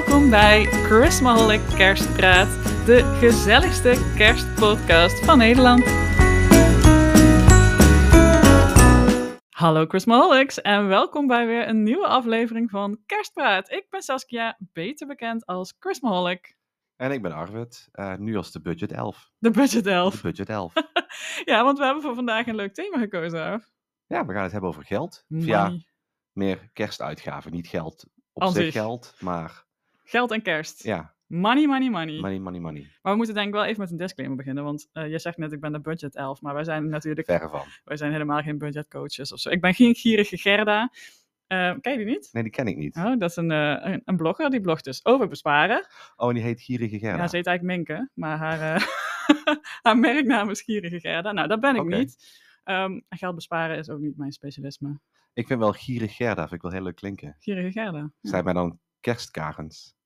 Welkom 0.00 0.30
bij 0.30 0.64
Christmaholic 0.64 1.60
Kerstpraat, 1.76 2.48
de 2.86 3.16
gezelligste 3.20 4.12
kerstpodcast 4.16 5.24
van 5.24 5.38
Nederland. 5.38 5.84
Hallo 9.48 9.84
Christmaholics 9.86 10.60
en 10.60 10.86
welkom 10.88 11.26
bij 11.26 11.46
weer 11.46 11.68
een 11.68 11.82
nieuwe 11.82 12.06
aflevering 12.06 12.70
van 12.70 12.98
Kerstpraat. 13.06 13.70
Ik 13.70 13.86
ben 13.90 14.02
Saskia, 14.02 14.58
beter 14.72 15.06
bekend 15.06 15.46
als 15.46 15.74
Christmaholic. 15.78 16.56
En 16.96 17.10
ik 17.12 17.22
ben 17.22 17.32
Arvid, 17.32 17.88
eh, 17.92 18.14
nu 18.16 18.36
als 18.36 18.52
de 18.52 18.60
budget 18.60 18.92
11. 18.92 19.30
De 19.38 19.50
budget 19.50 19.84
De 19.84 19.90
elf. 19.90 20.22
budget 20.22 20.48
11. 20.58 20.72
Ja, 21.44 21.64
want 21.64 21.78
we 21.78 21.84
hebben 21.84 22.02
voor 22.02 22.14
vandaag 22.14 22.46
een 22.46 22.54
leuk 22.54 22.74
thema 22.74 22.98
gekozen. 22.98 23.64
Ja, 24.06 24.26
we 24.26 24.32
gaan 24.32 24.42
het 24.42 24.52
hebben 24.52 24.70
over 24.70 24.84
geld. 24.84 25.24
Ja, 25.28 25.62
Money. 25.64 25.86
meer 26.32 26.70
kerstuitgaven. 26.72 27.52
Niet 27.52 27.68
geld 27.68 28.04
op 28.32 28.52
zich. 28.52 28.72
geld, 28.72 29.14
maar 29.18 29.68
Geld 30.10 30.30
en 30.30 30.42
kerst. 30.42 30.82
ja, 30.82 31.14
Money, 31.26 31.66
money, 31.66 31.90
money. 31.90 32.20
money, 32.20 32.38
money, 32.38 32.60
money. 32.60 32.80
Maar 33.02 33.12
we 33.12 33.16
moeten 33.16 33.34
denk 33.34 33.46
ik 33.46 33.52
wel 33.54 33.64
even 33.64 33.80
met 33.80 33.90
een 33.90 33.96
disclaimer 33.96 34.36
beginnen, 34.38 34.64
want 34.64 34.88
eh 34.92 35.10
je 35.10 35.18
zegt 35.18 35.36
net 35.36 35.52
ik 35.52 35.60
ben 35.60 35.72
de 35.72 35.80
budget 35.80 36.16
elf, 36.16 36.40
maar 36.40 36.54
wij 36.54 36.64
zijn 36.64 36.88
natuurlijk 36.88 37.26
Verre 37.26 37.48
van. 37.48 37.62
Wij 37.84 37.96
zijn 37.96 38.12
helemaal 38.12 38.42
geen 38.42 38.58
budgetcoaches 38.58 39.32
of 39.32 39.38
zo. 39.38 39.50
Ik 39.50 39.60
ben 39.60 39.74
geen 39.74 39.94
gierige 39.94 40.36
Gerda. 40.38 40.92
Eh 41.46 41.74
ken 41.80 41.92
je 41.92 41.98
die 41.98 42.06
niet? 42.06 42.28
Nee, 42.32 42.42
die 42.42 42.52
ken 42.52 42.66
ik 42.66 42.76
niet. 42.76 42.96
Oh, 42.96 43.18
dat 43.18 43.30
is 43.30 43.36
een, 43.36 43.50
eh, 43.50 43.76
een, 43.92 44.02
een 44.04 44.16
blogger 44.16 44.50
die 44.50 44.60
blogt 44.60 44.84
dus 44.84 45.04
over 45.04 45.28
besparen. 45.28 45.86
Oh, 46.16 46.28
en 46.28 46.34
die 46.34 46.42
heet 46.42 46.60
Gierige 46.60 46.94
Ja, 46.94 47.00
Gerda. 47.00 47.28
ze 47.28 47.36
heet 47.36 47.46
eigenlijk 47.46 47.76
Minke, 47.76 48.10
maar 48.14 48.36
haar, 48.38 48.60
haar 49.82 49.98
merknaam 49.98 50.50
is 50.50 50.62
Gierige 50.62 51.00
Gerda. 51.00 51.32
Nou, 51.32 51.48
dat 51.48 51.60
ben 51.60 51.76
ik 51.76 51.84
niet. 51.84 52.40
Ehm, 52.64 53.00
geld 53.08 53.34
besparen 53.34 53.78
is 53.78 53.88
ook 53.88 54.00
niet 54.00 54.16
mijn 54.16 54.32
specialisme. 54.32 55.00
Ik 55.32 55.46
vind 55.46 55.58
wel 55.60 55.72
Gierig 55.72 56.16
Gerda, 56.16 56.40
vind 56.42 56.52
ik 56.52 56.62
wel 56.62 56.70
heel 56.72 56.82
leuk 56.82 56.96
klinken. 56.96 57.36
Gierige 57.38 57.70
Gerda. 57.80 58.12
Zijn 58.20 58.44
mij 58.44 58.52
dan 58.52 58.78
kerstkarens? 59.00 59.98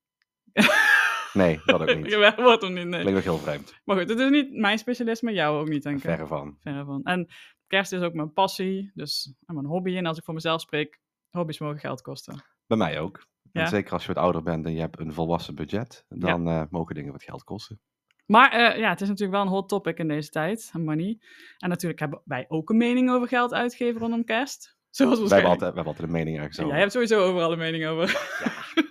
nee, 1.32 1.60
dat 1.64 1.80
ook 1.80 1.96
niet. 1.96 2.10
Ja, 2.10 2.34
wordt 2.36 2.62
hem 2.62 2.72
niet, 2.72 2.86
nee. 2.86 3.00
Klinkt 3.00 3.18
ook 3.18 3.24
heel 3.24 3.38
vreemd. 3.38 3.80
Maar 3.84 3.96
goed, 3.96 4.08
het 4.08 4.18
is 4.18 4.30
niet 4.30 4.52
mijn 4.52 4.78
specialisme, 4.78 5.32
jou 5.32 5.60
ook 5.60 5.68
niet, 5.68 5.82
denk 5.82 5.96
ik. 5.96 6.02
Verre 6.02 6.26
van. 6.26 6.56
Verre 6.60 6.84
van. 6.84 7.02
En 7.02 7.28
kerst 7.66 7.92
is 7.92 8.00
ook 8.00 8.14
mijn 8.14 8.32
passie, 8.32 8.90
dus 8.94 9.34
en 9.46 9.54
mijn 9.54 9.66
hobby. 9.66 9.96
En 9.96 10.06
als 10.06 10.18
ik 10.18 10.24
voor 10.24 10.34
mezelf 10.34 10.60
spreek, 10.60 11.00
hobby's 11.30 11.58
mogen 11.58 11.78
geld 11.78 12.02
kosten. 12.02 12.44
Bij 12.66 12.76
mij 12.76 13.00
ook. 13.00 13.26
Ja. 13.52 13.60
En 13.60 13.68
zeker 13.68 13.92
als 13.92 14.06
je 14.06 14.12
wat 14.12 14.22
ouder 14.22 14.42
bent 14.42 14.66
en 14.66 14.72
je 14.72 14.80
hebt 14.80 14.98
een 14.98 15.12
volwassen 15.12 15.54
budget, 15.54 16.04
dan 16.08 16.48
eh, 16.48 16.62
mogen 16.70 16.94
dingen 16.94 17.12
wat 17.12 17.22
geld 17.22 17.44
kosten. 17.44 17.80
Maar 18.26 18.52
eh, 18.52 18.78
ja, 18.78 18.88
het 18.90 19.00
is 19.00 19.08
natuurlijk 19.08 19.36
wel 19.36 19.46
een 19.46 19.52
hot 19.52 19.68
topic 19.68 19.98
in 19.98 20.08
deze 20.08 20.30
tijd, 20.30 20.70
money. 20.72 21.18
En 21.58 21.68
natuurlijk 21.68 22.00
hebben 22.00 22.20
wij 22.24 22.44
ook 22.48 22.70
een 22.70 22.76
mening 22.76 23.10
over 23.10 23.28
geld 23.28 23.54
uitgeven 23.54 24.00
rondom 24.00 24.24
kerst. 24.24 24.76
Zoals 24.94 25.18
We 25.20 25.28
hebben, 25.28 25.50
altijd, 25.50 25.58
we 25.60 25.64
hebben 25.64 25.84
altijd 25.86 26.06
een 26.06 26.12
mening 26.14 26.36
ergens 26.38 26.56
En 26.56 26.62
over. 26.62 26.72
jij 26.74 26.80
hebt 26.82 26.92
sowieso 26.94 27.20
overal 27.20 27.52
een 27.52 27.58
mening 27.58 27.86
over. 27.86 28.06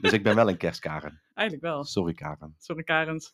Dus 0.01 0.11
ik 0.11 0.23
ben 0.23 0.35
wel 0.35 0.49
een 0.49 0.57
kerstkaren. 0.57 1.21
Eigenlijk 1.33 1.67
wel. 1.67 1.83
Sorry, 1.83 2.13
Karen. 2.13 2.55
Sorry, 2.59 2.83
Karens. 2.83 3.33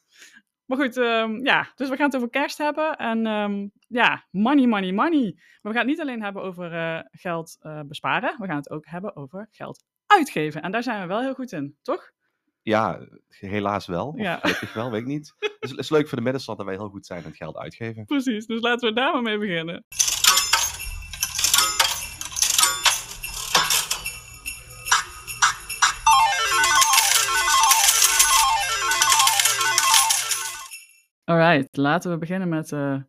Maar 0.65 0.77
goed, 0.77 0.97
ehm, 0.97 1.45
ja, 1.45 1.71
dus 1.75 1.89
we 1.89 1.95
gaan 1.95 2.05
het 2.05 2.15
over 2.15 2.29
kerst 2.29 2.57
hebben. 2.57 2.95
En 2.97 3.25
ehm, 3.27 3.67
ja, 3.87 4.25
money, 4.31 4.67
money, 4.67 4.91
money. 4.91 5.33
Maar 5.61 5.71
we 5.71 5.77
gaan 5.77 5.77
het 5.77 5.87
niet 5.87 5.99
alleen 5.99 6.23
hebben 6.23 6.41
over 6.41 6.73
eh, 6.73 6.99
geld 7.11 7.57
eh, 7.59 7.79
besparen. 7.85 8.35
We 8.39 8.45
gaan 8.45 8.57
het 8.57 8.69
ook 8.69 8.85
hebben 8.85 9.15
over 9.15 9.47
geld 9.51 9.83
uitgeven. 10.05 10.61
En 10.61 10.71
daar 10.71 10.83
zijn 10.83 11.01
we 11.01 11.07
wel 11.07 11.21
heel 11.21 11.33
goed 11.33 11.51
in, 11.51 11.77
toch? 11.81 12.11
Ja, 12.61 13.07
helaas 13.27 13.85
wel. 13.85 14.07
Of 14.07 14.19
Ja. 14.19 14.37
gelukkig 14.41 14.73
wel, 14.73 14.91
weet 14.91 15.01
ik 15.01 15.07
niet. 15.07 15.33
Het 15.59 15.77
is 15.77 15.89
leuk 15.89 16.07
voor 16.07 16.17
de 16.17 16.23
middenstand 16.23 16.57
dat 16.57 16.67
wij 16.67 16.75
heel 16.75 16.89
goed 16.89 17.05
zijn 17.05 17.19
in 17.21 17.27
het 17.27 17.37
geld 17.37 17.57
uitgeven. 17.57 18.05
Precies, 18.05 18.45
dus 18.45 18.61
laten 18.61 18.89
we 18.89 18.95
daar 18.95 19.13
maar 19.13 19.21
mee 19.21 19.37
beginnen. 19.37 19.85
Laten 31.71 32.11
we 32.11 32.17
beginnen 32.17 32.49
met 32.49 32.71
eh, 32.71 33.01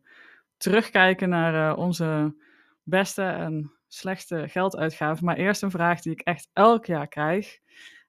terugkijken 0.57 1.29
naar 1.29 1.71
eh, 1.71 1.77
onze 1.77 2.35
beste 2.83 3.23
en 3.23 3.71
slechtste 3.87 4.45
gelduitgaven. 4.47 5.25
Maar 5.25 5.37
eerst 5.37 5.63
een 5.63 5.71
vraag 5.71 6.01
die 6.01 6.11
ik 6.11 6.21
echt 6.21 6.49
elk 6.53 6.85
jaar 6.85 7.07
krijg. 7.07 7.59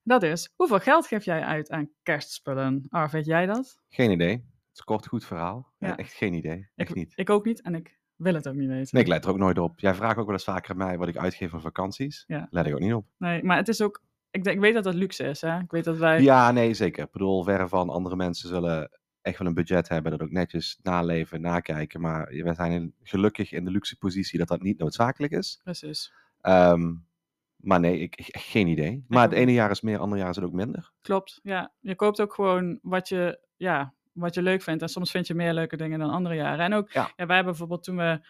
Dat 0.02 0.22
is, 0.22 0.52
hoeveel 0.56 0.78
geld 0.78 1.06
geef 1.06 1.24
jij 1.24 1.42
uit 1.42 1.70
aan 1.70 1.90
kerstspullen? 2.02 2.86
Ar, 2.88 3.10
weet 3.10 3.26
jij 3.26 3.46
dat? 3.46 3.78
Geen 3.88 4.10
idee. 4.10 4.32
Het 4.32 4.40
is 4.72 4.78
een 4.78 4.84
kort 4.84 5.06
goed 5.06 5.24
verhaal. 5.24 5.72
Ja. 5.78 5.88
Ja. 5.88 5.96
echt 5.96 6.12
geen 6.12 6.34
idee. 6.34 6.68
Echt 6.74 6.90
ik, 6.90 6.96
niet. 6.96 7.12
Ik 7.14 7.30
ook 7.30 7.44
niet 7.44 7.62
en 7.62 7.74
ik 7.74 7.98
wil 8.16 8.34
het 8.34 8.48
ook 8.48 8.54
niet 8.54 8.68
weten. 8.68 8.88
Nee, 8.90 9.02
ik 9.02 9.08
let 9.08 9.24
er 9.24 9.30
ook 9.30 9.38
nooit 9.38 9.58
op. 9.58 9.80
Jij 9.80 9.94
vraagt 9.94 10.18
ook 10.18 10.24
wel 10.24 10.34
eens 10.34 10.44
vaker 10.44 10.70
aan 10.70 10.76
mij 10.76 10.98
wat 10.98 11.08
ik 11.08 11.16
uitgeef 11.16 11.54
aan 11.54 11.60
vakanties. 11.60 12.24
Ja. 12.26 12.46
Let 12.50 12.66
ik 12.66 12.74
ook 12.74 12.80
niet 12.80 12.94
op. 12.94 13.06
Nee, 13.18 13.42
maar 13.42 13.56
het 13.56 13.68
is 13.68 13.82
ook. 13.82 14.02
Ik, 14.30 14.44
denk, 14.44 14.56
ik 14.56 14.62
weet 14.62 14.74
dat 14.74 14.84
dat 14.84 14.94
luxe 14.94 15.24
is, 15.24 15.40
hè? 15.40 15.58
Ik 15.58 15.70
weet 15.70 15.84
dat 15.84 15.96
wij. 15.96 16.22
Ja, 16.22 16.50
nee, 16.50 16.74
zeker. 16.74 17.04
Ik 17.04 17.10
bedoel, 17.10 17.44
verre 17.44 17.68
van 17.68 17.88
andere 17.88 18.16
mensen 18.16 18.48
zullen 18.48 18.90
echt 19.22 19.38
wel 19.38 19.46
een 19.48 19.54
budget 19.54 19.88
hebben. 19.88 20.10
Dat 20.10 20.22
ook 20.22 20.30
netjes 20.30 20.78
naleven, 20.82 21.40
nakijken. 21.40 22.00
Maar 22.00 22.26
we 22.26 22.54
zijn 22.54 22.94
gelukkig 23.02 23.52
in 23.52 23.64
de 23.64 23.70
luxe 23.70 23.96
positie 23.98 24.38
dat 24.38 24.48
dat 24.48 24.62
niet 24.62 24.78
noodzakelijk 24.78 25.32
is. 25.32 25.60
Precies. 25.62 26.12
Ehm, 26.40 26.94
maar 27.56 27.80
nee, 27.80 27.98
ik, 27.98 28.14
geen 28.38 28.66
idee. 28.66 29.04
Maar 29.08 29.22
het 29.22 29.32
ene 29.32 29.52
jaar 29.52 29.70
is 29.70 29.80
meer, 29.80 29.98
andere 29.98 30.20
jaar 30.20 30.30
is 30.30 30.36
het 30.36 30.44
ook 30.44 30.52
minder. 30.52 30.92
Klopt. 31.00 31.40
Ja, 31.42 31.72
je 31.80 31.94
koopt 31.94 32.20
ook 32.20 32.34
gewoon 32.34 32.78
wat 32.82 33.08
je, 33.08 33.38
ja, 33.56 33.94
wat 34.12 34.34
je 34.34 34.42
leuk 34.42 34.62
vindt. 34.62 34.82
En 34.82 34.88
soms 34.88 35.10
vind 35.10 35.26
je 35.26 35.34
meer 35.34 35.52
leuke 35.52 35.76
dingen 35.76 35.98
dan 35.98 36.10
andere 36.10 36.34
jaren. 36.34 36.64
En 36.64 36.74
ook, 36.74 36.90
Ja. 36.90 37.00
ja. 37.16 37.26
wij 37.26 37.34
hebben 37.36 37.44
bijvoorbeeld 37.44 37.82
toen 37.84 37.96
we 37.96 38.20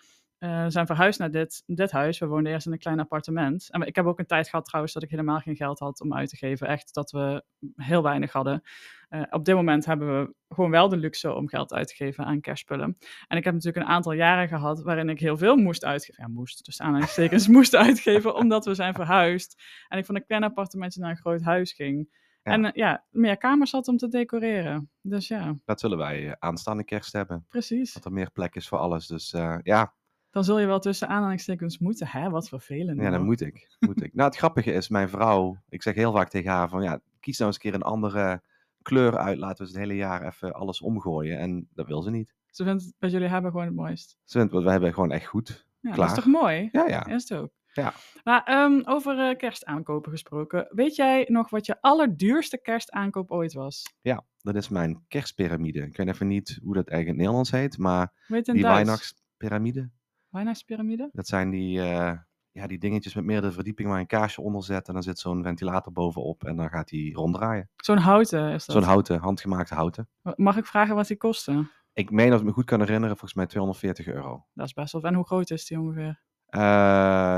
eh, 0.43 0.65
zijn 0.69 0.87
verhuisd 0.87 1.19
naar 1.19 1.31
dit, 1.31 1.63
dit 1.67 1.91
huis. 1.91 2.19
We 2.19 2.27
woonden 2.27 2.53
eerst 2.53 2.67
in 2.67 2.73
een 2.73 2.79
klein 2.79 3.01
appartement. 3.01 3.69
En 3.71 3.83
ik 3.83 3.97
heb 3.97 4.07
ook 4.07 4.19
een 4.19 4.27
tijd 4.27 4.49
gehad 4.49 4.65
trouwens 4.65 4.95
dat 4.95 5.03
ik 5.03 5.11
helemaal 5.11 5.39
geen 5.39 5.57
geld 5.57 5.79
had 5.79 6.01
om 6.01 6.15
uit 6.15 6.29
te 6.29 6.37
geven. 6.37 6.67
Echt 6.67 6.95
dat 6.95 7.11
we 7.11 7.45
heel 7.77 8.03
weinig 8.03 8.33
hadden. 8.33 8.63
Eh, 9.09 9.23
op 9.31 9.45
dit 9.45 9.55
moment 9.55 9.85
hebben 9.85 10.21
we 10.21 10.35
gewoon 10.49 10.71
wel 10.71 10.89
de 10.89 10.97
luxe 10.97 11.33
om 11.33 11.49
geld 11.49 11.73
uit 11.73 11.89
te 11.89 11.95
geven 11.95 12.25
aan 12.25 12.41
kerstspullen. 12.41 12.97
En 13.29 13.37
ik 13.37 13.45
heb 13.45 13.55
natuurlijk 13.55 13.87
een 13.87 13.93
aantal 13.93 14.13
jaren 14.13 14.49
gehad 14.49 14.83
waarin 14.83 15.09
ik 15.09 15.21
heel 15.21 15.37
veel 15.37 15.57
moest 15.57 15.85
uitgeven. 15.85 16.23
Ja, 16.23 16.29
moest, 16.29 16.65
dus 16.65 16.81
aanhalingstekens 16.81 17.49
moest 17.57 17.75
uitgeven, 17.75 18.35
omdat 18.35 18.65
we 18.65 18.75
zijn 18.75 18.95
verhuisd. 18.95 19.63
En 19.89 19.99
ik 19.99 20.05
van 20.07 20.15
een 20.15 20.27
klein 20.27 20.45
appartementje 20.45 21.01
naar 21.01 21.11
een 21.11 21.17
groot 21.17 21.43
huis 21.43 21.73
ging. 21.73 22.09
Ja. 22.43 22.53
En 22.53 22.65
eh, 22.65 22.73
ja, 22.73 23.05
meer 23.11 23.37
kamers 23.37 23.73
had 23.73 23.89
om 23.89 23.97
te 23.97 24.09
decoreren. 24.09 24.91
Dus 25.01 25.29
ja, 25.29 25.57
Dat 25.65 25.81
zullen 25.81 25.99
wij 25.99 26.37
aanstaande 26.39 26.85
kerst 26.85 27.13
hebben. 27.13 27.47
precies. 27.49 27.93
Dat 27.93 28.05
er 28.05 28.13
meer 28.13 28.31
plek 28.31 28.55
is 28.55 28.69
voor 28.69 28.79
alles. 28.79 29.07
Dus 29.07 29.31
ja, 29.63 29.95
Dan 30.33 30.45
zul 30.45 30.59
je 30.59 30.67
wel 30.67 30.79
tussen 30.79 31.09
aanhalingstekens 31.09 31.79
moeten. 31.79 32.07
Hè, 32.07 32.31
wat 32.31 32.49
vervelend. 32.49 33.01
ja, 33.01 33.11
dat 33.11 33.23
moet 33.23 33.41
ik. 33.41 33.77
Moet 33.81 34.03
ik. 34.03 34.15
Nou, 34.15 34.29
het 34.29 34.39
grappige 34.39 34.73
is, 34.73 34.89
mijn 34.89 35.09
vrouw, 35.09 35.57
ik 35.69 35.83
zeg 35.83 35.95
heel 35.95 36.13
vaak 36.13 36.29
tegen 36.29 36.51
haar 36.51 36.69
van 36.69 36.83
ja, 36.83 37.01
kies 37.21 37.39
nou 37.39 37.51
eens 37.51 37.65
een 37.65 37.71
keer 37.71 37.81
een 37.81 37.87
andere 37.87 38.43
kleur 38.83 39.19
uit. 39.19 39.39
Laten 39.39 39.65
we 39.65 39.71
het 39.71 39.81
hele 39.81 39.97
jaar 39.97 40.27
even 40.27 40.53
alles 40.53 40.81
omgooien. 40.81 41.39
En 41.39 41.69
dat 41.75 41.87
wil 41.87 42.03
ze 42.03 42.11
niet. 42.11 42.35
Ze 42.51 42.65
vindt 42.65 42.93
wat 42.99 43.11
jullie 43.11 43.29
hebben 43.29 43.51
gewoon 43.51 43.67
het 43.67 43.75
mooist. 43.75 44.19
Ze 44.25 44.39
vindt, 44.39 44.53
want 44.53 44.65
we 44.65 44.71
hebben 44.71 44.95
gewoon 44.95 45.11
echt 45.13 45.27
goed. 45.27 45.67
Ja, 45.81 45.95
dat 45.95 46.07
is 46.07 46.15
toch 46.15 46.27
mooi? 46.27 46.69
Ja, 46.73 46.87
ja. 46.87 47.07
Is 47.07 47.29
het 47.29 47.39
ook. 47.39 47.51
Ja. 47.73 47.93
Maar 48.25 48.43
ehm, 48.45 48.81
over 48.85 49.19
eh, 49.19 49.37
kerstaankopen 49.37 50.11
gesproken. 50.11 50.67
Weet 50.71 50.97
jij 50.97 51.27
nog 51.29 51.51
wat 51.51 51.67
je 51.67 51.81
allerduurste 51.81 52.61
kerstaankoop 52.61 53.31
ooit 53.31 53.53
was? 53.53 53.83
Ja, 54.01 54.25
dat 54.43 54.55
is 54.55 54.69
mijn 54.69 55.05
kerstpyramide. 55.09 55.81
Ik 55.81 55.97
weet 55.97 56.09
even 56.09 56.27
niet 56.27 56.59
hoe 56.63 56.75
dat 56.75 56.89
eigenlijk 56.89 57.01
in 57.01 57.07
het 57.07 57.17
Nederlands 57.17 57.51
heet, 57.51 57.79
maar 57.79 58.13
die 58.29 58.43
Duits? 58.43 58.61
Weihnachtspyramide. 58.63 59.91
Weihnachtspyramide? 60.33 61.09
Dat 61.13 61.27
zijn 61.27 61.51
die, 61.51 61.81
eh, 61.81 62.13
ja, 62.51 62.67
die 62.67 62.79
dingetjes 62.79 63.15
met 63.15 63.25
meerdere 63.25 63.53
verdiepingen 63.53 63.91
waar 63.91 64.01
je 64.01 64.07
een 64.11 64.19
kaarsje 64.19 64.41
onder 64.41 64.65
zet. 64.65 64.89
En 64.89 64.95
dan 64.95 65.03
zit 65.03 65.19
zo'n 65.19 65.43
ventilator 65.43 65.93
bovenop 65.93 66.45
en 66.45 66.57
dan 66.57 66.69
gaat 66.69 66.89
die 66.89 67.15
ronddraaien. 67.15 67.71
Zo'n 67.77 67.97
houten 67.97 68.53
is 68.53 68.67
dat. 68.67 68.77
Zo'n 68.77 68.85
houten, 68.85 69.19
handgemaakte 69.21 69.75
houten. 69.75 70.09
Mag 70.37 70.57
ik 70.57 70.67
vragen 70.67 70.95
wat 70.95 71.07
die 71.07 71.17
kostte? 71.17 71.67
Ik 71.93 72.11
meen 72.11 72.31
dat 72.31 72.41
ik 72.41 72.47
me 72.47 72.53
goed 72.53 72.65
kan 72.65 72.79
herinneren, 72.81 73.09
volgens 73.17 73.35
mij 73.35 73.47
240 73.47 74.07
euro. 74.07 74.47
Dat 74.55 74.67
is 74.67 74.73
best 74.73 74.93
wel. 74.93 75.03
En 75.03 75.15
hoe 75.15 75.25
groot 75.27 75.51
is 75.51 75.67
die 75.67 75.81
ongeveer? 75.81 76.21
Eh, 76.47 76.61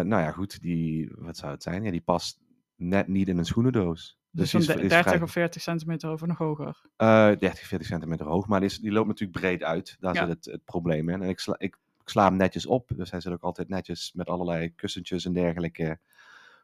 nou 0.01 0.23
ja, 0.23 0.31
goed, 0.31 0.61
die, 0.61 1.13
wat 1.19 1.37
zou 1.37 1.53
het 1.53 1.63
zijn? 1.63 1.83
Ja, 1.85 1.91
die 1.91 2.01
past 2.03 2.41
net 2.77 3.09
niet 3.09 3.29
in 3.29 3.39
een 3.39 3.45
schoenendoos. 3.45 4.19
Dus, 4.31 4.51
zo'n 4.51 4.61
is- 4.61 4.67
de- 4.67 4.73
is 4.73 4.89
30 4.89 5.03
vrij- 5.13 5.23
of 5.23 5.31
40 5.31 5.63
centimeter 5.63 6.13
of 6.13 6.27
nog 6.27 6.39
hoger. 6.39 6.81
eh, 6.97 7.27
30, 7.27 7.67
40 7.67 7.87
centimeter 7.89 8.27
hoog, 8.27 8.47
maar 8.47 8.61
die, 8.61 8.69
is, 8.69 8.79
die 8.79 8.93
loopt 8.93 9.09
natuurlijk 9.09 9.39
breed 9.41 9.63
uit. 9.63 9.97
Daar 10.01 10.15
Ja. 10.15 10.21
zit 10.27 10.29
het, 10.29 10.45
het 10.45 10.65
probleem 10.65 11.09
in. 11.09 11.23
En 11.23 11.29
ik 11.29 11.39
sla, 11.39 11.55
ik, 11.59 11.77
ik 12.05 12.11
sla 12.11 12.25
hem 12.29 12.37
netjes 12.37 12.67
op, 12.67 12.91
dus 12.97 13.11
hij 13.11 13.21
zit 13.21 13.33
ook 13.33 13.43
altijd 13.43 13.69
netjes 13.69 14.13
met 14.15 14.29
allerlei 14.29 14.75
kussentjes 14.75 15.25
en 15.25 15.33
dergelijke. 15.33 15.99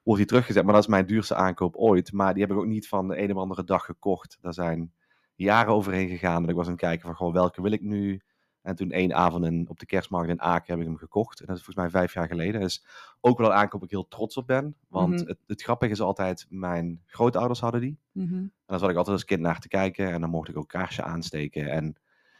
Wordt 0.02 0.20
hij 0.20 0.28
teruggezet, 0.28 0.64
maar 0.64 0.74
dat 0.74 0.82
is 0.82 0.88
mijn 0.88 1.06
duurste 1.06 1.34
aankoop 1.34 1.76
ooit. 1.76 2.12
Maar 2.12 2.32
die 2.34 2.42
heb 2.42 2.52
ik 2.52 2.58
ook 2.58 2.66
niet 2.66 2.88
van 2.88 3.08
de 3.08 3.22
een 3.22 3.30
of 3.30 3.36
andere 3.36 3.64
dag 3.64 3.84
gekocht. 3.84 4.38
Daar 4.40 4.54
zijn 4.54 4.92
jaren 5.34 5.72
overheen 5.72 6.08
gegaan. 6.08 6.42
En 6.42 6.48
ik 6.48 6.54
was 6.54 6.64
aan 6.66 6.72
het 6.72 6.80
kijken 6.80 7.06
van, 7.06 7.16
gewoon, 7.16 7.32
welke 7.32 7.62
wil 7.62 7.72
ik 7.72 7.80
nu? 7.80 8.20
En 8.62 8.74
toen 8.74 8.90
één 8.90 9.14
avond 9.14 9.44
in, 9.44 9.66
op 9.68 9.78
de 9.78 9.86
kerstmarkt 9.86 10.28
in 10.30 10.40
Aken 10.40 10.72
heb 10.72 10.78
ik 10.80 10.86
hem 10.86 10.96
gekocht. 10.96 11.40
En 11.40 11.46
dat 11.46 11.56
is 11.56 11.62
volgens 11.64 11.84
mij 11.84 12.00
vijf 12.00 12.14
jaar 12.14 12.26
geleden. 12.26 12.60
Dus 12.60 12.84
ook 13.20 13.38
wel 13.38 13.46
een 13.50 13.56
aankoop 13.56 13.82
ik 13.82 13.90
heel 13.90 14.08
trots 14.08 14.36
op 14.36 14.46
ben. 14.46 14.76
Want 14.88 15.14
Mhm. 15.20 15.28
het, 15.28 15.38
het 15.46 15.62
grappige 15.62 15.92
is 15.92 16.00
altijd, 16.00 16.46
mijn 16.48 17.02
grootouders 17.06 17.60
hadden 17.60 17.80
die. 17.80 17.98
Mhm. 18.12 18.34
En 18.34 18.52
dan 18.66 18.78
zat 18.78 18.90
ik 18.90 18.96
altijd 18.96 19.16
als 19.16 19.24
kind 19.24 19.40
naar 19.40 19.60
te 19.60 19.68
kijken. 19.68 20.12
En 20.12 20.20
dan 20.20 20.30
mocht 20.30 20.48
ik 20.48 20.56
ook 20.56 20.68
kaarsje 20.68 21.02
aansteken. 21.02 21.70
En 21.70 21.96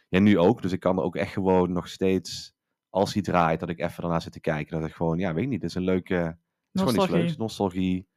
ja, 0.08 0.19
nu 0.19 0.38
ook. 0.38 0.62
Dus 0.62 0.73
ik 0.73 0.81
kan 0.81 0.97
er 0.99 1.02
ook 1.05 1.17
echt 1.17 1.32
gewoon 1.32 1.73
nog 1.73 1.88
steeds, 1.88 2.55
als 2.91 3.13
hij 3.13 3.23
draait, 3.23 3.61
dat 3.61 3.69
ik 3.69 3.79
even 3.81 4.03
daarna 4.03 4.21
zit 4.21 4.33
te 4.33 4.41
kijken. 4.41 4.81
Dat 4.81 4.89
ik 4.89 4.95
gewoon, 4.95 5.19
ja, 5.19 5.35
weet 5.35 5.45
ik 5.45 5.49
niet. 5.51 5.61
Het 5.61 5.71
is 5.71 5.77
een 5.77 5.83
leuke, 5.83 6.15
het 6.15 6.35
is 6.73 6.81
gewoon 6.81 6.89
iets 6.89 6.97
Nostalgie. 6.99 7.25
leuks. 7.25 7.37
Nostalgie. 7.37 8.09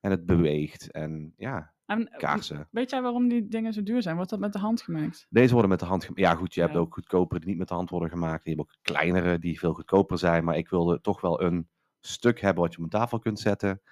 En 0.00 0.10
het 0.10 0.26
beweegt. 0.26 0.90
En 0.90 1.34
ja, 1.36 1.74
En, 1.86 2.08
eh, 2.08 2.18
kaarsen. 2.18 2.68
Weet 2.70 2.90
jij 2.90 3.02
waarom 3.02 3.28
die 3.28 3.48
dingen 3.48 3.72
zo 3.72 3.82
duur 3.82 4.02
zijn? 4.02 4.16
Wordt 4.16 4.30
dat 4.30 4.38
met 4.40 4.52
de 4.52 4.58
hand 4.58 4.82
gemaakt? 4.82 5.26
Deze 5.28 5.52
worden 5.52 5.70
met 5.70 5.80
de 5.80 5.86
hand 5.86 6.02
gemaakt. 6.04 6.20
Ja, 6.20 6.34
goed, 6.34 6.54
je 6.54 6.60
hebt 6.60 6.76
ook 6.76 6.94
goedkopere 6.94 7.40
die 7.40 7.48
niet 7.48 7.58
met 7.58 7.68
de 7.68 7.74
hand 7.74 7.90
worden 7.90 8.08
gemaakt. 8.10 8.44
Je 8.44 8.50
hebt 8.50 8.60
ook 8.62 8.76
kleinere 8.82 9.38
die 9.38 9.58
veel 9.58 9.72
goedkoper 9.74 10.18
zijn. 10.18 10.44
Maar 10.44 10.56
ik 10.56 10.68
wilde 10.68 11.00
toch 11.00 11.20
wel 11.20 11.42
een 11.42 11.68
stuk 12.00 12.40
hebben 12.40 12.62
wat 12.62 12.72
je 12.72 12.78
op 12.78 12.84
een 12.84 12.90
tafel 12.90 13.18
kunt 13.18 13.40
zetten. 13.40 13.82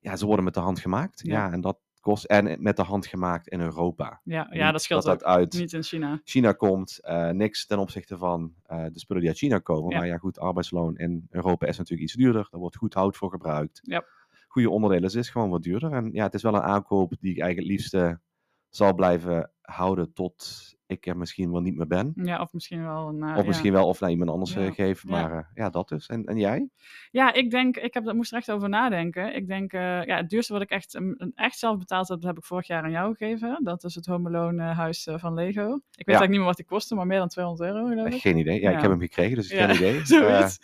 Ja, 0.00 0.16
ze 0.16 0.26
worden 0.26 0.44
met 0.44 0.54
de 0.54 0.60
hand 0.60 0.78
gemaakt. 0.80 1.20
Ja, 1.24 1.46
Ja. 1.46 1.52
en 1.52 1.60
dat 1.60 1.78
kost. 2.04 2.24
En 2.24 2.62
met 2.62 2.76
de 2.76 2.82
hand 2.82 3.06
gemaakt 3.06 3.48
in 3.48 3.60
Europa. 3.60 4.20
Ja, 4.24 4.46
ja 4.50 4.72
dat 4.72 4.82
scheelt 4.82 5.02
dat 5.02 5.24
uit 5.24 5.52
Niet 5.52 5.72
in 5.72 5.82
China. 5.82 6.20
China 6.24 6.52
komt. 6.52 6.98
eh, 7.02 7.30
niks 7.30 7.66
ten 7.66 7.78
opzichte 7.78 8.18
van 8.18 8.54
eh, 8.62 8.84
de 8.92 8.98
spullen 8.98 9.22
die 9.22 9.30
uit 9.30 9.40
China 9.40 9.58
komen. 9.58 9.90
Ja. 9.90 9.98
Maar 9.98 10.06
ja, 10.06 10.16
goed, 10.16 10.38
arbeidsloon 10.38 10.96
in 10.96 11.26
Europa 11.30 11.66
is 11.66 11.78
natuurlijk 11.78 12.08
iets 12.08 12.18
duurder. 12.18 12.46
Daar 12.50 12.60
wordt 12.60 12.76
goed 12.76 12.94
hout 12.94 13.16
voor 13.16 13.30
gebruikt. 13.30 13.80
Ja. 13.82 14.04
Goede 14.48 14.70
onderdelen, 14.70 15.02
dus 15.02 15.12
het 15.14 15.24
is 15.24 15.30
gewoon 15.30 15.50
wat 15.50 15.62
duurder. 15.62 15.92
En 15.92 16.10
ja, 16.12 16.24
het 16.24 16.34
is 16.34 16.42
wel 16.42 16.54
een 16.54 16.60
aankoop 16.62 17.12
die 17.20 17.30
ik 17.30 17.38
eigenlijk 17.38 17.58
het 17.58 17.78
liefste 17.78 18.20
zal 18.68 18.94
blijven 18.94 19.50
houden 19.64 20.12
tot 20.12 20.72
ik 20.86 21.06
er 21.06 21.16
misschien 21.16 21.52
wel 21.52 21.60
niet 21.60 21.76
meer 21.76 21.86
ben. 21.86 22.12
Ja, 22.14 22.40
of 22.40 22.52
misschien 22.52 22.82
wel 22.84 23.08
eh, 23.08 23.30
Of 23.30 23.36
ja. 23.36 23.42
misschien 23.46 23.72
wel 23.72 23.86
of 23.88 24.00
naar 24.00 24.10
iemand 24.10 24.30
anders 24.30 24.52
Ja. 24.54 24.60
eh, 24.66 24.72
geven. 24.72 25.10
Ja. 25.10 25.20
Maar 25.20 25.38
eh, 25.38 25.44
ja, 25.54 25.70
dat 25.70 25.88
dus. 25.88 26.06
En, 26.06 26.24
en 26.24 26.36
jij? 26.38 26.68
Ja, 27.10 27.32
ik 27.32 27.50
denk, 27.50 27.76
ik 27.76 27.94
heb, 27.94 28.04
daar 28.04 28.14
moest 28.14 28.32
er 28.32 28.38
echt 28.38 28.50
over 28.50 28.68
nadenken. 28.68 29.34
Ik 29.34 29.46
denk, 29.46 29.72
eh, 29.72 30.04
ja, 30.04 30.16
het 30.16 30.28
duurste 30.30 30.52
wat 30.52 30.62
ik 30.62 30.70
echt, 30.70 30.94
een- 30.94 31.32
echt 31.34 31.58
zelf 31.58 31.78
betaald 31.78 32.08
heb, 32.08 32.22
heb 32.22 32.36
ik 32.36 32.44
vorig 32.44 32.66
jaar 32.66 32.82
aan 32.82 32.90
jou 32.90 33.14
gegeven. 33.16 33.60
Dat 33.62 33.84
is 33.84 33.94
het 33.94 34.06
Home 34.06 34.62
huis 34.62 35.08
van 35.16 35.34
Lego. 35.34 35.74
Ik 35.74 36.06
weet 36.06 36.16
eigenlijk 36.16 36.28
niet 36.28 36.38
meer 36.38 36.46
wat 36.48 36.56
die 36.56 36.66
kostte, 36.66 36.94
maar 36.94 37.06
meer 37.06 37.18
dan 37.18 37.28
200 37.28 37.70
euro 37.70 37.86
geloof 37.88 38.06
ik. 38.06 38.20
Geen 38.20 38.36
idee. 38.38 38.60
Ja, 38.60 38.68
ik 38.70 38.74
Ja. 38.76 38.80
heb 38.80 38.90
hem 38.90 39.00
gekregen, 39.00 39.36
dus 39.36 39.48
Ja, 39.50 39.66
geen 39.66 39.74
idee. 39.76 40.04
Zoiets. 40.06 40.58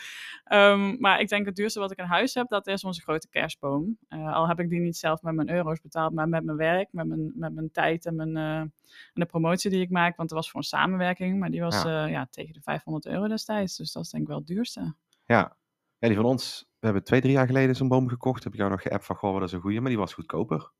Ehm, 0.44 0.96
maar 0.98 1.20
ik 1.20 1.28
denk 1.28 1.46
het 1.46 1.56
duurste 1.56 1.80
wat 1.80 1.90
ik 1.90 1.98
in 1.98 2.04
huis 2.04 2.34
heb, 2.34 2.48
dat 2.48 2.66
is 2.66 2.84
onze 2.84 3.00
grote 3.02 3.28
kerstboom. 3.28 3.98
Al 4.08 4.48
heb 4.48 4.60
ik 4.60 4.68
die 4.70 4.80
niet 4.80 4.96
zelf 4.96 5.22
met 5.22 5.34
mijn 5.34 5.50
euro's 5.50 5.80
betaald, 5.80 6.12
maar 6.12 6.28
met 6.28 6.44
mijn 6.44 6.56
werk, 6.56 6.88
met 6.92 7.06
mijn, 7.06 7.32
met 7.34 7.54
mijn 7.54 7.70
tijd 7.70 8.06
en, 8.06 8.16
mijn, 8.16 8.72
en 9.12 9.20
de 9.20 9.26
promotie 9.26 9.70
die 9.70 9.80
ik 9.80 9.90
maak. 9.90 10.16
Want 10.16 10.30
het 10.30 10.38
was 10.38 10.50
voor 10.50 10.60
een 10.60 10.66
samenwerking, 10.66 11.38
maar 11.38 11.50
die 11.50 11.60
was 11.60 11.82
Ja. 11.82 11.90
ja. 11.90 12.06
ja, 12.06 12.26
tegen 12.30 12.54
de 12.54 12.60
500 12.60 13.06
euro 13.06 13.28
destijds. 13.28 13.76
Dus 13.76 13.92
dat 13.92 14.04
is 14.04 14.10
denk 14.10 14.22
ik 14.22 14.28
wel 14.28 14.38
het 14.38 14.46
duurste. 14.46 14.94
ja. 15.24 15.56
ja, 15.98 16.08
die 16.08 16.16
van 16.16 16.24
ons. 16.24 16.68
We 16.78 16.86
hebben 16.86 17.04
twee, 17.04 17.20
drie 17.20 17.32
jaar 17.32 17.46
geleden 17.46 17.76
zo'n 17.76 17.88
boom 17.88 18.08
gekocht. 18.08 18.44
Heb 18.44 18.52
ik 18.52 18.58
jou 18.58 18.70
nog 18.70 18.82
geappt 18.82 19.04
van, 19.04 19.16
goh, 19.16 19.32
wat 19.32 19.42
is 19.42 19.52
een 19.52 19.60
goeie. 19.60 19.80
Maar 19.80 19.90
die 19.90 19.98
was 19.98 20.14
goedkoper. 20.14 20.72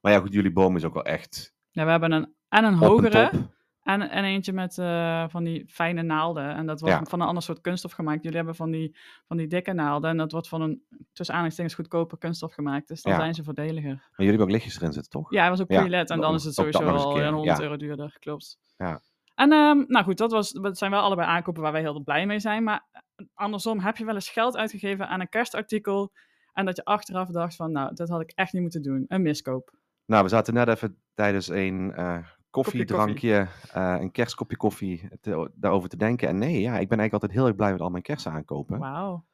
Maar 0.00 0.12
ja, 0.12 0.20
goed, 0.20 0.32
jullie 0.32 0.52
boom 0.52 0.76
is 0.76 0.84
ook 0.84 0.94
wel 0.94 1.04
echt 1.04 1.54
Ja, 1.70 1.84
we 1.84 1.90
hebben 1.90 2.12
een, 2.12 2.34
en 2.48 2.64
een 2.64 2.72
en 2.72 2.78
hogere. 2.78 3.30
En, 3.84 4.10
en 4.10 4.24
eentje 4.24 4.52
met 4.52 4.78
eh, 4.78 5.24
van 5.28 5.44
die 5.44 5.64
fijne 5.68 6.02
naalden. 6.02 6.54
En 6.54 6.66
dat 6.66 6.80
wordt 6.80 6.94
Ja. 6.94 7.04
van 7.04 7.20
een 7.20 7.26
ander 7.26 7.42
soort 7.42 7.60
kunststof 7.60 7.92
gemaakt. 7.92 8.22
Jullie 8.22 8.36
hebben 8.36 8.54
van 8.54 8.70
die, 8.70 8.96
van 9.26 9.36
die 9.36 9.46
dikke 9.46 9.72
naalden 9.72 10.10
en 10.10 10.16
dat 10.16 10.32
wordt 10.32 10.48
van 10.48 10.60
een 10.60 10.82
tussen 11.12 11.34
aanhalingstekens 11.34 11.74
goedkoper 11.74 12.18
kunststof 12.18 12.52
gemaakt. 12.54 12.88
Dus 12.88 13.02
dan 13.02 13.12
Ja. 13.12 13.18
zijn 13.18 13.34
ze 13.34 13.44
voordeliger. 13.44 13.94
Maar 13.94 14.10
jullie 14.16 14.30
hebben 14.30 14.46
ook 14.46 14.52
lichtjes 14.52 14.76
erin 14.76 14.92
zitten, 14.92 15.10
toch? 15.10 15.32
Ja, 15.32 15.40
hij 15.40 15.50
was 15.50 15.60
ook 15.60 15.66
pre-LED 15.66 16.10
en 16.10 16.20
dan 16.20 16.34
is 16.34 16.44
het 16.44 16.54
dat 16.54 16.72
sowieso 16.74 16.96
al 17.04 17.12
keer, 17.14 17.24
een 17.24 17.34
100 17.34 17.56
ja. 17.56 17.62
euro 17.62 17.76
duurder, 17.76 18.16
klopt. 18.18 18.58
Ja. 18.76 19.00
En 19.34 19.52
ehm, 19.52 19.84
nou 19.86 20.04
goed, 20.04 20.18
dat, 20.18 20.32
was, 20.32 20.50
dat 20.50 20.78
zijn 20.78 20.90
wel 20.90 21.00
allebei 21.00 21.28
aankopen 21.28 21.62
waar 21.62 21.72
wij 21.72 21.80
heel 21.80 22.02
blij 22.02 22.26
mee 22.26 22.38
zijn. 22.40 22.62
Maar 22.62 22.86
eh, 22.92 23.26
andersom, 23.34 23.80
heb 23.80 23.96
je 23.96 24.04
wel 24.04 24.14
eens 24.14 24.30
geld 24.30 24.56
uitgegeven 24.56 25.08
aan 25.08 25.20
een 25.20 25.28
kerstartikel 25.28 26.12
en 26.52 26.64
dat 26.64 26.76
je 26.76 26.84
achteraf 26.84 27.28
dacht 27.28 27.56
van, 27.56 27.72
nou, 27.72 27.94
dat 27.94 28.08
had 28.08 28.20
ik 28.20 28.32
echt 28.34 28.52
niet 28.52 28.62
moeten 28.62 28.82
doen. 28.82 29.04
Een 29.08 29.22
miskoop. 29.22 29.72
Nou, 30.06 30.22
we 30.22 30.28
zaten 30.28 30.54
net 30.54 30.68
even 30.68 31.02
tijdens 31.14 31.48
een 31.48 31.92
eh, 31.94 32.18
koffiedrankje, 32.62 33.46
eh, 33.72 33.96
een 34.00 34.10
kerstkopje 34.10 34.56
koffie, 34.56 35.08
te- 35.20 35.50
daarover 35.54 35.88
te 35.88 35.96
denken. 35.96 36.28
En 36.28 36.38
nee, 36.38 36.60
ja, 36.60 36.78
ik 36.78 36.88
ben 36.88 36.98
eigenlijk 36.98 37.12
altijd 37.12 37.32
heel 37.32 37.46
erg 37.46 37.54
blij 37.56 37.72
met 37.72 37.80
al 37.80 37.90
mijn 37.90 38.02
kerstaankopen. 38.02 38.78
Wauw. 38.78 39.24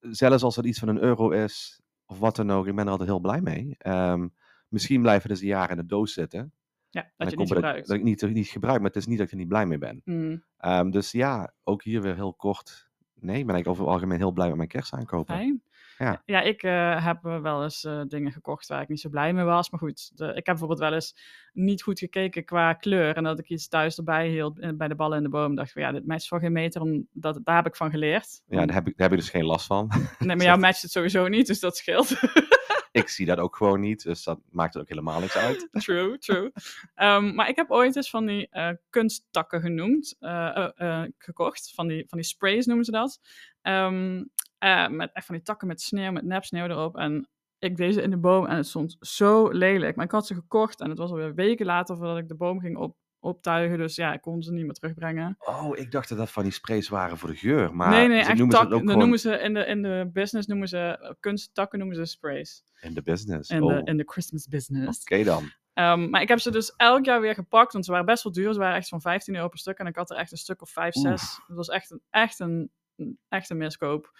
Zelfs 0.00 0.42
als 0.42 0.56
het 0.56 0.64
iets 0.66 0.78
van 0.78 0.88
een 0.88 1.02
euro 1.02 1.30
is, 1.30 1.80
of 2.06 2.18
wat 2.18 2.36
dan 2.36 2.50
ook, 2.50 2.66
ik 2.66 2.74
ben 2.74 2.84
er 2.84 2.90
altijd 2.90 3.08
heel 3.08 3.20
blij 3.20 3.40
mee. 3.40 3.74
Ehm, 3.78 4.28
misschien 4.68 5.00
blijven 5.02 5.28
dus 5.28 5.40
een 5.40 5.46
jaar 5.46 5.70
in 5.70 5.76
de 5.76 5.86
doos 5.86 6.12
zitten. 6.12 6.52
Ja, 6.90 7.10
dat 7.16 7.30
je 7.30 7.36
niet 7.36 7.52
gebruikt. 7.52 7.86
dat 7.88 7.96
ik 7.96 8.02
niet, 8.02 8.22
niet 8.30 8.48
gebruik, 8.48 8.76
maar 8.78 8.86
het 8.88 8.96
is 8.96 9.06
niet 9.06 9.16
dat 9.18 9.26
ik 9.26 9.32
er 9.32 9.38
niet 9.38 9.48
blij 9.48 9.66
mee 9.66 9.78
ben. 9.78 10.00
Mm, 10.04 10.44
Ehm, 10.56 10.90
dus 10.90 11.10
ja, 11.10 11.52
ook 11.64 11.82
hier 11.82 12.02
weer 12.02 12.14
heel 12.14 12.34
kort. 12.34 12.88
Nee, 13.14 13.38
ik 13.38 13.46
ben 13.46 13.54
eigenlijk 13.54 13.68
over 13.68 13.82
het 13.82 13.92
algemeen 13.92 14.18
heel 14.18 14.32
blij 14.32 14.48
met 14.48 14.56
mijn 14.56 14.68
kerstaankopen. 14.68 15.34
fijn. 15.34 15.62
Ja. 15.98 16.22
ja, 16.24 16.40
ik 16.40 16.62
eh, 16.62 17.04
heb 17.04 17.24
eh, 17.24 17.40
wel 17.40 17.62
eens 17.62 17.84
eh, 17.84 18.00
dingen 18.08 18.32
gekocht 18.32 18.66
waar 18.66 18.82
ik 18.82 18.88
niet 18.88 19.00
zo 19.00 19.08
blij 19.08 19.32
mee 19.32 19.44
was. 19.44 19.70
Maar 19.70 19.80
goed, 19.80 20.10
de, 20.14 20.24
ik 20.24 20.34
heb 20.34 20.44
bijvoorbeeld 20.44 20.78
wel 20.78 20.92
eens 20.92 21.16
niet 21.52 21.82
goed 21.82 21.98
gekeken 21.98 22.44
qua 22.44 22.72
kleur. 22.72 23.16
En 23.16 23.24
dat 23.24 23.38
ik 23.38 23.48
iets 23.48 23.68
thuis 23.68 23.96
erbij 23.96 24.28
hield 24.28 24.76
bij 24.76 24.88
de 24.88 24.94
ballen 24.94 25.16
in 25.16 25.22
de 25.22 25.28
boom. 25.28 25.54
dacht 25.54 25.72
van 25.72 25.82
ja, 25.82 25.92
dit 25.92 26.06
matcht 26.06 26.28
voor 26.28 26.40
geen 26.40 26.52
meter. 26.52 26.80
Omdat, 26.80 27.40
daar 27.42 27.56
heb 27.56 27.66
ik 27.66 27.76
van 27.76 27.90
geleerd. 27.90 28.42
Ja, 28.46 28.66
daar 28.66 28.74
heb, 28.74 28.86
ik, 28.86 28.96
daar 28.96 29.08
heb 29.08 29.18
ik 29.18 29.24
dus 29.24 29.34
geen 29.34 29.44
last 29.44 29.66
van. 29.66 29.90
Nee, 30.18 30.36
maar 30.36 30.46
jou 30.52 30.58
matcht 30.58 30.82
het 30.82 30.90
sowieso 30.90 31.28
niet, 31.28 31.46
dus 31.46 31.60
dat 31.60 31.76
scheelt. 31.76 32.20
ik 32.92 33.08
zie 33.08 33.26
dat 33.26 33.38
ook 33.38 33.56
gewoon 33.56 33.80
niet, 33.80 34.02
dus 34.02 34.24
dat 34.24 34.40
maakt 34.50 34.74
er 34.74 34.80
ook 34.80 34.88
helemaal 34.88 35.20
niks 35.20 35.36
uit. 35.36 35.68
true, 35.84 36.18
true. 36.18 36.52
Ehm, 36.94 37.34
maar 37.34 37.48
ik 37.48 37.56
heb 37.56 37.70
ooit 37.70 37.96
eens 37.96 38.10
van 38.10 38.26
die 38.26 38.48
kunsttakken 38.90 39.60
genoemd, 39.60 40.16
eh, 40.18 41.04
gekocht. 41.18 41.72
Van 41.74 41.86
die, 41.86 42.04
van 42.08 42.18
die 42.18 42.26
sprays 42.26 42.66
noemen 42.66 42.84
ze 42.84 42.90
dat. 42.90 43.20
Ehm, 43.62 44.22
eh, 44.58 44.88
met 44.88 45.10
echt 45.12 45.26
van 45.26 45.34
die 45.34 45.44
takken 45.44 45.68
met 45.68 45.80
sneeuw, 45.80 46.12
met 46.12 46.24
nep 46.24 46.44
sneeuw 46.44 46.66
erop. 46.66 46.96
En 46.96 47.28
ik 47.58 47.76
deed 47.76 47.94
ze 47.94 48.02
in 48.02 48.10
de 48.10 48.16
boom 48.16 48.46
en 48.46 48.56
het 48.56 48.66
stond 48.66 48.96
zo 49.00 49.48
lelijk. 49.48 49.96
Maar 49.96 50.04
ik 50.04 50.10
had 50.10 50.26
ze 50.26 50.34
gekocht 50.34 50.80
en 50.80 50.88
het 50.88 50.98
was 50.98 51.10
alweer 51.10 51.34
weken 51.34 51.66
later 51.66 51.96
voordat 51.96 52.18
ik 52.18 52.28
de 52.28 52.34
boom 52.34 52.60
ging 52.60 52.76
op, 52.76 52.96
optuigen. 53.20 53.78
Dus 53.78 53.94
ja, 53.94 54.12
ik 54.12 54.20
kon 54.20 54.42
ze 54.42 54.52
niet 54.52 54.64
meer 54.64 54.74
terugbrengen. 54.74 55.36
Oh, 55.38 55.78
ik 55.78 55.90
dacht 55.90 56.08
dat 56.08 56.18
dat 56.18 56.30
van 56.30 56.42
die 56.42 56.52
sprays 56.52 56.88
waren 56.88 57.18
voor 57.18 57.28
de 57.28 57.36
geur. 57.36 57.74
Maar 57.74 57.90
nee, 57.90 58.08
nee, 58.08 58.18
echt 58.18 58.28
noemen 58.28 58.48
tak. 58.48 58.58
ze 58.58 58.64
ook 58.66 58.70
Dan 58.70 58.80
gewoon 58.80 58.98
noemen 58.98 59.18
ze 59.18 59.38
in 59.38 59.54
de, 59.54 59.66
in 59.66 59.82
de 59.82 60.10
business 60.12 60.46
noemen 60.46 60.68
ze 60.68 60.78
eh, 60.78 61.10
kunsttakken 61.20 61.78
noemen 61.78 61.96
ze 61.96 62.04
sprays. 62.04 62.64
in 62.80 62.94
de 62.94 63.02
business. 63.02 63.50
In, 63.50 63.62
oh, 63.62 63.68
de, 63.68 63.80
oké 63.80 63.90
in 63.90 63.96
de 63.96 64.04
Christmas 64.06 64.48
business. 64.48 65.04
dan. 65.04 65.50
Ehm, 65.72 66.10
maar 66.10 66.22
ik 66.22 66.28
heb 66.28 66.38
ze 66.38 66.50
dus 66.50 66.74
elk 66.76 67.04
jaar 67.04 67.20
weer 67.20 67.34
gepakt, 67.34 67.72
want 67.72 67.84
ze 67.84 67.90
waren 67.90 68.06
best 68.06 68.22
wel 68.22 68.32
duur. 68.32 68.52
Ze 68.52 68.58
waren 68.58 68.76
echt 68.76 68.88
van 68.88 69.00
15 69.00 69.34
euro 69.34 69.48
per 69.48 69.58
stuk 69.58 69.78
en 69.78 69.86
ik 69.86 69.96
had 69.96 70.10
er 70.10 70.16
echt 70.16 70.32
een 70.32 70.38
stuk 70.38 70.62
of 70.62 70.70
5, 70.70 70.94
6. 70.94 71.12
Oef. 71.12 71.44
Het 71.46 71.56
was 71.56 71.68
echt 71.68 71.90
een, 71.90 72.02
echt 72.10 72.38
een, 72.38 72.70
een 72.96 73.18
echte 73.28 73.54
miskoop. 73.54 74.12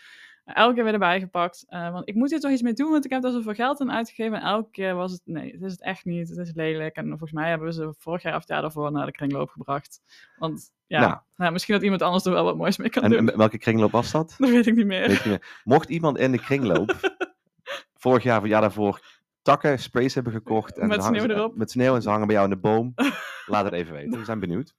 Elke 0.47 0.75
keer 0.75 0.85
weer 0.85 0.93
erbij 0.93 1.21
gepakt. 1.21 1.65
eh, 1.69 1.93
want 1.93 2.09
ik 2.09 2.15
moet 2.15 2.31
hier 2.31 2.41
toch 2.41 2.51
iets 2.51 2.63
mee 2.63 2.73
doen, 2.73 2.91
want 2.91 3.05
ik 3.05 3.11
heb 3.11 3.23
daar 3.23 3.33
zoveel 3.33 3.55
geld 3.55 3.81
aan 3.81 3.93
uitgegeven. 3.93 4.37
En 4.41 4.47
elke 4.47 4.71
keer 4.71 4.95
was 4.95 5.13
het, 5.13 5.21
nee, 5.25 5.53
het 5.53 5.63
is 5.63 5.73
het 5.73 5.83
echt 5.83 6.05
niet. 6.05 6.29
Het 6.29 6.39
is 6.39 6.53
lelijk. 6.55 6.97
En 6.97 7.09
volgens 7.09 7.33
mij 7.33 7.49
hebben 7.49 7.67
we 7.69 7.75
ze 7.75 7.95
vorig 7.99 8.23
jaar 8.23 8.35
of 8.35 8.41
het 8.41 8.49
jaar 8.49 8.61
daarvoor 8.61 8.93
naar 8.93 9.07
de 9.07 9.13
kringloop 9.13 9.49
gebracht. 9.51 10.01
Want 10.39 10.73
ja, 10.87 11.01
Nou. 11.01 11.19
nou, 11.37 11.53
misschien 11.53 11.75
dat 11.75 11.83
iemand 11.85 12.03
anders 12.03 12.25
er 12.25 12.33
wel 12.33 12.45
wat 12.45 12.57
moois 12.57 12.77
mee 12.77 12.89
kan 12.91 13.03
En, 13.03 13.11
doen. 13.11 13.31
en 13.31 13.39
welke 13.39 13.59
kringloop 13.59 13.91
was 13.91 14.11
dat? 14.11 14.35
Dat 14.39 14.51
weet 14.51 14.67
ik 14.67 14.75
niet 14.75 14.87
meer. 14.87 15.01
Weet 15.01 15.11
niet 15.11 15.25
meer. 15.25 15.61
Mocht 15.65 15.89
iemand 15.89 16.19
in 16.19 16.33
de 16.33 16.39
kringloop 16.41 16.95
vorig 18.03 18.23
jaar 18.23 18.37
of 18.37 18.43
het 18.43 18.51
jaar 18.53 18.61
daarvoor 18.61 19.01
takken, 19.43 19.79
sprays 19.79 20.15
hebben 20.15 20.33
gekocht. 20.33 20.79
En 20.79 20.89
Met 20.89 21.01
hangen 21.01 21.21
sneeuw 21.21 21.35
erop. 21.37 21.57
Met 21.57 21.71
sneeuw 21.71 21.95
en 21.95 22.03
ze 22.03 22.09
hangen 22.09 22.27
bij 22.27 22.37
jou 22.37 22.49
in 22.49 22.55
de 22.55 22.61
boom. 22.61 22.95
Laat 23.47 23.65
het 23.65 23.73
even 23.75 23.95
weten. 23.95 24.19
We 24.19 24.25
zijn 24.25 24.41
benieuwd. 24.41 24.75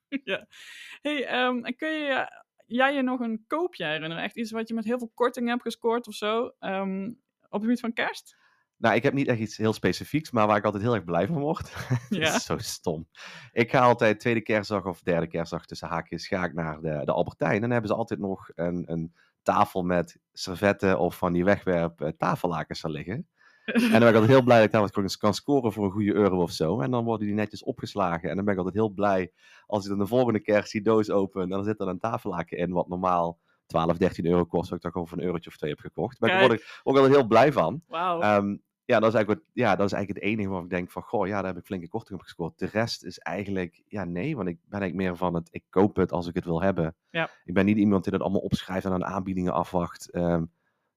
hey, 1.01 1.25
ehm, 1.25 1.61
kun 1.61 1.89
je 1.91 2.45
jij 2.67 2.93
je 2.93 3.01
nog 3.01 3.19
een 3.19 3.43
koopje 3.47 3.85
herinneren? 3.85 4.23
Echt 4.23 4.37
iets 4.37 4.51
wat 4.51 4.67
je 4.67 4.73
met 4.73 4.85
heel 4.85 4.97
veel 4.97 5.11
korting 5.13 5.47
hebt 5.47 5.61
gescoord 5.61 6.07
of 6.07 6.13
zo? 6.13 6.51
ehm, 6.59 7.05
op 7.41 7.51
het 7.51 7.61
gebied 7.61 7.79
van 7.79 7.93
kerst? 7.93 8.37
Nou, 8.77 8.95
ik 8.95 9.03
heb 9.03 9.13
niet 9.13 9.27
echt 9.27 9.39
iets 9.39 9.57
heel 9.57 9.73
specifieks, 9.73 10.31
maar 10.31 10.47
waar 10.47 10.57
ik 10.57 10.63
altijd 10.63 10.83
heel 10.83 10.93
erg 10.95 11.03
blij 11.03 11.27
van 11.27 11.39
word. 11.39 11.73
Dat 12.09 12.19
Ja. 12.21 12.35
is 12.35 12.45
zo 12.45 12.57
stom. 12.57 13.07
Ik 13.51 13.71
ga 13.71 13.79
altijd 13.79 14.19
tweede 14.19 14.41
kerstdag 14.41 14.85
of 14.85 15.01
derde 15.01 15.27
kerstdag 15.27 15.65
tussen 15.65 15.87
haakjes 15.87 16.27
ga 16.27 16.43
ik 16.43 16.53
naar 16.53 16.81
de, 16.81 17.01
de 17.05 17.11
Albertijn. 17.11 17.53
En 17.53 17.61
dan 17.61 17.71
hebben 17.71 17.89
ze 17.89 17.95
altijd 17.95 18.19
nog 18.19 18.49
een, 18.55 18.83
een 18.91 19.13
tafel 19.41 19.83
met 19.83 20.17
servetten 20.33 20.99
of 20.99 21.17
van 21.17 21.33
die 21.33 21.43
wegwerp 21.43 22.01
eh, 22.01 22.09
tafellakens 22.17 22.83
er 22.83 22.89
liggen. 22.91 23.27
En 23.73 23.81
dan 23.81 23.99
ben 23.99 24.07
ik 24.09 24.13
altijd 24.13 24.31
heel 24.31 24.41
blij 24.41 24.57
dat 24.57 24.65
ik 24.65 24.71
daar 24.71 24.81
wat 25.01 25.17
kan- 25.17 25.33
scoren 25.33 25.71
voor 25.73 25.85
een 25.85 25.91
goede 25.91 26.13
euro 26.13 26.41
of 26.41 26.51
zo. 26.51 26.79
En 26.81 26.91
dan 26.91 27.03
worden 27.03 27.27
die 27.27 27.35
netjes 27.35 27.63
opgeslagen. 27.63 28.29
En 28.29 28.35
dan 28.35 28.45
ben 28.45 28.53
ik 28.53 28.59
altijd 28.59 28.77
heel 28.77 28.89
blij 28.89 29.31
als 29.65 29.83
ik 29.83 29.89
dan 29.89 29.99
de 29.99 30.07
volgende 30.07 30.39
kerst 30.39 30.71
die 30.71 30.81
doos 30.81 31.09
open. 31.09 31.41
En 31.41 31.49
dan 31.49 31.63
zit 31.63 31.79
er 31.79 31.87
een 31.87 31.99
tafellaken 31.99 32.57
in 32.57 32.71
wat 32.71 32.87
normaal 32.87 33.39
12, 33.65 33.97
13 33.97 34.25
euro 34.25 34.45
kost. 34.45 34.69
Wat 34.69 34.77
ik 34.77 34.83
toch 34.83 34.91
gewoon 34.91 35.07
voor 35.07 35.17
een 35.17 35.23
eurotje 35.23 35.49
of 35.49 35.57
twee 35.57 35.69
heb 35.69 35.79
gekocht. 35.79 36.19
Daar 36.19 36.29
word 36.39 36.51
ik 36.59 36.81
ook 36.83 36.95
altijd 36.95 37.13
heel 37.13 37.27
blij 37.27 37.51
van. 37.51 37.81
Wauw. 37.87 38.21
Ehm, 38.21 38.55
ja, 38.85 38.99
dat 38.99 39.09
is 39.09 39.15
eigenlijk, 39.15 39.27
wat, 39.45 39.51
ja, 39.53 39.75
dat 39.75 39.85
is 39.85 39.91
eigenlijk 39.93 40.23
het 40.25 40.33
enige 40.33 40.49
waar 40.49 40.63
ik 40.63 40.69
denk 40.69 40.91
van, 40.91 41.01
goh, 41.01 41.27
ja, 41.27 41.35
daar 41.41 41.45
heb 41.53 41.57
ik 41.57 41.65
flinke 41.65 41.87
korting 41.87 42.19
op 42.19 42.23
gescoord. 42.25 42.59
De 42.59 42.65
rest 42.71 43.03
is 43.03 43.19
eigenlijk, 43.19 43.81
ja, 43.87 44.03
nee, 44.03 44.35
want 44.35 44.47
ik 44.49 44.57
ben 44.69 44.79
eigenlijk 44.79 45.09
meer 45.09 45.17
van 45.17 45.33
het, 45.33 45.47
ik 45.51 45.63
koop 45.69 45.95
het 45.95 46.11
als 46.11 46.27
ik 46.27 46.35
het 46.35 46.45
wil 46.45 46.61
hebben. 46.61 46.95
Ja. 47.09 47.29
Ik 47.45 47.53
ben 47.53 47.65
niet 47.65 47.77
iemand 47.77 48.03
die 48.03 48.11
dat 48.11 48.21
allemaal 48.21 48.41
opschrijft 48.41 48.85
en 48.85 48.91
aan 48.91 49.05
aanbiedingen 49.05 49.53
afwacht. 49.53 50.09
Ehm, 50.11 50.43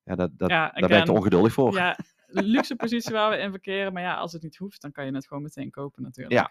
ja, 0.03 0.15
dat, 0.15 0.31
dat, 0.39 0.51
ja, 0.51 0.71
daar 0.75 0.89
ben 0.89 0.99
ik 0.99 1.05
te 1.05 1.13
ongeduldig 1.13 1.53
voor. 1.53 1.75
Ja, 1.75 1.97
luxe 2.33 2.77
positie 2.77 3.13
waar 3.13 3.31
we 3.31 3.37
in 3.37 3.51
verkeren. 3.51 3.93
Maar 3.93 4.03
ja, 4.03 4.15
als 4.17 4.33
het 4.33 4.43
niet 4.43 4.57
hoeft, 4.57 4.83
dan 4.83 4.93
kan 4.93 5.07
je 5.07 5.15
het 5.15 5.27
gewoon 5.27 5.43
meteen 5.43 5.71
kopen 5.71 6.03
natuurlijk. 6.03 6.35
Ja. 6.35 6.51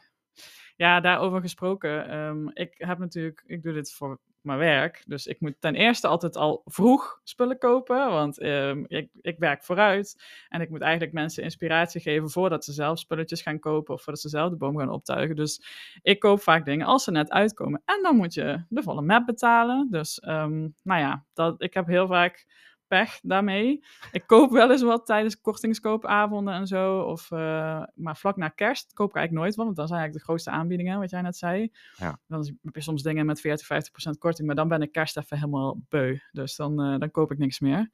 Ja, 0.75 0.99
daarover 0.99 1.41
gesproken. 1.41 2.09
ehm, 2.09 2.47
ik 2.53 2.73
heb 2.77 2.97
natuurlijk, 2.97 3.43
ik 3.45 3.63
doe 3.63 3.73
dit 3.73 3.93
voor 3.93 4.19
mijn 4.41 4.59
werk. 4.59 5.03
Dus 5.07 5.27
ik 5.27 5.39
moet 5.39 5.55
ten 5.59 5.75
eerste 5.75 6.07
altijd 6.07 6.35
al 6.35 6.61
vroeg 6.65 7.19
spullen 7.23 7.57
kopen. 7.57 8.09
Want 8.09 8.39
ehm, 8.39 8.83
ik, 8.87 9.09
ik 9.21 9.39
werk 9.39 9.63
vooruit. 9.63 10.23
En 10.49 10.61
ik 10.61 10.69
moet 10.69 10.81
eigenlijk 10.81 11.13
mensen 11.13 11.43
inspiratie 11.43 12.01
geven 12.01 12.29
voordat 12.29 12.65
ze 12.65 12.73
zelf 12.73 12.99
spulletjes 12.99 13.41
gaan 13.41 13.59
kopen. 13.59 13.93
Of 13.93 14.03
voordat 14.03 14.21
ze 14.21 14.29
zelf 14.29 14.49
de 14.49 14.57
boom 14.57 14.77
gaan 14.77 14.89
optuigen. 14.89 15.35
Dus 15.35 15.61
ik 16.01 16.19
koop 16.19 16.41
vaak 16.41 16.65
dingen 16.65 16.85
als 16.85 17.03
ze 17.03 17.11
net 17.11 17.31
uitkomen. 17.31 17.81
En 17.85 17.99
dan 18.01 18.15
moet 18.15 18.33
je 18.33 18.63
de 18.69 18.83
volle 18.83 19.01
map 19.01 19.25
betalen. 19.25 19.87
Dus 19.91 20.19
ehm, 20.19 20.59
nou 20.83 20.99
ja, 20.99 21.25
dat, 21.33 21.61
ik 21.61 21.73
heb 21.73 21.87
heel 21.87 22.07
vaak 22.07 22.45
pech 22.89 23.19
daarmee. 23.21 23.83
Ik 24.11 24.23
koop 24.25 24.51
wel 24.51 24.71
eens 24.71 24.81
wat 24.81 25.05
tijdens 25.05 25.41
kortingskoopavonden 25.41 26.53
en 26.53 26.67
zo. 26.67 26.99
Of, 26.99 27.31
eh, 27.31 27.83
maar 27.95 28.17
vlak 28.17 28.35
na 28.35 28.47
kerst 28.47 28.93
koop 28.93 29.09
ik 29.09 29.15
eigenlijk 29.15 29.45
nooit 29.45 29.55
wat. 29.55 29.65
Want 29.65 29.77
dan 29.77 29.87
zijn 29.87 29.99
eigenlijk 29.99 30.27
de 30.27 30.31
grootste 30.31 30.59
aanbiedingen, 30.61 30.99
wat 30.99 31.09
jij 31.09 31.21
net 31.21 31.37
zei. 31.37 31.71
Ja. 31.95 32.19
Dan 32.27 32.57
heb 32.61 32.75
je 32.75 32.81
soms 32.81 33.03
dingen 33.03 33.25
met 33.25 33.41
40, 33.41 33.65
50% 33.65 34.17
korting. 34.17 34.47
Maar 34.47 34.55
dan 34.55 34.67
ben 34.67 34.81
ik 34.81 34.91
kerst 34.91 35.17
even 35.17 35.37
helemaal 35.37 35.79
beu. 35.89 36.17
Dus 36.31 36.55
dan, 36.55 36.81
eh, 36.81 36.99
dan 36.99 37.11
koop 37.11 37.31
ik 37.31 37.37
niks 37.37 37.59
meer. 37.59 37.89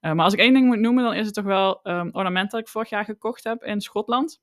Eh, 0.00 0.12
maar 0.12 0.24
als 0.24 0.34
ik 0.34 0.40
één 0.40 0.54
ding 0.54 0.66
moet 0.66 0.80
noemen, 0.80 1.04
dan 1.04 1.14
is 1.14 1.26
het 1.26 1.34
toch 1.34 1.44
wel 1.44 1.80
um, 1.82 2.08
ornament 2.12 2.50
dat 2.50 2.60
ik 2.60 2.68
vorig 2.68 2.88
jaar 2.88 3.04
gekocht 3.04 3.44
heb 3.44 3.62
in 3.62 3.80
Schotland. 3.80 4.40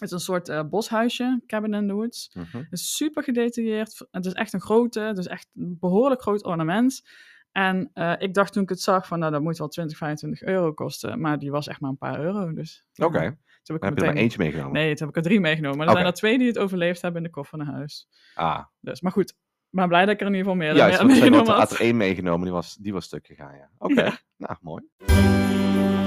Het 0.00 0.08
is 0.08 0.10
een 0.10 0.20
soort 0.20 0.48
uh, 0.48 0.62
boshuisje, 0.62 1.42
Cabin 1.46 1.74
in 1.74 1.86
the 1.86 1.94
Woods. 1.94 2.30
Mhm. 2.34 2.56
Het 2.56 2.72
is 2.72 2.96
super 2.96 3.22
gedetailleerd. 3.22 4.06
Het 4.10 4.26
is 4.26 4.32
echt 4.32 4.52
een 4.52 4.60
grote, 4.60 5.00
het 5.00 5.18
is 5.18 5.26
echt 5.26 5.48
een 5.54 5.76
behoorlijk 5.80 6.20
groot 6.20 6.44
ornament. 6.44 7.08
En 7.52 7.90
uh, 7.94 8.14
ik 8.18 8.34
dacht 8.34 8.52
toen 8.52 8.62
ik 8.62 8.68
het 8.68 8.80
zag 8.80 9.06
van, 9.06 9.18
nou, 9.18 9.32
dat 9.32 9.42
moet 9.42 9.58
wel 9.58 9.68
20, 9.68 9.96
25 9.96 10.42
euro 10.42 10.72
kosten. 10.72 11.20
Maar 11.20 11.38
die 11.38 11.50
was 11.50 11.68
echt 11.68 11.80
maar 11.80 11.90
een 11.90 11.98
paar 11.98 12.20
euro. 12.20 12.52
Dus, 12.52 12.86
Oké. 12.94 13.08
Okay. 13.08 13.24
Ja, 13.24 13.36
heb, 13.62 13.82
heb 13.82 13.98
je 13.98 14.04
er 14.04 14.12
maar 14.12 14.22
eentje 14.22 14.38
meegenomen? 14.38 14.72
Nee, 14.72 14.94
toen 14.94 15.06
heb 15.06 15.16
ik 15.16 15.16
er 15.16 15.28
drie 15.28 15.40
meegenomen. 15.40 15.76
Maar 15.76 15.86
er 15.86 15.92
okay. 15.92 16.02
zijn 16.02 16.14
er 16.14 16.20
twee 16.20 16.38
die 16.38 16.46
het 16.46 16.58
overleefd 16.58 17.02
hebben 17.02 17.20
in 17.22 17.26
de 17.26 17.34
koffer 17.34 17.58
naar 17.58 17.66
huis. 17.66 18.08
Ah. 18.34 18.64
Dus, 18.80 19.00
maar 19.00 19.12
goed, 19.12 19.34
maar 19.70 19.88
blij 19.88 20.04
dat 20.04 20.14
ik 20.14 20.20
er 20.20 20.26
in 20.26 20.34
ieder 20.34 20.52
geval 20.52 20.66
meer 20.66 20.76
ja, 20.76 20.86
meer 20.86 21.06
meegenomen 21.06 21.46
had. 21.46 21.58
had 21.58 21.70
er 21.70 21.80
één 21.80 21.96
meegenomen, 21.96 22.42
die 22.42 22.52
was, 22.52 22.74
die 22.74 22.92
was 22.92 23.04
stuk 23.04 23.26
gegaan, 23.26 23.56
ja. 23.56 23.70
Oké, 23.78 23.92
okay. 23.92 24.04
ja. 24.04 24.18
nou, 24.36 24.56
mooi. 24.60 25.99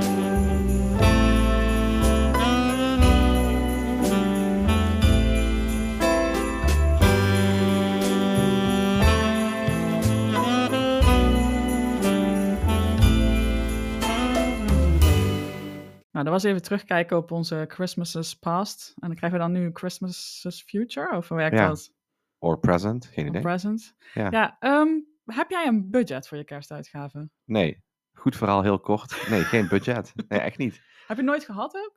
Nou, 16.23 16.35
dat 16.35 16.43
was 16.43 16.51
even 16.51 16.65
terugkijken 16.65 17.17
op 17.17 17.31
onze 17.31 17.65
Christmases 17.67 18.35
past. 18.35 18.93
En 18.99 19.07
dan 19.07 19.17
krijgen 19.17 19.39
we 19.39 19.45
dan 19.45 19.53
nu 19.53 19.69
Christmases 19.73 20.61
future? 20.61 21.17
Of 21.17 21.27
hoe 21.27 21.37
werkt 21.37 21.57
ja. 21.57 21.67
dat? 21.67 21.93
Or 22.37 22.59
present, 22.59 23.05
geen 23.05 23.27
idee. 23.27 23.41
Present. 23.41 23.95
Ja. 24.13 24.27
ja 24.31 24.57
um, 24.59 25.07
heb 25.25 25.49
jij 25.49 25.67
een 25.67 25.89
budget 25.89 26.27
voor 26.27 26.37
je 26.37 26.43
kerstuitgaven? 26.43 27.31
Nee. 27.45 27.83
Goed 28.13 28.35
verhaal, 28.35 28.61
heel 28.61 28.79
kort. 28.79 29.29
Nee, 29.29 29.41
geen 29.43 29.67
budget. 29.67 30.13
Nee, 30.27 30.39
echt 30.39 30.57
niet. 30.57 30.81
Heb 31.07 31.17
je 31.17 31.23
nooit 31.23 31.43
gehad 31.43 31.75
ook? 31.75 31.95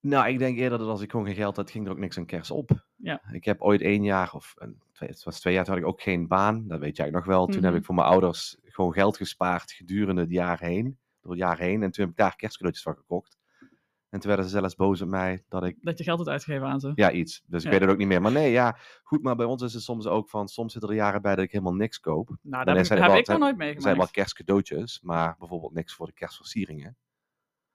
Nou, 0.00 0.28
ik 0.28 0.38
denk 0.38 0.58
eerder 0.58 0.78
dat 0.78 0.88
als 0.88 1.00
ik 1.00 1.10
gewoon 1.10 1.26
geen 1.26 1.34
geld 1.34 1.56
had, 1.56 1.70
ging 1.70 1.86
er 1.86 1.92
ook 1.92 1.98
niks 1.98 2.18
aan 2.18 2.26
kerst 2.26 2.50
op. 2.50 2.86
Ja. 2.96 3.22
Ik 3.32 3.44
heb 3.44 3.60
ooit 3.60 3.80
één 3.80 4.04
jaar, 4.04 4.32
of 4.32 4.54
een, 4.58 4.82
twee, 4.92 5.08
het 5.08 5.24
was 5.24 5.40
twee 5.40 5.54
jaar, 5.54 5.64
toen 5.64 5.74
had 5.74 5.82
ik 5.82 5.88
ook 5.88 6.02
geen 6.02 6.28
baan. 6.28 6.68
Dat 6.68 6.80
weet 6.80 6.96
jij 6.96 7.10
nog 7.10 7.24
wel. 7.24 7.46
Toen 7.46 7.56
Mhm. 7.56 7.64
heb 7.64 7.74
ik 7.74 7.84
voor 7.84 7.94
mijn 7.94 8.06
ouders 8.08 8.56
gewoon 8.64 8.92
geld 8.92 9.16
gespaard 9.16 9.72
gedurende 9.72 10.20
het 10.20 10.30
jaar 10.30 10.60
heen. 10.60 10.98
Door 11.36 11.56
heen. 11.58 11.82
En 11.82 11.90
toen 11.90 12.04
heb 12.04 12.12
ik 12.12 12.18
daar 12.18 12.36
kerstcadeautjes 12.36 12.84
van 12.84 12.94
gekocht. 12.96 13.36
En 14.10 14.20
toen 14.20 14.28
werden 14.30 14.50
ze 14.50 14.58
zelfs 14.58 14.74
boos 14.74 15.00
op 15.00 15.08
mij 15.08 15.44
dat 15.48 15.64
ik 15.64 15.76
Dat 15.80 15.98
je 15.98 16.04
geld 16.04 16.18
had 16.18 16.28
uitgegeven 16.28 16.66
aan 16.66 16.80
ze. 16.80 16.92
Ja, 16.94 17.10
iets. 17.10 17.42
Dus 17.46 17.64
ik 17.64 17.70
weet 17.70 17.80
het 17.80 17.90
ook 17.90 17.96
niet 17.96 18.06
meer. 18.08 18.20
Maar 18.22 18.32
nee, 18.32 18.50
ja, 18.50 18.76
goed. 19.02 19.22
Maar 19.22 19.36
bij 19.36 19.46
ons 19.46 19.62
is 19.62 19.72
het 19.74 19.82
soms 19.82 20.06
ook 20.06 20.30
van, 20.30 20.48
soms 20.48 20.72
zitten 20.72 20.90
er 20.90 20.96
jaren 20.96 21.22
bij 21.22 21.34
dat 21.34 21.44
ik 21.44 21.52
helemaal 21.52 21.74
niks 21.74 22.00
koop. 22.00 22.28
Nou, 22.42 22.64
daar 22.64 22.74
heb, 22.76 22.84
ik- 22.84 22.90
er 22.90 22.98
heb 22.98 23.06
wel- 23.10 23.16
ik 23.18 23.26
nog 23.26 23.38
nooit 23.38 23.50
Er 23.52 23.56
meegemaakt. 23.56 23.82
zijn 23.82 23.96
wel 23.96 24.08
kerstcadeautjes, 24.10 25.00
maar 25.02 25.34
bijvoorbeeld 25.38 25.72
niks 25.74 25.94
voor 25.94 26.06
de 26.06 26.12
kerstversieringen. 26.12 26.96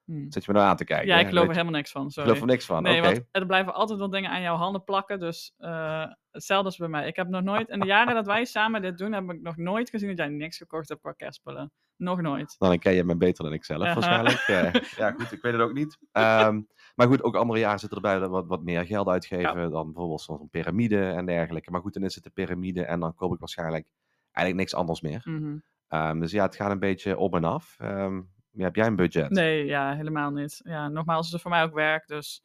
Hmm. 0.05 0.31
Zit 0.31 0.45
je 0.45 0.51
me 0.51 0.57
nou 0.57 0.69
aan 0.69 0.77
te 0.77 0.85
kijken? 0.85 1.07
Ja, 1.07 1.19
ik 1.19 1.27
geloof 1.27 1.45
er 1.45 1.51
helemaal 1.51 1.73
niks 1.73 1.91
van. 1.91 2.05
Ik 2.05 2.11
Sorry. 2.11 2.29
geloof 2.29 2.43
er 2.43 2.51
niks 2.51 2.65
van. 2.65 2.83
Nee, 2.83 3.01
want 3.01 3.21
er 3.31 3.45
blijven 3.45 3.73
altijd 3.73 3.99
wel 3.99 4.09
dingen 4.09 4.29
aan 4.29 4.41
jouw 4.41 4.55
handen 4.55 4.83
plakken. 4.83 5.19
Dus 5.19 5.53
eh, 5.57 6.05
hetzelfde 6.31 6.65
als 6.65 6.77
bij 6.77 6.87
mij. 6.87 7.07
Ik 7.07 7.15
heb 7.15 7.27
nog 7.27 7.41
nooit, 7.41 7.69
in 7.69 7.79
de 7.79 7.85
jaren 7.85 8.13
dat 8.13 8.25
wij 8.25 8.45
samen 8.45 8.81
dit 8.81 8.97
doen, 8.97 9.11
heb 9.11 9.31
ik 9.31 9.41
nog 9.41 9.57
nooit 9.57 9.89
gezien 9.89 10.07
dat 10.07 10.17
jij 10.17 10.27
niks 10.27 10.57
gekocht 10.57 10.89
hebt 10.89 11.01
qua 11.01 11.11
kerstspullen. 11.11 11.71
Nog 11.95 12.21
nooit. 12.21 12.55
Dan 12.57 12.79
ken 12.79 12.93
je 12.93 13.03
me 13.03 13.17
beter 13.17 13.43
dan 13.43 13.53
ik 13.53 13.65
zelf 13.65 13.93
waarschijnlijk. 13.93 14.41
Eh, 14.53 14.73
ja, 14.97 15.11
goed, 15.11 15.31
ik 15.31 15.41
weet 15.41 15.53
het 15.53 15.61
ook 15.61 15.73
niet. 15.73 15.97
Ehm, 16.11 16.61
maar 16.95 17.07
goed, 17.07 17.23
ook 17.23 17.35
andere 17.35 17.59
jaren 17.59 17.79
zitten 17.79 17.97
erbij 17.97 18.19
dat 18.19 18.29
we 18.29 18.35
wat, 18.35 18.47
wat 18.47 18.63
meer 18.63 18.85
geld 18.85 19.07
uitgeven 19.07 19.71
dan 19.71 19.85
bijvoorbeeld 19.85 20.21
zo'n 20.21 20.49
piramide 20.49 21.09
en 21.09 21.25
dergelijke. 21.25 21.71
Maar 21.71 21.81
goed, 21.81 21.93
dan 21.93 22.03
is 22.03 22.15
het 22.15 22.23
de 22.23 22.29
piramide 22.29 22.85
en 22.85 22.99
dan 22.99 23.15
koop 23.15 23.33
ik 23.33 23.39
waarschijnlijk 23.39 23.85
eigenlijk 24.31 24.55
niks 24.55 24.75
anders 24.81 25.01
meer. 25.01 25.21
Mhm. 25.23 25.57
Ehm, 25.87 26.19
dus 26.19 26.31
ja, 26.31 26.43
het 26.45 26.55
gaat 26.55 26.71
een 26.71 26.79
beetje 26.79 27.17
op 27.17 27.35
en 27.35 27.43
af. 27.43 27.75
Ehm, 27.79 28.21
ja, 28.53 28.63
heb 28.63 28.75
jij 28.75 28.87
een 28.87 28.95
budget? 28.95 29.29
Nee, 29.29 29.65
ja, 29.65 29.95
helemaal 29.95 30.31
niet. 30.31 30.61
Ja, 30.63 30.87
nogmaals, 30.87 31.25
het 31.25 31.35
is 31.35 31.41
voor 31.41 31.51
mij 31.51 31.63
ook 31.63 31.73
werk. 31.73 32.07
Dus 32.07 32.43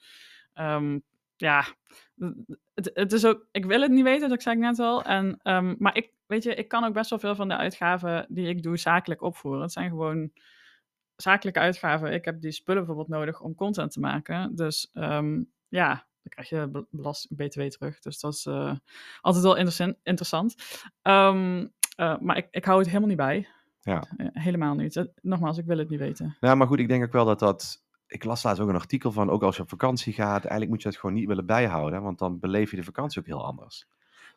ehm, 0.53 0.99
ja, 1.37 1.65
het, 2.75 2.91
het 2.95 3.13
is 3.13 3.25
ook, 3.27 3.47
ik 3.53 3.65
wil 3.65 3.81
het 3.81 3.91
niet 3.91 4.05
weten, 4.05 4.29
dat 4.29 4.43
zei 4.43 4.55
ik 4.57 4.61
net 4.63 4.79
al. 4.79 5.03
En, 5.05 5.39
ehm, 5.43 5.75
maar 5.79 5.97
ik, 5.97 6.13
weet 6.27 6.43
je, 6.43 6.55
ik 6.55 6.69
kan 6.69 6.85
ook 6.85 6.93
best 6.93 7.11
wel 7.11 7.19
veel 7.19 7.35
van 7.35 7.49
de 7.49 7.57
uitgaven 7.57 8.27
die 8.29 8.49
ik 8.49 8.63
doe 8.63 8.77
zakelijk 8.77 9.23
opvoeren. 9.23 9.63
Het 9.63 9.73
zijn 9.73 9.89
gewoon 9.89 10.31
zakelijke 11.17 11.61
uitgaven. 11.61 12.13
Ik 12.13 12.25
heb 12.25 12.41
die 12.41 12.53
spullen 12.53 12.85
bijvoorbeeld 12.87 13.19
nodig 13.19 13.41
om 13.41 13.55
content 13.55 13.93
te 13.93 14.01
maken. 14.01 14.55
Dus 14.55 14.91
ehm, 14.93 15.43
ja, 15.69 15.89
dan 16.23 16.33
krijg 16.45 16.49
je 16.49 16.69
be- 16.69 16.87
belast 16.91 17.37
BTW 17.37 17.61
terug. 17.63 17.99
Dus 18.01 18.21
dat 18.21 18.35
is 18.35 18.47
eh, 18.47 18.75
altijd 19.21 19.45
wel 19.45 19.57
interessant. 20.03 20.55
eh, 21.97 22.19
maar 22.19 22.37
ik, 22.37 22.49
ik 22.51 22.65
hou 22.65 22.79
het 22.79 22.87
helemaal 22.87 23.09
niet 23.09 23.17
bij. 23.17 23.49
Ja. 23.89 24.03
Eh, 24.17 24.27
helemaal 24.33 24.75
niet. 24.75 24.97
Eh, 24.97 25.05
Nogmaals, 25.23 25.59
ik 25.59 25.65
wil 25.67 25.79
het 25.79 25.89
niet 25.89 25.99
weten. 25.99 26.37
Nou, 26.41 26.57
maar 26.57 26.67
goed, 26.67 26.79
ik 26.79 26.89
denk 26.89 27.05
ook 27.05 27.13
wel 27.13 27.25
dat 27.25 27.39
dat. 27.39 27.87
Ik 28.07 28.25
las 28.25 28.43
laatst 28.43 28.63
ook 28.63 28.69
een 28.69 28.75
artikel 28.75 29.13
van, 29.13 29.31
ook 29.31 29.43
als 29.43 29.57
je 29.57 29.63
op 29.63 29.69
vakantie 29.69 30.13
gaat, 30.13 30.41
eigenlijk 30.41 30.71
moet 30.71 30.83
je 30.83 30.89
het 30.89 30.99
gewoon 30.99 31.15
niet 31.15 31.27
willen 31.27 31.47
bijhouden, 31.47 32.03
want 32.03 32.19
dan 32.19 32.39
beleef 32.39 32.71
je 32.71 32.77
de 32.77 32.85
vakantie 32.85 33.21
ook 33.21 33.27
heel 33.27 33.45
anders. 33.45 33.87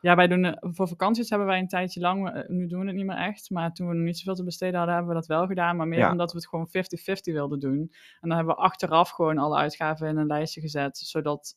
Ja, 0.00 0.16
wij 0.16 0.26
doen, 0.28 0.44
eh, 0.44 0.52
voor 0.60 0.88
vakanties 0.88 1.28
hebben 1.30 1.46
wij 1.48 1.58
een 1.58 1.68
tijdje 1.68 2.00
lang, 2.00 2.44
nu 2.48 2.66
doen 2.66 2.80
we 2.80 2.86
het 2.86 2.94
niet 2.96 3.06
meer 3.06 3.16
echt, 3.16 3.50
maar 3.50 3.72
toen 3.72 3.88
we 3.88 3.94
nog 3.94 4.04
niet 4.04 4.18
zoveel 4.18 4.34
te 4.34 4.44
besteden 4.44 4.74
hadden, 4.76 4.94
hebben 4.94 5.12
we 5.14 5.18
dat 5.20 5.28
wel 5.28 5.46
gedaan, 5.46 5.76
maar 5.76 5.88
meer 5.88 5.98
Ja. 5.98 6.10
omdat 6.10 6.32
we 6.32 6.38
het 6.38 6.48
gewoon 6.48 6.68
50-50 6.68 7.32
wilden 7.34 7.58
doen. 7.60 7.78
En 8.20 8.28
dan 8.28 8.36
hebben 8.36 8.54
we 8.54 8.60
achteraf 8.60 9.10
gewoon 9.10 9.38
alle 9.38 9.56
uitgaven 9.56 10.08
in 10.08 10.16
een 10.16 10.26
lijstje 10.26 10.60
gezet, 10.60 10.98
zodat, 10.98 11.56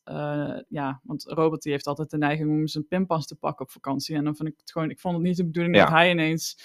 ja, 0.67 0.99
want 1.03 1.23
Robert 1.23 1.61
die 1.61 1.71
heeft 1.71 1.87
altijd 1.87 2.09
de 2.09 2.17
neiging 2.17 2.49
om 2.49 2.67
zijn 2.67 2.87
pinpas 2.87 3.27
te 3.27 3.35
pakken 3.35 3.65
op 3.65 3.71
vakantie. 3.71 4.15
En 4.15 4.23
dan 4.23 4.35
vond 4.35 4.49
ik 4.49 4.55
het 4.59 4.71
gewoon, 4.71 4.89
ik 4.89 4.99
vond 4.99 5.13
het 5.15 5.23
niet 5.23 5.37
de 5.37 5.45
bedoeling 5.45 5.75
Ja. 5.75 5.81
dat 5.83 5.91
hij 5.91 6.11
ineens 6.11 6.57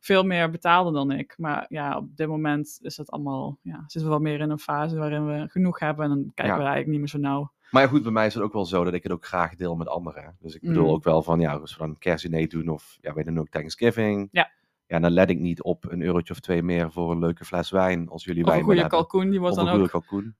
veel 0.00 0.22
meer 0.24 0.50
betaalde 0.50 0.92
dan 0.92 1.10
ik. 1.10 1.34
Maar 1.38 1.66
ja, 1.68 1.96
op 1.96 2.16
dit 2.16 2.28
moment 2.28 2.78
is 2.82 2.96
het 2.96 3.10
allemaal, 3.10 3.58
ja, 3.62 3.76
zitten 3.86 4.02
we 4.02 4.08
wel 4.08 4.18
meer 4.18 4.40
in 4.40 4.50
een 4.50 4.58
fase 4.58 4.96
waarin 4.98 5.26
we 5.26 5.48
genoeg 5.48 5.78
hebben 5.78 6.04
en 6.04 6.10
dan 6.10 6.22
kijken 6.34 6.44
Ja. 6.44 6.60
we 6.60 6.68
eigenlijk 6.68 6.86
niet 6.88 6.98
meer 6.98 7.08
zo 7.08 7.18
nauw. 7.18 7.52
Maar 7.70 7.82
ja, 7.82 7.88
goed, 7.88 8.02
bij 8.02 8.12
mij 8.12 8.26
is 8.26 8.34
het 8.34 8.42
ook 8.42 8.52
wel 8.52 8.64
zo 8.66 8.84
dat 8.84 8.92
ik 8.94 9.02
het 9.02 9.12
ook 9.12 9.26
graag 9.26 9.54
deel 9.54 9.76
met 9.76 9.88
anderen. 9.88 10.36
Dus 10.40 10.54
ik 10.54 10.60
bedoel 10.60 10.84
Mm. 10.86 10.90
ook 10.90 11.04
wel 11.04 11.22
van, 11.22 11.40
ja, 11.40 11.52
als 11.54 11.72
we 11.72 11.78
dan 11.78 11.88
een 11.88 11.98
kerstdiner 11.98 12.48
doen 12.48 12.68
of 12.68 12.98
ja, 13.00 13.12
wij 13.14 13.22
doen 13.24 13.38
ook 13.38 13.48
Thanksgiving. 13.48 14.28
Ja. 14.32 14.50
Ja, 14.86 14.98
dan 14.98 15.10
let 15.10 15.30
ik 15.30 15.38
niet 15.38 15.62
op 15.62 15.90
een 15.90 16.02
eurotje 16.02 16.32
of 16.32 16.40
twee 16.40 16.62
meer 16.62 16.92
voor 16.92 17.10
een 17.10 17.18
leuke 17.18 17.44
fles 17.44 17.70
wijn 17.70 18.08
als 18.08 18.24
jullie 18.24 18.44
Of 18.46 18.54
een 18.54 18.62
goede 18.62 18.86
kalkoen, 18.86 19.30
die 19.30 19.40
wordt 19.40 19.56
een 19.56 19.64
dan 19.64 19.72
goede 19.74 19.84
ook... 19.94 20.00
kalkoen. 20.02 20.36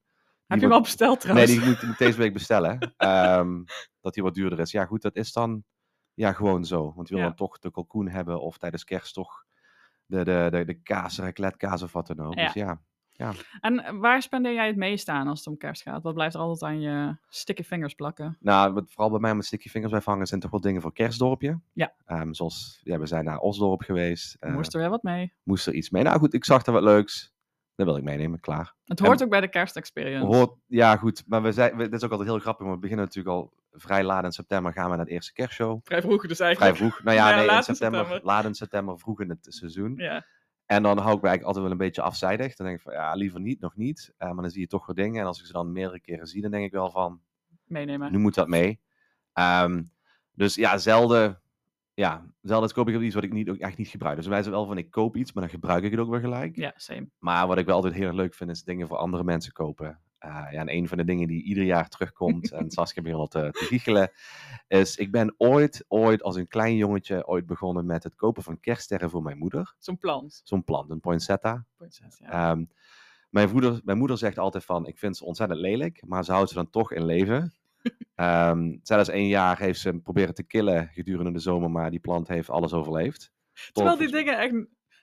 Heb 0.47 0.59
je 0.59 0.65
hem 0.65 0.75
al 0.75 0.81
besteld 0.81 1.11
Nee, 1.13 1.19
trouwens? 1.35 1.51
die 1.51 1.61
moet, 1.65 1.83
moet 1.83 1.99
deze 1.99 2.19
week 2.19 2.33
bestellen. 2.33 2.79
Ehm, 2.97 3.63
dat 4.01 4.15
die 4.15 4.23
wat 4.23 4.35
duurder 4.35 4.59
is. 4.61 4.71
Ja, 4.71 4.85
goed, 4.85 5.03
dat 5.03 5.17
is 5.17 5.33
dan 5.33 5.65
ja, 6.15 6.33
gewoon 6.33 6.65
zo. 6.65 6.93
Want 6.97 7.09
je 7.09 7.15
wil 7.15 7.23
Ja. 7.23 7.29
dan 7.29 7.37
toch 7.39 7.59
de 7.59 7.71
kalkoen 7.71 8.09
hebben 8.09 8.41
of 8.41 8.59
tijdens 8.59 8.85
kerst 8.85 9.15
toch 9.15 9.45
de, 10.09 10.25
de, 10.25 10.49
de, 10.51 10.65
de 10.65 10.75
kaas, 11.59 11.83
of 11.83 11.93
wat 11.93 12.07
dan 12.07 12.21
ook. 12.21 12.35
Ja. 12.35 12.45
Dus 12.45 12.55
ja, 12.55 13.33
En 13.61 13.99
waar 14.01 14.23
spendeer 14.23 14.53
jij 14.53 14.67
het 14.67 14.77
meest 14.77 15.09
aan 15.09 15.29
als 15.29 15.39
het 15.39 15.49
om 15.49 15.57
kerst 15.57 15.83
gaat? 15.83 16.03
Wat 16.03 16.15
blijft 16.15 16.35
er 16.35 16.41
altijd 16.41 16.73
aan 16.73 16.81
je 16.81 17.17
sticky 17.29 17.63
fingers 17.63 17.95
plakken? 17.95 18.37
Nou, 18.41 18.73
wat 18.73 18.91
vooral 18.91 19.11
bij 19.11 19.21
mij 19.21 19.35
met 19.35 19.45
sticky 19.45 19.69
vingers 19.69 19.91
blijft 19.91 20.07
hangen 20.07 20.27
zijn 20.27 20.41
toch 20.41 20.51
wel 20.51 20.61
dingen 20.61 20.83
voor 20.83 20.93
kerstdorpje. 20.93 21.61
Ja. 21.73 21.95
Ehm, 22.05 22.33
zoals, 22.33 22.81
ja, 22.85 22.99
we 22.99 23.07
zijn 23.07 23.25
naar 23.25 23.39
Osdorp 23.39 23.83
geweest. 23.83 24.37
eh, 24.41 24.53
Moest 24.53 24.75
er 24.75 24.81
weer 24.81 24.91
wat 24.91 25.03
mee? 25.03 25.33
moest 25.43 25.67
er 25.67 25.75
iets 25.75 25.91
mee. 25.91 26.03
Nou 26.03 26.19
goed, 26.19 26.35
ik 26.35 26.45
zag 26.45 26.67
er 26.67 26.73
wat 26.73 26.83
leuks. 26.83 27.37
Dat 27.75 27.87
wil 27.87 27.97
ik 27.97 28.03
meenemen, 28.03 28.41
klaar. 28.41 28.75
Het 28.85 28.99
hoort 28.99 29.23
ook 29.23 29.31
bij 29.31 29.41
de 29.41 29.49
kerstexperience. 29.49 30.27
Hoort, 30.27 30.55
ja 30.67 30.97
goed, 30.97 31.25
maar 31.27 31.43
we 31.43 31.53
zijn, 31.53 31.77
we, 31.77 31.83
dit 31.83 31.93
is 31.95 32.05
ook 32.05 32.11
altijd 32.11 32.29
heel 32.29 32.39
grappig, 32.39 32.63
want 32.67 32.75
we 32.75 32.81
beginnen 32.83 33.07
natuurlijk 33.07 33.37
al 33.37 33.53
vrij 33.81 34.05
laat 34.05 34.25
in 34.25 34.33
september 34.33 34.73
gaan 34.73 34.91
we 34.91 34.97
naar 34.97 35.05
de 35.05 35.11
eerste 35.11 35.33
kerstshow. 35.33 35.81
Vrij 35.83 36.01
vroeg 36.03 36.27
dus 36.27 36.37
Vrij 36.37 36.47
eigenlijk. 36.49 36.77
vroeg. 36.77 37.03
Nou 37.03 37.17
ja, 37.19 37.29
Ja, 37.29 37.35
nee, 37.35 37.45
in 37.45 37.51
laat 37.51 37.69
in 37.69 37.75
september, 37.75 38.07
september. 38.07 38.55
september, 38.55 38.99
vroeg 38.99 39.21
in 39.21 39.29
het 39.29 39.47
seizoen. 39.49 39.95
Ja. 39.97 40.25
En 40.67 40.83
dan 40.83 40.99
hou 40.99 41.17
ik 41.17 41.23
me 41.23 41.29
eigenlijk 41.29 41.43
altijd 41.43 41.63
wel 41.65 41.73
een 41.73 41.79
beetje 41.87 42.03
afzijdig. 42.03 42.57
Dan 42.57 42.67
denk 42.67 42.79
ik 42.79 42.85
van, 42.85 42.93
ja, 42.93 43.15
liever 43.15 43.41
niet, 43.41 43.61
nog 43.61 43.77
niet. 43.77 44.13
Eh, 44.17 44.33
maar 44.33 44.43
dan 44.43 44.51
zie 44.51 44.61
je 44.61 44.67
toch 44.67 44.87
weer 44.87 44.95
dingen. 44.97 45.21
En 45.21 45.27
als 45.27 45.41
ik 45.41 45.47
ze 45.47 45.53
dan 45.53 45.73
meerdere 45.73 46.01
keren 46.01 46.27
zie, 46.27 46.43
dan 46.43 46.51
denk 46.51 46.65
ik 46.65 46.73
wel 46.73 46.91
van, 46.91 47.21
Meenemen. 47.65 48.13
nu 48.13 48.19
moet 48.19 48.35
dat 48.35 48.49
mee. 48.49 48.81
Ehm, 49.33 49.83
dus 50.33 50.55
ja, 50.55 50.79
zelden, 50.79 51.41
ja, 51.95 52.27
zelden 52.43 52.73
koop 52.73 52.89
ik 52.89 52.97
ook 52.97 53.03
iets 53.03 53.15
wat 53.15 53.25
ik 53.25 53.33
niet, 53.33 53.49
ook 53.51 53.57
echt 53.57 53.77
niet 53.79 53.89
gebruik. 53.89 54.17
Dus 54.17 54.27
wij 54.27 54.43
zijn 54.43 54.55
wel 54.55 54.67
van, 54.67 54.79
ik 54.79 54.91
koop 54.91 55.17
iets, 55.17 55.33
maar 55.33 55.43
dan 55.43 55.53
gebruik 55.53 55.85
ik 55.85 55.91
het 55.91 56.01
ook 56.01 56.11
weer 56.11 56.21
gelijk. 56.21 56.57
Ja, 56.57 56.73
same. 56.77 57.09
Maar 57.19 57.47
wat 57.47 57.59
ik 57.59 57.67
wel 57.67 57.75
altijd 57.75 57.95
heel 57.95 58.07
erg 58.07 58.15
leuk 58.17 58.35
vind, 58.35 58.51
is 58.51 58.63
dingen 58.63 58.89
voor 58.89 58.97
andere 58.97 59.25
mensen 59.25 59.53
kopen. 59.53 60.01
Eh, 60.19 60.47
ja, 60.51 60.61
en 60.61 60.73
een 60.73 60.89
van 60.89 60.99
de 60.99 61.05
dingen 61.05 61.29
die 61.29 61.43
ieder 61.43 61.65
jaar 61.65 61.89
terugkomt, 61.89 62.53
en 62.53 62.71
Saskia 62.71 63.03
begint 63.03 63.21
al 63.21 63.27
te, 63.27 63.49
te 63.53 63.65
giechelen, 63.65 64.11
is 64.69 64.97
ik 64.97 65.11
ben 65.11 65.35
ooit, 65.37 65.85
ooit 65.89 66.23
als 66.23 66.37
een 66.37 66.49
klein 66.49 66.77
jongetje 66.77 67.27
ooit 67.27 67.47
begonnen 67.47 67.87
met 67.87 68.03
het 68.03 68.15
kopen 68.15 68.43
van 68.43 68.61
kerststerren 68.61 69.11
voor 69.11 69.23
mijn 69.23 69.39
moeder. 69.39 69.75
Zo'n 69.79 69.99
plant. 69.99 70.41
Zo'n 70.45 70.65
plant, 70.65 70.91
een 70.91 71.01
poinsettia. 71.01 71.65
Poinsettia. 71.77 72.31
Ehm, 72.31 72.65
mijn, 73.31 73.51
moeder, 73.51 73.81
mijn 73.85 73.99
moeder 73.99 74.19
zegt 74.19 74.39
altijd 74.39 74.65
van, 74.65 74.87
ik 74.87 74.99
vind 74.99 75.17
ze 75.17 75.25
ontzettend 75.25 75.61
lelijk, 75.61 76.03
maar 76.07 76.25
ze 76.25 76.33
houdt 76.33 76.49
ze 76.49 76.55
dan 76.55 76.71
toch 76.71 76.93
in 76.93 77.05
leven. 77.05 77.53
Ehm 78.15 78.77
zelfs 78.83 79.09
één 79.09 79.29
jaar 79.29 79.59
heeft 79.59 79.81
ze 79.81 79.89
hem 79.89 80.03
proberen 80.03 80.35
te 80.35 80.43
killen 80.43 80.89
gedurende 80.93 81.33
de 81.33 81.39
zomer, 81.39 81.71
maar 81.71 81.91
die 81.91 82.01
plant 82.01 82.29
heeft 82.29 82.51
alles 82.51 82.73
overleefd. 82.73 83.33
Terwijl 83.73 83.97
die 83.97 84.11
dingen 84.11 84.39
echt... 84.39 84.55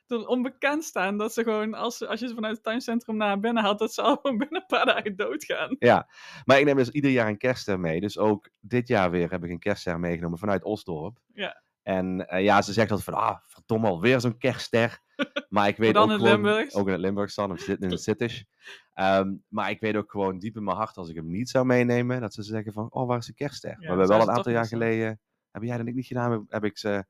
er 0.08 0.28
onbekend 0.28 0.84
staan 0.84 1.18
dat 1.18 1.34
ze 1.34 1.44
gewoon, 1.44 1.74
als, 1.74 2.06
als 2.06 2.20
je 2.20 2.28
ze 2.28 2.34
vanuit 2.34 2.56
het 2.56 2.64
tuincentrum 2.64 3.18
naar 3.18 3.40
binnen 3.40 3.64
haalt, 3.64 3.80
dat 3.80 3.94
ze 3.94 4.02
al 4.08 4.20
binnen 4.22 4.56
een 4.56 4.66
paar 4.68 4.86
dagen 4.86 5.16
doodgaan. 5.16 5.76
Ja, 5.80 6.10
maar 6.46 6.60
ik 6.60 6.66
neem 6.66 6.76
dus 6.76 6.90
ieder 6.90 7.12
jaar 7.12 7.28
een 7.28 7.38
kerstster 7.38 7.80
mee. 7.80 8.02
Dus 8.02 8.18
ook 8.18 8.50
dit 8.60 8.88
jaar 8.88 9.12
weer 9.12 9.32
heb 9.32 9.44
ik 9.44 9.50
een 9.50 9.60
kerstster 9.60 10.00
meegenomen 10.00 10.38
vanuit 10.40 10.64
Osdorp. 10.64 11.20
Ja. 11.34 11.64
En 11.82 12.28
eh, 12.28 12.44
ja, 12.44 12.62
ze 12.62 12.74
zegt 12.74 12.92
altijd 12.92 13.10
van, 13.10 13.24
ah, 13.24 13.38
verdomme, 13.42 13.88
alweer 13.88 14.20
zo'n 14.20 14.38
kerstster. 14.38 15.04
Maar 15.50 15.68
ik 15.68 15.78
weet 15.78 15.98
ook 15.98 16.10
in 16.10 16.16
gewoon... 16.16 16.32
Limburgs? 16.32 16.76
Ook 16.76 16.86
in 16.86 16.92
het 16.92 17.02
Limburgs 17.02 17.36
dan, 17.36 17.52
of 17.52 17.60
zit 17.60 17.82
in 17.82 17.90
het 17.90 18.02
Sittisch. 18.10 18.46
Ehm, 18.94 19.36
maar 19.48 19.70
ik 19.70 19.80
weet 19.80 19.96
ook 19.96 20.12
gewoon 20.12 20.40
diep 20.40 20.56
in 20.56 20.64
mijn 20.64 20.78
hart, 20.78 20.98
als 20.98 21.10
ik 21.10 21.16
hem 21.16 21.30
niet 21.30 21.50
zou 21.50 21.66
meenemen, 21.66 22.22
dat 22.22 22.34
ze 22.34 22.44
zeggen 22.44 22.74
van, 22.74 22.92
oh, 22.92 23.08
waar 23.08 23.18
is 23.18 23.26
de 23.26 23.34
kerstster? 23.34 23.70
Ja, 23.70 23.78
we 23.80 23.86
hebben 23.86 24.08
wel 24.08 24.22
een 24.22 24.30
aantal 24.30 24.52
jaar 24.52 24.66
geleden, 24.66 25.20
heb 25.52 25.64
jij 25.64 25.78
dat 25.78 25.86
niet 25.86 26.06
gedaan, 26.06 26.32
heb, 26.32 26.42
heb 26.48 26.64
ik 26.64 26.78
ze 26.78 27.06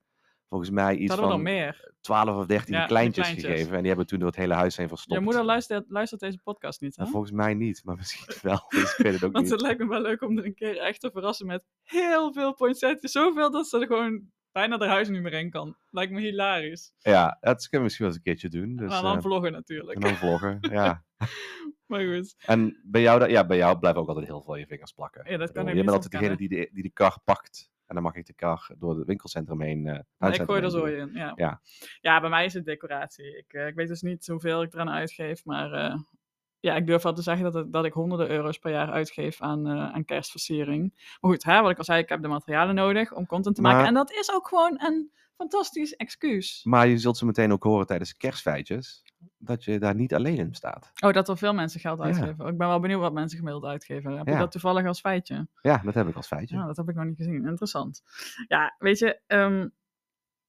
volgens 0.50 0.70
mij 0.70 0.96
iets 0.96 1.16
van 1.16 1.30
nog 1.30 1.42
meer. 1.42 1.94
12 2.02 2.38
of 2.38 2.46
13 2.46 2.74
Ja, 2.74 2.80
die 2.80 2.88
kleintjes, 2.88 3.26
kleintjes. 3.26 3.52
gegeven. 3.52 3.74
En 3.74 3.80
die 3.80 3.88
hebben 3.88 4.08
toen 4.08 4.20
door 4.20 4.28
het 4.28 4.38
hele 4.38 4.54
huis 4.54 4.78
heen 4.78 4.88
verstopt. 4.88 5.20
Je 5.20 5.26
moeder 5.26 5.44
luistert, 5.44 5.86
luistert 5.88 6.22
deze 6.22 6.40
podcast 6.44 6.82
niet, 6.82 6.96
hè? 6.96 7.04
En 7.04 7.10
volgens 7.10 7.32
mij 7.32 7.54
niet, 7.54 7.82
maar 7.84 7.96
misschien 8.02 8.36
wel. 8.42 8.66
Ik 8.70 8.96
weet 8.98 9.14
het 9.14 9.24
ook 9.24 9.32
Want 9.38 9.44
niet. 9.44 9.50
het 9.52 9.62
lijkt 9.62 9.80
me 9.80 9.88
wel 9.88 10.02
leuk 10.02 10.22
om 10.22 10.38
er 10.38 10.46
een 10.46 10.56
keer 10.56 10.78
echt 10.78 11.02
te 11.02 11.12
verrassen 11.12 11.46
met 11.48 11.66
heel 11.84 12.34
veel 12.34 12.54
poinsettias. 12.54 13.12
Zoveel 13.12 13.52
dat 13.52 13.68
ze 13.68 13.80
er 13.80 13.88
gewoon 13.88 14.32
bijna 14.52 14.78
de 14.78 14.86
huis 14.88 15.10
niet 15.10 15.22
meer 15.22 15.34
in 15.34 15.50
kan. 15.50 15.76
Lijkt 15.90 16.12
me 16.12 16.20
hilarisch. 16.22 16.94
Ja, 17.00 17.38
dat 17.42 17.68
kunnen 17.70 17.70
we 17.72 17.80
misschien 17.84 18.06
wel 18.06 18.14
eens 18.16 18.24
een 18.26 18.34
keertje 18.34 18.50
doen. 18.50 18.76
Dus, 18.76 18.90
maar 18.90 19.02
dan 19.02 19.16
eh, 19.16 19.22
vloggen 19.22 19.52
natuurlijk. 19.52 19.96
en 19.96 20.02
dan 20.02 20.16
vloggen, 20.16 20.58
ja. 20.62 21.04
Maar 21.86 22.02
goed. 22.02 22.36
En 22.46 22.82
bij 22.84 23.02
jou, 23.02 23.30
ja, 23.30 23.46
bij 23.46 23.58
jou 23.58 23.80
blijven 23.80 24.02
ook 24.02 24.08
altijd 24.08 24.26
heel 24.26 24.42
veel 24.42 24.56
je 24.56 24.68
vingers 24.68 24.92
plakken. 24.92 25.32
Ja, 25.32 25.38
dat 25.38 25.52
kan 25.52 25.66
bedoel, 25.66 25.70
ik 25.70 25.76
Je 25.76 25.84
bent 25.84 25.96
altijd 25.96 26.12
degene 26.12 26.36
die 26.36 26.50
de, 26.50 26.70
die 26.74 26.84
de 26.84 26.90
kar 26.90 27.20
pakt. 27.24 27.72
En 27.88 27.96
dan 27.96 28.04
mag 28.04 28.16
ik 28.16 28.26
de 28.26 28.34
kar 28.34 28.70
door 28.78 28.98
het 28.98 29.08
winkelcentrum 29.08 29.62
heen. 29.62 29.88
eh 29.88 30.00
Maar 30.18 30.30
ik 30.30 30.46
gooi 30.46 30.62
er 30.62 30.72
zo 30.72 30.86
in, 30.86 31.12
ja. 31.14 31.32
Ja. 31.36 31.62
Ja, 32.02 32.20
bij 32.20 32.30
mij 32.30 32.46
is 32.46 32.54
het 32.54 32.66
decoratie. 32.66 33.38
Ik, 33.38 33.54
eh, 33.54 33.68
ik 33.68 33.76
weet 33.76 33.88
dus 33.88 34.02
niet 34.02 34.28
hoeveel 34.28 34.62
ik 34.62 34.74
eraan 34.74 34.90
uitgeef, 34.90 35.46
maar 35.46 35.72
eh, 35.72 35.96
ja, 36.60 36.76
ik 36.76 36.88
durf 36.88 37.04
wel 37.04 37.14
te 37.14 37.22
zeggen 37.22 37.44
dat, 37.44 37.54
het- 37.54 37.74
dat 37.74 37.86
ik 37.86 37.94
honderden 37.94 38.30
euro's 38.30 38.58
per 38.58 38.72
jaar 38.72 38.92
uitgeef 38.92 39.42
aan, 39.42 39.68
aan 39.70 40.06
kerstversiering. 40.06 40.94
Maar 41.22 41.32
goed, 41.32 41.44
hè, 41.44 41.62
wat 41.62 41.72
ik 41.72 41.78
al 41.78 41.84
zei, 41.84 42.02
ik 42.02 42.10
heb 42.10 42.22
de 42.22 42.28
materialen 42.28 42.76
nodig 42.76 43.14
om 43.14 43.26
content 43.26 43.56
te 43.56 43.62
maken. 43.62 43.80
En 43.88 43.94
dat 43.94 44.12
is 44.12 44.32
ook 44.34 44.48
gewoon 44.48 44.82
een 44.82 45.12
fantastisch 45.36 45.96
excuus. 45.96 46.62
Maar 46.64 46.88
je 46.88 46.98
zult 46.98 47.18
zo 47.18 47.26
meteen 47.26 47.52
ook 47.52 47.64
horen 47.64 47.86
tijdens 47.86 48.10
de 48.10 48.18
kerstfeitjes. 48.18 49.04
Dat 49.38 49.64
je 49.64 49.80
daar 49.80 49.96
niet 49.96 50.14
alleen 50.14 50.38
in 50.38 50.54
staat. 50.54 50.92
Oh, 51.06 51.12
dat 51.14 51.30
er 51.30 51.38
veel 51.38 51.54
mensen 51.54 51.80
geld 51.80 51.98
Ja. 52.00 52.04
uitgeven. 52.06 52.48
Ik 52.48 52.58
ben 52.58 52.68
wel 52.68 52.80
benieuwd 52.80 53.00
wat 53.02 53.14
mensen 53.14 53.38
gemiddeld 53.38 53.66
uitgeven. 53.66 54.18
Heb 54.18 54.26
je 54.26 54.32
Ja. 54.32 54.40
dat 54.40 54.52
toevallig 54.52 54.86
als 54.86 55.00
feitje? 55.00 55.48
Ja, 55.62 55.78
dat 55.84 55.94
heb 55.94 56.08
ik 56.08 56.16
als 56.16 56.28
feitje. 56.28 56.56
Ja, 56.56 56.66
dat 56.66 56.78
heb 56.78 56.90
ik 56.90 56.96
nog 56.96 57.06
niet 57.06 57.18
gezien. 57.18 57.46
Interessant. 57.46 58.04
Ja, 58.48 58.76
weet 58.78 59.00
je, 59.00 59.20
ehm, 59.28 59.68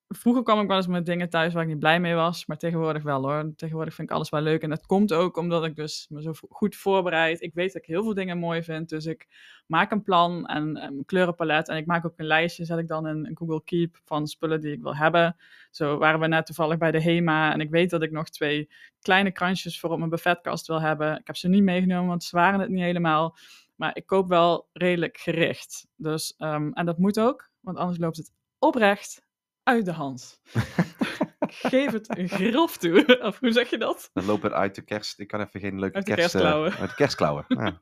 vroeger 0.09 0.43
kwam 0.43 0.61
ik 0.61 0.69
wel 0.69 0.77
eens 0.77 0.87
met 0.87 1.07
dingen 1.07 1.31
thuis 1.31 1.53
waar 1.53 1.63
ik 1.63 1.69
niet 1.69 1.79
blij 1.79 2.01
mee 2.01 2.15
was, 2.15 2.47
maar 2.47 2.57
tegenwoordig 2.57 3.03
wel 3.03 3.23
hoor. 3.23 3.53
Tegenwoordig 3.57 3.95
vind 3.95 4.09
ik 4.09 4.15
alles 4.15 4.29
wel 4.29 4.41
leuk 4.41 4.63
en 4.63 4.71
dat 4.71 4.87
komt 4.87 5.13
ook 5.13 5.37
omdat 5.37 5.65
ik 5.65 5.77
dus 5.77 6.07
me 6.11 6.23
zo 6.23 6.33
goed 6.49 6.77
voorbereid. 6.77 7.41
Ik 7.41 7.55
weet 7.55 7.73
dat 7.73 7.83
ik 7.83 7.89
heel 7.89 8.03
veel 8.03 8.15
dingen 8.15 8.39
mooi 8.39 8.63
vind, 8.63 8.89
dus 8.89 9.07
ik 9.07 9.27
maak 9.67 9.91
een 9.91 10.03
plan 10.03 10.47
en 10.47 10.83
een 10.83 11.05
kleurenpalet 11.05 11.69
en 11.69 11.77
ik 11.77 11.87
maak 11.87 12.07
ook 12.07 12.13
een 12.17 12.27
lijstje, 12.27 12.65
zet 12.65 12.79
ik 12.79 12.89
dan 12.89 13.07
in, 13.07 13.27
in 13.27 13.37
Google 13.37 13.63
Keep 13.65 14.01
van 14.05 14.27
spullen 14.27 14.61
die 14.61 14.73
ik 14.73 14.83
wil 14.83 14.97
hebben. 14.97 15.37
Zo 15.71 15.99
waren 15.99 16.21
we 16.21 16.27
net 16.27 16.47
toevallig 16.47 16.79
bij 16.79 16.91
de 16.91 17.03
HEMA 17.03 17.53
en 17.53 17.61
ik 17.61 17.71
weet 17.71 17.91
dat 17.91 18.03
ik 18.03 18.11
nog 18.11 18.29
twee 18.29 18.69
kleine 19.01 19.33
kransjes 19.33 19.81
voor 19.81 19.91
op 19.91 19.99
mijn 19.99 20.11
buffetkast 20.11 20.67
wil 20.67 20.81
hebben. 20.81 21.19
Ik 21.19 21.27
heb 21.27 21.37
ze 21.37 21.49
niet 21.49 21.63
meegenomen, 21.63 22.09
want 22.09 22.25
ze 22.25 22.37
waren 22.37 22.61
het 22.61 22.71
niet 22.71 22.83
helemaal. 22.83 23.37
Maar 23.75 23.97
ik 23.97 24.07
koop 24.07 24.29
wel 24.29 24.69
redelijk 24.73 25.17
gericht. 25.17 25.87
Dus, 25.97 26.35
ehm, 26.37 26.71
en 26.73 26.87
dat 26.87 26.99
moet 26.99 27.21
ook, 27.21 27.51
want 27.61 27.77
anders 27.77 27.99
loopt 27.99 28.17
het 28.17 28.33
oprecht 28.59 29.26
uit 29.67 29.85
de 29.85 29.93
hand. 29.93 30.41
geef 31.49 31.93
het 31.93 32.09
grof 32.27 32.77
toe. 32.77 33.19
Of 33.29 33.39
hoe 33.39 33.53
zeg 33.53 33.71
je 33.71 33.79
dat? 33.79 34.11
Dan 34.13 34.25
loopt 34.25 34.43
het 34.43 34.53
uit 34.53 34.75
de 34.75 34.83
kerst. 34.83 35.19
Ik 35.19 35.29
kan 35.29 35.41
even 35.41 35.61
geen 35.61 35.79
leuke 35.79 35.97
Uit 35.97 36.07
de 36.07 36.15
kerst... 36.15 36.35
eh, 36.35 36.41
kerstklauwen. 36.41 36.73
uit 36.81 36.89
de 36.91 36.95
kerstklauwen. 36.97 37.45
Ja. 37.59 37.79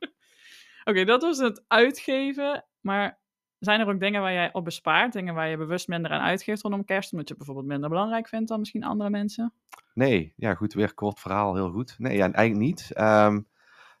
Oké, 0.83 1.03
dat 1.05 1.21
was 1.21 1.37
het 1.37 1.63
uitgeven. 1.67 2.65
Maar 2.81 3.19
zijn 3.59 3.79
er 3.79 3.87
ook 3.87 3.99
dingen 3.99 4.21
waar 4.21 4.33
jij 4.33 4.53
op 4.53 4.63
bespaart? 4.63 5.13
Dingen 5.13 5.33
waar 5.33 5.47
je 5.47 5.57
bewust 5.57 5.87
minder 5.87 6.11
aan 6.11 6.21
uitgeeft 6.21 6.61
rondom 6.61 6.85
kerst? 6.85 7.11
Omdat 7.11 7.27
je 7.27 7.35
bijvoorbeeld 7.35 7.67
minder 7.67 7.89
belangrijk 7.89 8.27
vindt 8.27 8.47
dan 8.47 8.59
misschien 8.59 8.83
andere 8.83 9.09
mensen? 9.09 9.53
Nee, 9.93 10.33
ja 10.35 10.53
goed, 10.53 10.73
weer 10.73 10.93
kort 10.93 11.19
verhaal, 11.19 11.55
heel 11.55 11.71
goed. 11.71 11.95
Nee, 11.97 12.17
ja, 12.17 12.31
eigenlijk 12.31 12.65
niet. 12.65 12.91
Ehm, 12.93 13.41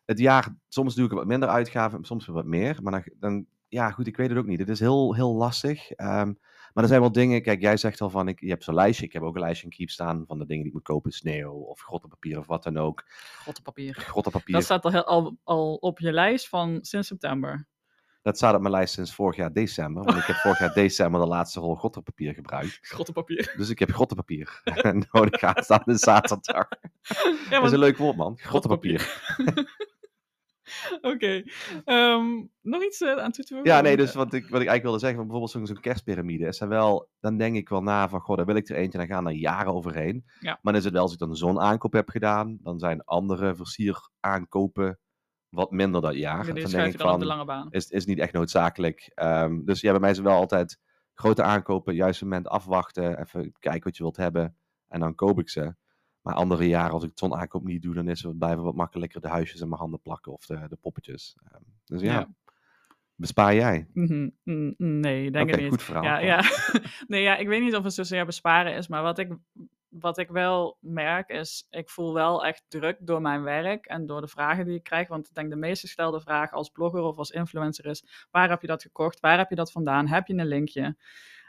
het 0.05 0.19
jaar, 0.19 0.55
soms 0.67 0.95
doe 0.95 1.05
ik 1.05 1.11
wat 1.11 1.25
minder 1.25 1.49
uitgaven, 1.49 2.03
soms 2.03 2.25
weer 2.25 2.35
wat 2.35 2.45
meer. 2.45 2.77
Maar 2.81 2.91
dan, 2.91 3.03
dan 3.19 3.45
ja 3.67 3.91
goed, 3.91 4.07
ik 4.07 4.17
weet 4.17 4.29
het 4.29 4.37
ook 4.37 4.45
niet. 4.45 4.59
Het 4.59 4.69
is 4.69 4.79
heel, 4.79 5.15
heel 5.15 5.35
lastig. 5.35 5.91
Ehm, 5.91 6.33
maar 6.75 6.83
er 6.83 6.89
zijn 6.89 7.01
wel 7.01 7.11
dingen, 7.11 7.41
kijk, 7.41 7.61
jij 7.61 7.77
zegt 7.77 8.01
al 8.01 8.09
van, 8.09 8.27
ik, 8.27 8.39
je 8.39 8.49
hebt 8.49 8.63
zo'n 8.63 8.73
lijstje. 8.75 9.05
Ik 9.05 9.13
heb 9.13 9.21
ook 9.21 9.35
een 9.35 9.41
lijstje 9.41 9.67
in 9.67 9.75
Keep 9.77 9.89
staan 9.89 10.23
van 10.27 10.37
de 10.39 10.45
dingen 10.45 10.57
die 10.63 10.67
ik 10.67 10.73
moet 10.73 10.83
kopen. 10.87 11.11
Sneeuw 11.11 11.51
of 11.51 11.79
grottenpapier 11.81 12.37
of 12.39 12.47
wat 12.47 12.63
dan 12.63 12.77
ook. 12.77 13.03
Grottenpapier. 13.41 13.93
Grottenpapier, 13.95 14.53
Dat 14.59 14.67
dat, 14.67 14.81
staat 14.81 14.83
al, 14.85 14.91
heel- 14.91 15.05
al, 15.05 15.37
al 15.43 15.75
op 15.75 15.99
je 15.99 16.11
lijst 16.11 16.49
van 16.49 16.77
sinds 16.81 17.07
september. 17.07 17.67
staat 18.23 18.55
op 18.55 18.61
mijn 18.61 18.73
lijst 18.73 18.93
sinds 18.93 19.13
vorig 19.15 19.35
jaar 19.35 19.53
december. 19.53 20.03
Want 20.03 20.17
ik 20.17 20.23
heb 20.23 20.35
vorig 20.35 20.59
jaar 20.59 20.73
december 20.73 21.21
de 21.21 21.27
laatste 21.27 21.59
rol 21.59 21.75
grottenpapier 21.75 22.33
gebruikt. 22.33 22.77
Grottenpapier. 22.93 23.53
Dus 23.57 23.69
ik 23.69 23.79
heb 23.79 23.91
grottenpapier 23.91 24.61
nodig 25.11 25.41
aanstaande 25.43 25.97
zaterdag. 25.97 26.67
Ja, 27.49 27.49
Dat 27.49 27.63
is 27.65 27.71
een 27.71 27.79
leuk 27.79 27.97
woord, 27.97 28.15
man. 28.15 28.37
Grottenpapier. 28.37 29.23
Oké. 31.13 31.43
Ehm, 31.85 32.43
nog 32.61 32.83
iets 32.83 33.01
eh, 33.01 33.17
aan 33.17 33.31
toe 33.31 33.43
te 33.43 33.53
voegen? 33.53 33.71
Ja, 33.71 33.81
nee, 33.81 33.97
dus 33.97 34.13
wat 34.13 34.33
ik, 34.33 34.41
wat 34.41 34.61
ik 34.61 34.67
eigenlijk 34.67 34.83
wilde 34.83 34.99
zeggen, 34.99 35.19
bijvoorbeeld 35.19 35.51
zo'n 35.51 35.67
zo'n 35.67 35.79
kerstpyramide, 35.79 36.47
is 36.47 36.61
er 36.61 36.67
wel, 36.67 37.09
dan 37.19 37.37
denk 37.37 37.55
ik 37.55 37.69
wel 37.69 37.81
na 37.81 38.09
van, 38.09 38.19
goh, 38.19 38.37
daar 38.37 38.45
wil 38.45 38.55
ik 38.55 38.69
er 38.69 38.75
eentje, 38.75 38.97
dan 38.97 39.07
gaan 39.07 39.27
er 39.27 39.33
jaren 39.33 39.73
overheen. 39.73 40.25
Ja. 40.39 40.59
Maar 40.61 40.73
dan 40.73 40.75
is 40.75 40.83
het 40.83 40.93
wel, 40.93 41.01
als 41.01 41.13
ik 41.13 41.19
dan 41.19 41.35
zo'n 41.35 41.59
aankoop 41.59 41.93
heb 41.93 42.09
gedaan, 42.09 42.57
dan 42.61 42.79
zijn 42.79 43.03
andere 43.03 43.55
versieraankopen 43.55 44.99
wat 45.49 45.71
minder 45.71 46.01
dat 46.01 46.15
jaar. 46.15 46.39
Oké, 46.39 46.61
dan 46.61 46.71
denk 46.71 46.85
ik 46.85 46.97
de 46.97 47.03
van, 47.03 47.25
lange 47.25 47.45
baan. 47.45 47.67
is, 47.69 47.89
is 47.89 48.05
niet 48.05 48.19
echt 48.19 48.33
noodzakelijk. 48.33 49.11
Ehm, 49.13 49.63
dus 49.63 49.81
ja, 49.81 49.91
bij 49.91 49.99
mij 49.99 50.09
is 50.09 50.17
het 50.17 50.25
wel 50.25 50.35
altijd 50.35 50.79
grote 51.13 51.43
aankopen, 51.43 51.95
juist 51.95 52.21
moment 52.21 52.47
afwachten, 52.47 53.19
even 53.19 53.51
kijken 53.59 53.83
wat 53.83 53.97
je 53.97 54.03
wilt 54.03 54.17
hebben, 54.17 54.57
en 54.87 54.99
dan 54.99 55.15
koop 55.15 55.39
ik 55.39 55.49
ze. 55.49 55.75
Maar 56.25 56.33
andere 56.35 56.67
jaren, 56.67 56.91
als 56.93 57.03
ik 57.03 57.11
zo'n 57.13 57.35
aankoop 57.35 57.63
niet 57.63 57.81
doe, 57.81 57.93
dan 57.93 58.07
is 58.07 58.21
het 58.23 58.37
blijven 58.37 58.63
wat 58.63 58.75
makkelijker 58.75 59.21
de 59.21 59.27
huisjes 59.27 59.61
in 59.61 59.67
mijn 59.69 59.79
handen 59.81 60.01
plakken 60.01 60.31
of 60.33 60.45
de, 60.45 60.65
de 60.67 60.75
poppetjes. 60.81 61.35
Ehm, 61.51 61.61
dus 61.85 62.01
ja, 62.01 62.11
Ja. 62.13 62.27
bespaar 63.15 63.55
jij? 63.55 63.87
Mhm, 63.93 64.29
mm, 64.43 64.75
Nee, 64.77 65.31
denk 65.31 65.45
Oké, 65.47 65.55
ik 65.55 65.61
niet. 65.61 65.69
goed 65.71 65.83
verhaal. 65.83 66.03
Ja, 66.03 66.17
ja. 66.17 66.41
nee, 67.07 67.21
ja, 67.21 67.35
ik 67.35 67.47
weet 67.47 67.61
niet 67.61 67.75
of 67.75 67.83
het 67.83 67.93
zozeer 67.93 68.25
besparen 68.25 68.75
is, 68.75 68.87
maar 68.87 69.03
wat 69.03 69.17
ik, 69.19 69.35
wat 69.89 70.17
ik 70.17 70.29
wel 70.29 70.77
merk 70.79 71.29
is, 71.29 71.67
ik 71.69 71.89
voel 71.89 72.13
wel 72.13 72.45
echt 72.45 72.63
druk 72.67 72.97
door 72.99 73.21
mijn 73.21 73.43
werk 73.43 73.85
en 73.85 74.05
door 74.05 74.21
de 74.21 74.27
vragen 74.27 74.65
die 74.65 74.75
ik 74.75 74.83
krijg. 74.83 75.07
Want 75.07 75.27
ik 75.27 75.33
denk 75.35 75.49
de 75.49 75.55
meest 75.55 75.81
gestelde 75.81 76.21
vraag 76.21 76.51
als 76.51 76.69
blogger 76.69 77.01
of 77.01 77.17
als 77.17 77.29
influencer 77.31 77.85
is, 77.85 78.27
waar 78.31 78.49
heb 78.49 78.61
je 78.61 78.67
dat 78.67 78.81
gekocht? 78.81 79.19
Waar 79.19 79.37
heb 79.37 79.49
je 79.49 79.55
dat 79.55 79.71
vandaan? 79.71 80.07
Heb 80.07 80.27
je 80.27 80.33
een 80.33 80.45
linkje? 80.47 80.95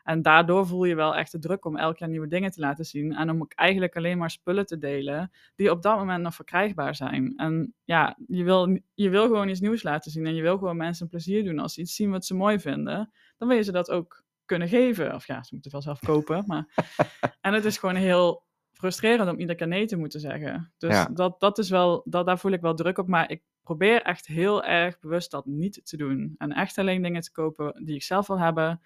En 0.06 0.22
daardoor 0.22 0.66
voel 0.66 0.84
je 0.84 0.94
wel 0.94 1.14
echt 1.16 1.32
de 1.32 1.38
druk 1.38 1.64
om 1.64 1.76
elk 1.76 1.98
jaar 1.98 2.08
nieuwe 2.08 2.28
dingen 2.28 2.50
te 2.50 2.60
laten 2.60 2.84
zien. 2.84 3.14
En 3.14 3.30
om 3.30 3.42
ook 3.42 3.52
eigenlijk 3.52 3.96
alleen 3.96 4.18
maar 4.18 4.30
spullen 4.30 4.66
te 4.66 4.78
delen 4.78 5.30
die 5.54 5.70
op 5.70 5.82
dat 5.82 5.96
moment 5.98 6.22
nog 6.22 6.34
verkrijgbaar 6.34 6.94
zijn. 6.94 7.32
En 7.36 7.74
ja, 7.84 8.16
je 8.26 8.44
wil, 8.44 8.78
je 8.94 9.08
wil 9.10 9.22
gewoon 9.22 9.48
iets 9.48 9.60
nieuws 9.60 9.82
laten 9.82 10.10
zien. 10.10 10.26
En 10.26 10.34
je 10.34 10.42
wil 10.42 10.58
gewoon 10.58 10.76
mensen 10.76 11.08
plezier 11.08 11.44
doen 11.44 11.58
als 11.58 11.74
ze 11.74 11.80
iets 11.80 11.94
zien 11.94 12.10
wat 12.10 12.24
ze 12.24 12.34
mooi 12.34 12.60
vinden. 12.60 13.12
Dan 13.36 13.48
wil 13.48 13.56
je 13.56 13.62
ze 13.62 13.72
dat 13.72 13.90
ook 13.90 14.24
kunnen 14.44 14.68
geven. 14.68 15.14
Of 15.14 15.26
ja, 15.26 15.42
ze 15.42 15.54
moeten 15.54 15.70
het 15.70 15.84
wel 15.84 15.94
zelf 15.94 16.00
kopen. 16.00 16.44
Maar... 16.46 16.66
en 17.40 17.52
het 17.54 17.64
is 17.64 17.78
gewoon 17.78 17.94
heel 17.94 18.44
frustrerend 18.72 19.30
om 19.30 19.38
iedere 19.38 19.58
keer 19.58 19.68
nee 19.68 19.86
te 19.86 19.96
moeten 19.96 20.20
zeggen. 20.20 20.72
Dus 20.78 20.92
Ja. 20.92 21.08
dat, 21.12 21.40
dat 21.40 21.58
is 21.58 21.70
wel, 21.70 22.02
dat, 22.04 22.26
daar 22.26 22.38
voel 22.38 22.52
ik 22.52 22.60
wel 22.60 22.74
druk 22.74 22.98
op. 22.98 23.08
Maar 23.08 23.30
ik 23.30 23.42
probeer 23.62 24.02
echt 24.02 24.26
heel 24.26 24.64
erg 24.64 24.98
bewust 24.98 25.30
dat 25.30 25.46
niet 25.46 25.80
te 25.84 25.96
doen. 25.96 26.34
En 26.38 26.52
echt 26.52 26.78
alleen 26.78 27.02
dingen 27.02 27.22
te 27.22 27.32
kopen 27.32 27.84
die 27.84 27.94
ik 27.94 28.02
zelf 28.02 28.26
wil 28.26 28.38
hebben. 28.38 28.80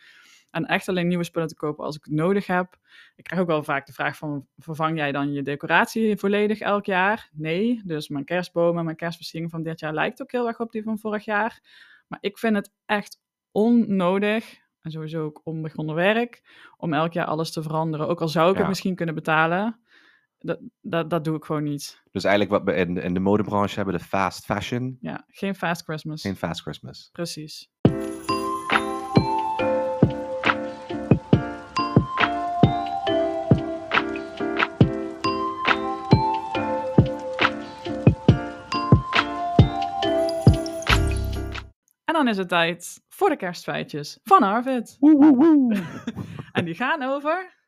En 0.50 0.66
echt 0.66 0.88
alleen 0.88 1.08
nieuwe 1.08 1.24
spullen 1.24 1.48
te 1.48 1.54
kopen 1.54 1.84
als 1.84 1.96
ik 1.96 2.04
het 2.04 2.12
nodig 2.14 2.46
heb. 2.46 2.78
Ik 3.16 3.24
krijg 3.24 3.40
ook 3.42 3.48
wel 3.48 3.62
vaak 3.62 3.86
de 3.86 3.92
vraag 3.92 4.16
van, 4.16 4.46
vervang 4.58 4.96
jij 4.96 5.12
dan 5.12 5.32
je 5.32 5.42
decoratie 5.42 6.16
volledig 6.16 6.58
elk 6.60 6.84
jaar? 6.84 7.28
Nee, 7.32 7.80
dus 7.84 8.08
mijn 8.08 8.24
kerstboom 8.24 8.78
en 8.78 8.84
mijn 8.84 8.96
kerstversiering 8.96 9.50
van 9.50 9.62
dit 9.62 9.80
jaar 9.80 9.94
lijkt 9.94 10.22
ook 10.22 10.32
heel 10.32 10.46
erg 10.46 10.60
op 10.60 10.72
die 10.72 10.82
van 10.82 10.98
vorig 10.98 11.24
jaar. 11.24 11.60
Maar 12.08 12.18
ik 12.22 12.38
vind 12.38 12.56
het 12.56 12.72
echt 12.86 13.18
onnodig, 13.52 14.58
en 14.80 14.90
sowieso 14.90 15.24
ook 15.24 15.40
onbegonnen 15.44 15.94
werk, 15.94 16.42
om 16.76 16.92
elk 16.94 17.12
jaar 17.12 17.26
alles 17.26 17.52
te 17.52 17.62
veranderen. 17.62 18.08
Ook 18.08 18.20
al 18.20 18.28
zou 18.28 18.48
ik 18.48 18.54
Ja. 18.54 18.58
het 18.60 18.68
misschien 18.68 18.94
kunnen 18.94 19.14
betalen, 19.14 19.80
dat, 20.38 20.60
dat, 20.80 21.10
dat 21.10 21.24
doe 21.24 21.36
ik 21.36 21.44
gewoon 21.44 21.62
niet. 21.62 22.02
Dus 22.10 22.24
eigenlijk 22.24 22.64
wat 22.64 22.74
we 22.74 22.80
in, 22.80 22.96
in 22.96 23.14
de 23.14 23.20
modebranche 23.20 23.74
hebben, 23.76 23.98
de 23.98 24.04
fast 24.04 24.44
fashion, 24.44 24.96
Ja, 25.00 25.24
geen 25.28 25.54
fast 25.54 25.82
Christmas. 25.82 26.20
geen 26.22 26.36
fast 26.36 26.60
Christmas. 26.60 27.08
Precies. 27.12 27.70
Dan 42.20 42.28
is 42.28 42.36
het 42.36 42.48
tijd 42.48 43.02
voor 43.08 43.28
de 43.28 43.36
kerstfeitjes 43.36 44.18
van 44.22 44.42
Arvid. 44.42 44.96
En 46.52 46.64
die 46.64 46.74
gaan 46.74 47.02
over 47.02 47.58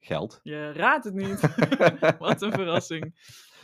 Geld. 0.00 0.40
Je 0.42 0.72
raadt 0.72 1.04
het 1.04 1.14
niet. 1.14 1.40
wat 2.18 2.42
een 2.42 2.52
verrassing. 2.52 3.14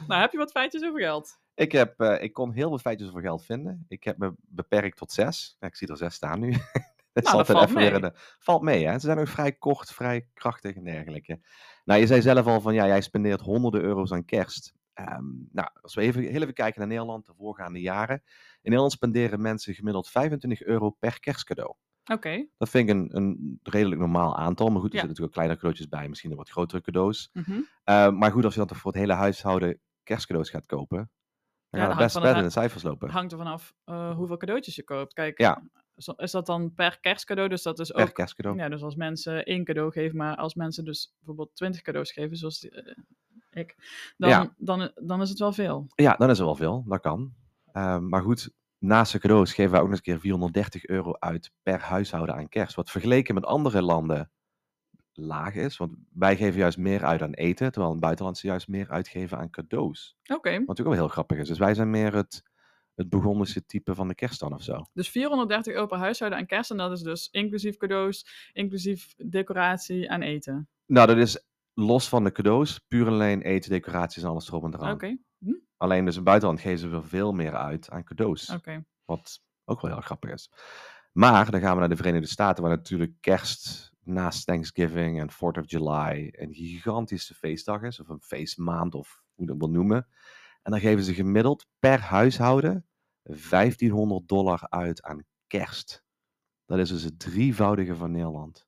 Nou, 0.07 0.20
heb 0.20 0.33
je 0.33 0.38
wat 0.38 0.51
feitjes 0.51 0.85
over 0.85 1.01
geld? 1.01 1.38
Ik, 1.55 1.72
heb, 1.72 2.01
eh, 2.01 2.22
ik 2.22 2.33
kon 2.33 2.53
heel 2.53 2.68
veel 2.68 2.79
feitjes 2.79 3.09
over 3.09 3.20
geld 3.20 3.44
vinden. 3.44 3.85
Ik 3.88 4.05
heb 4.05 4.18
me 4.18 4.35
beperkt 4.40 4.96
tot 4.96 5.12
zes. 5.12 5.57
Ja, 5.59 5.66
ik 5.66 5.77
zie 5.77 5.88
er 5.88 5.96
zes 5.96 6.14
staan 6.14 6.40
nu. 6.40 6.53
Het 7.12 7.24
Nou, 7.24 7.37
dat 7.37 7.48
altijd 7.48 7.68
valt 7.68 7.87
even 7.87 8.01
mee. 8.01 8.11
valt 8.38 8.62
mee, 8.62 8.87
hè? 8.87 8.92
Ze 8.92 9.07
zijn 9.07 9.18
ook 9.18 9.29
vrij 9.29 9.53
kort, 9.53 9.92
vrij 9.92 10.29
krachtig 10.35 10.77
en 10.77 10.85
dergelijke. 10.85 11.40
Nou, 11.85 12.01
je 12.01 12.07
zei 12.07 12.22
zelf 12.22 12.46
al 12.46 12.61
van, 12.61 12.74
ja, 12.74 12.87
jij 12.87 13.01
spendeert 13.01 13.40
honderden 13.40 13.83
euro's 13.83 14.12
aan 14.12 14.24
kerst. 14.24 14.74
Ehm, 15.07 15.25
nou, 15.53 15.69
als 15.81 15.95
we 15.95 16.01
even, 16.01 16.23
heel 16.23 16.43
even 16.43 16.55
kijken 16.55 16.81
naar 16.81 16.89
Nederland, 16.89 17.27
de 17.27 17.35
voorgaande 17.35 17.81
jaren. 17.81 18.17
In 18.61 18.61
Nederland 18.63 18.93
spenderen 18.93 19.41
mensen 19.41 19.75
gemiddeld 19.75 20.09
25 20.09 20.63
euro 20.63 20.91
per 20.91 21.21
kerstcadeau. 21.21 21.75
Oké. 22.13 22.47
Dat 22.59 22.69
vind 22.69 22.89
ik 22.89 22.95
een, 22.97 23.17
een 23.17 23.61
redelijk 23.63 24.01
normaal 24.01 24.37
aantal. 24.37 24.69
Maar 24.69 24.81
goed, 24.81 24.91
er 24.91 24.97
Ja. 24.97 25.01
zitten 25.01 25.09
natuurlijk 25.09 25.27
ook 25.27 25.33
kleinere 25.33 25.57
cadeautjes 25.59 25.89
bij. 25.89 26.09
Misschien 26.09 26.35
wat 26.35 26.51
grotere 26.51 26.81
cadeaus. 26.83 27.31
Mhm. 27.33 27.61
Eh, 27.85 28.11
maar 28.11 28.31
goed, 28.33 28.45
als 28.45 28.55
je 28.55 28.65
dan 28.67 28.77
voor 28.77 28.91
het 28.93 29.01
hele 29.01 29.13
huishouden 29.13 29.81
kerstcadeaus 30.03 30.51
gaat 30.51 30.67
kopen. 30.67 31.11
Dan 31.71 31.81
Ja, 31.81 31.89
we 31.89 31.97
best 31.97 32.13
verder 32.19 32.37
in 32.37 32.43
de- 32.43 32.51
cijfers 32.51 32.83
lopen. 32.83 33.11
Hangt 33.11 33.33
er 33.33 33.39
vanaf 33.39 33.75
eh 33.85 34.15
hoeveel 34.17 34.37
cadeautjes 34.37 34.75
je 34.77 34.85
koopt. 34.85 35.13
Kijk, 35.13 35.39
Ja. 35.39 35.63
is 36.17 36.31
dat 36.31 36.47
dan 36.47 36.75
per 36.75 37.01
kerstcadeau? 37.01 37.49
Dus 37.49 37.63
dat 37.63 37.79
is 37.79 37.91
Per 37.91 38.03
ook 38.03 38.15
kerstcadeau. 38.15 38.59
Ja, 38.59 38.69
dus 38.69 38.83
als 38.83 38.95
mensen 38.97 39.45
één 39.45 39.65
cadeau 39.65 39.91
geven, 39.93 40.17
maar 40.17 40.37
als 40.37 40.55
mensen 40.55 40.85
dus 40.85 41.15
bijvoorbeeld 41.19 41.55
twintig 41.55 41.83
cadeaus 41.83 42.13
geven, 42.13 42.37
zoals 42.37 42.61
die, 42.61 42.71
eh, 42.71 42.97
dan, 44.16 44.31
Ja. 44.31 44.55
dan, 44.59 44.90
dan 44.94 45.21
is 45.21 45.29
het 45.29 45.38
wel 45.38 45.53
veel. 45.53 45.87
Ja, 45.94 46.14
dan 46.16 46.31
is 46.31 46.38
er 46.38 46.44
wel 46.44 46.55
veel. 46.57 46.85
Dat 46.87 47.01
kan. 47.01 47.33
Eh, 47.73 47.99
maar 47.99 48.23
goed, 48.23 48.51
naast 48.79 49.12
de 49.12 49.18
cadeaus 49.18 49.53
geven 49.55 49.71
wij 49.71 49.81
ook 49.81 49.88
nog 49.88 49.97
eens 49.97 50.07
een 50.07 50.12
keer 50.12 50.21
430 50.23 50.87
euro 50.87 51.12
uit 51.18 51.51
per 51.62 51.81
huishouden 51.81 52.35
aan 52.35 52.49
kerst. 52.49 52.75
Wat 52.75 52.90
vergeleken 52.90 53.35
met 53.35 53.44
andere 53.44 53.83
landen 53.83 54.31
laag 55.12 55.55
is. 55.55 55.77
Want 55.77 55.92
wij 56.12 56.37
geven 56.37 56.59
juist 56.59 56.79
meer 56.79 57.05
uit 57.05 57.23
aan 57.23 57.33
eten, 57.33 57.66
terwijl 57.66 57.87
in 57.87 57.92
het 57.97 58.05
buitenland 58.05 58.38
ze 58.38 58.47
juist 58.47 58.68
meer 58.68 58.90
uitgeven 58.90 59.38
aan 59.38 59.51
cadeaus. 59.51 60.16
Oké, 60.23 60.51
Wat 60.51 60.59
natuurlijk 60.59 60.88
wel 60.88 60.92
heel 61.05 61.09
grappig 61.09 61.38
is. 61.38 61.49
Dus 61.49 61.59
wij 61.59 61.75
zijn 61.75 61.90
meer 61.90 62.14
het, 62.14 62.42
het 62.94 63.09
begonnische 63.09 63.64
type 63.66 63.94
van 63.94 64.09
de 64.09 64.14
kerst 64.14 64.40
dan 64.40 64.53
of 64.55 64.62
zo. 64.62 64.85
dus 64.92 65.11
430 65.11 65.73
euro 65.75 65.87
per 65.87 65.99
huishouden 65.99 66.38
aan 66.38 66.47
kerst 66.47 66.71
en 66.71 66.77
dat 66.77 66.92
is 66.92 67.03
dus 67.03 67.29
inclusief 67.31 67.77
cadeaus, 67.77 68.27
inclusief 68.53 69.14
decoratie 69.16 70.09
en 70.09 70.23
eten. 70.23 70.68
Nou, 70.87 71.07
dat 71.07 71.16
is 71.16 71.44
los 71.79 72.09
van 72.09 72.25
de 72.25 72.33
cadeaus, 72.33 72.79
puur 72.79 73.07
en 73.07 73.12
alleen 73.12 73.43
eten, 73.43 73.71
decoraties 73.71 74.23
en 74.23 74.29
alles 74.29 74.49
erop 74.49 74.64
en 74.64 74.75
eraan. 74.75 74.93
Oké, 74.93 75.17
Alleen 75.77 76.05
dus 76.05 76.11
in 76.11 76.21
het 76.21 76.29
buitenland 76.29 76.61
geven 76.61 76.79
ze 76.79 77.03
veel 77.03 77.33
meer 77.33 77.57
uit 77.57 77.91
aan 77.91 78.05
cadeaus. 78.05 78.51
Wat 79.05 79.41
ook 79.64 79.81
wel 79.81 79.91
heel 79.91 80.01
grappig 80.01 80.31
is. 80.31 80.51
Maar 81.12 81.51
dan 81.51 81.61
gaan 81.61 81.75
we 81.75 81.81
naar 81.81 81.88
de 81.88 81.97
Verenigde 81.97 82.29
Staten, 82.29 82.62
waar 82.62 82.77
natuurlijk 82.77 83.12
kerst 83.21 83.93
naast 84.01 84.47
Thanksgiving 84.47 85.21
en 85.21 85.31
4th 85.31 85.59
of 85.59 85.71
July 85.71 86.35
een 86.37 86.55
gigantische 86.55 87.35
feestdag 87.35 87.83
is. 87.83 88.01
Of 88.01 88.09
een 88.09 88.23
feestmaand, 88.23 88.95
of 88.95 89.23
hoe 89.35 89.45
je 89.45 89.51
dat 89.51 89.59
wil 89.59 89.71
noemen. 89.71 90.07
En 90.62 90.71
dan 90.71 90.81
geven 90.81 91.05
ze 91.05 91.14
gemiddeld 91.14 91.67
per 91.79 92.01
huishouden 92.01 92.87
1500 93.23 94.29
dollar 94.29 94.67
uit 94.69 95.03
aan 95.03 95.25
kerst. 95.47 96.05
Dat 96.67 96.79
is 96.79 96.88
dus 96.88 97.03
het 97.03 97.19
drievoudige 97.19 97.97
van 97.97 98.11
Nederland. 98.11 98.68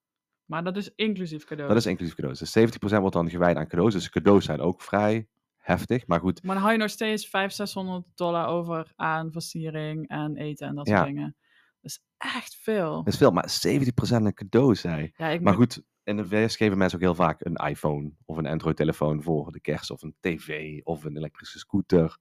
Maar 0.51 0.65
dat 0.65 0.77
is 0.77 0.91
inclusief 0.95 1.45
cadeau. 1.45 1.69
Dat 1.69 1.79
is 1.79 1.87
inclusief 1.87 2.15
cadeaus. 2.15 2.39
Dus 2.39 2.59
70% 2.59 3.01
wordt 3.01 3.13
dan 3.15 3.31
gewijd 3.31 3.57
aan 3.57 3.67
cadeaus. 3.67 3.93
Dus 3.93 4.11
cadeaus 4.11 4.45
zijn 4.45 4.61
ook 4.61 4.83
vrij 4.83 5.27
heftig. 5.57 6.07
Maar 6.07 6.21
goed, 6.21 6.43
Maar 6.43 6.55
dan 6.55 6.63
hou 6.63 6.75
je 6.77 6.81
nog 6.81 6.91
steeds 6.91 7.29
500, 7.29 7.55
600 7.71 8.05
dollar 8.15 8.47
over 8.47 8.93
aan 8.97 9.33
versiering 9.33 10.09
en 10.09 10.37
eten 10.37 10.67
en 10.69 10.75
dat 10.75 10.89
Ja. 10.89 10.97
soort 10.97 11.09
dingen. 11.09 11.37
Dat 11.81 11.91
is 11.91 12.01
echt 12.17 12.57
veel. 12.57 12.97
dat 12.97 13.07
is 13.13 13.17
veel. 13.19 13.31
Maar 13.31 13.51
70% 13.51 14.25
aan 14.27 14.35
cadeaus, 14.35 14.81
zei. 14.81 15.13
Ja, 15.17 15.29
ik 15.29 15.41
Maar 15.41 15.57
moet- 15.59 15.75
goed, 15.75 15.83
in 16.05 16.17
de 16.17 16.27
VS 16.27 16.57
geven 16.57 16.79
mensen 16.79 16.99
ook 16.99 17.05
heel 17.05 17.15
vaak 17.15 17.45
een 17.45 17.55
iPhone 17.69 18.13
of 18.25 18.37
een 18.37 18.47
Android-telefoon 18.47 19.23
voor 19.23 19.53
de 19.53 19.61
kerst, 19.61 19.91
of 19.91 20.03
een 20.03 20.15
tv 20.21 20.81
of 20.83 21.05
een 21.05 21.17
elektrische 21.17 21.59
scooter. 21.59 22.17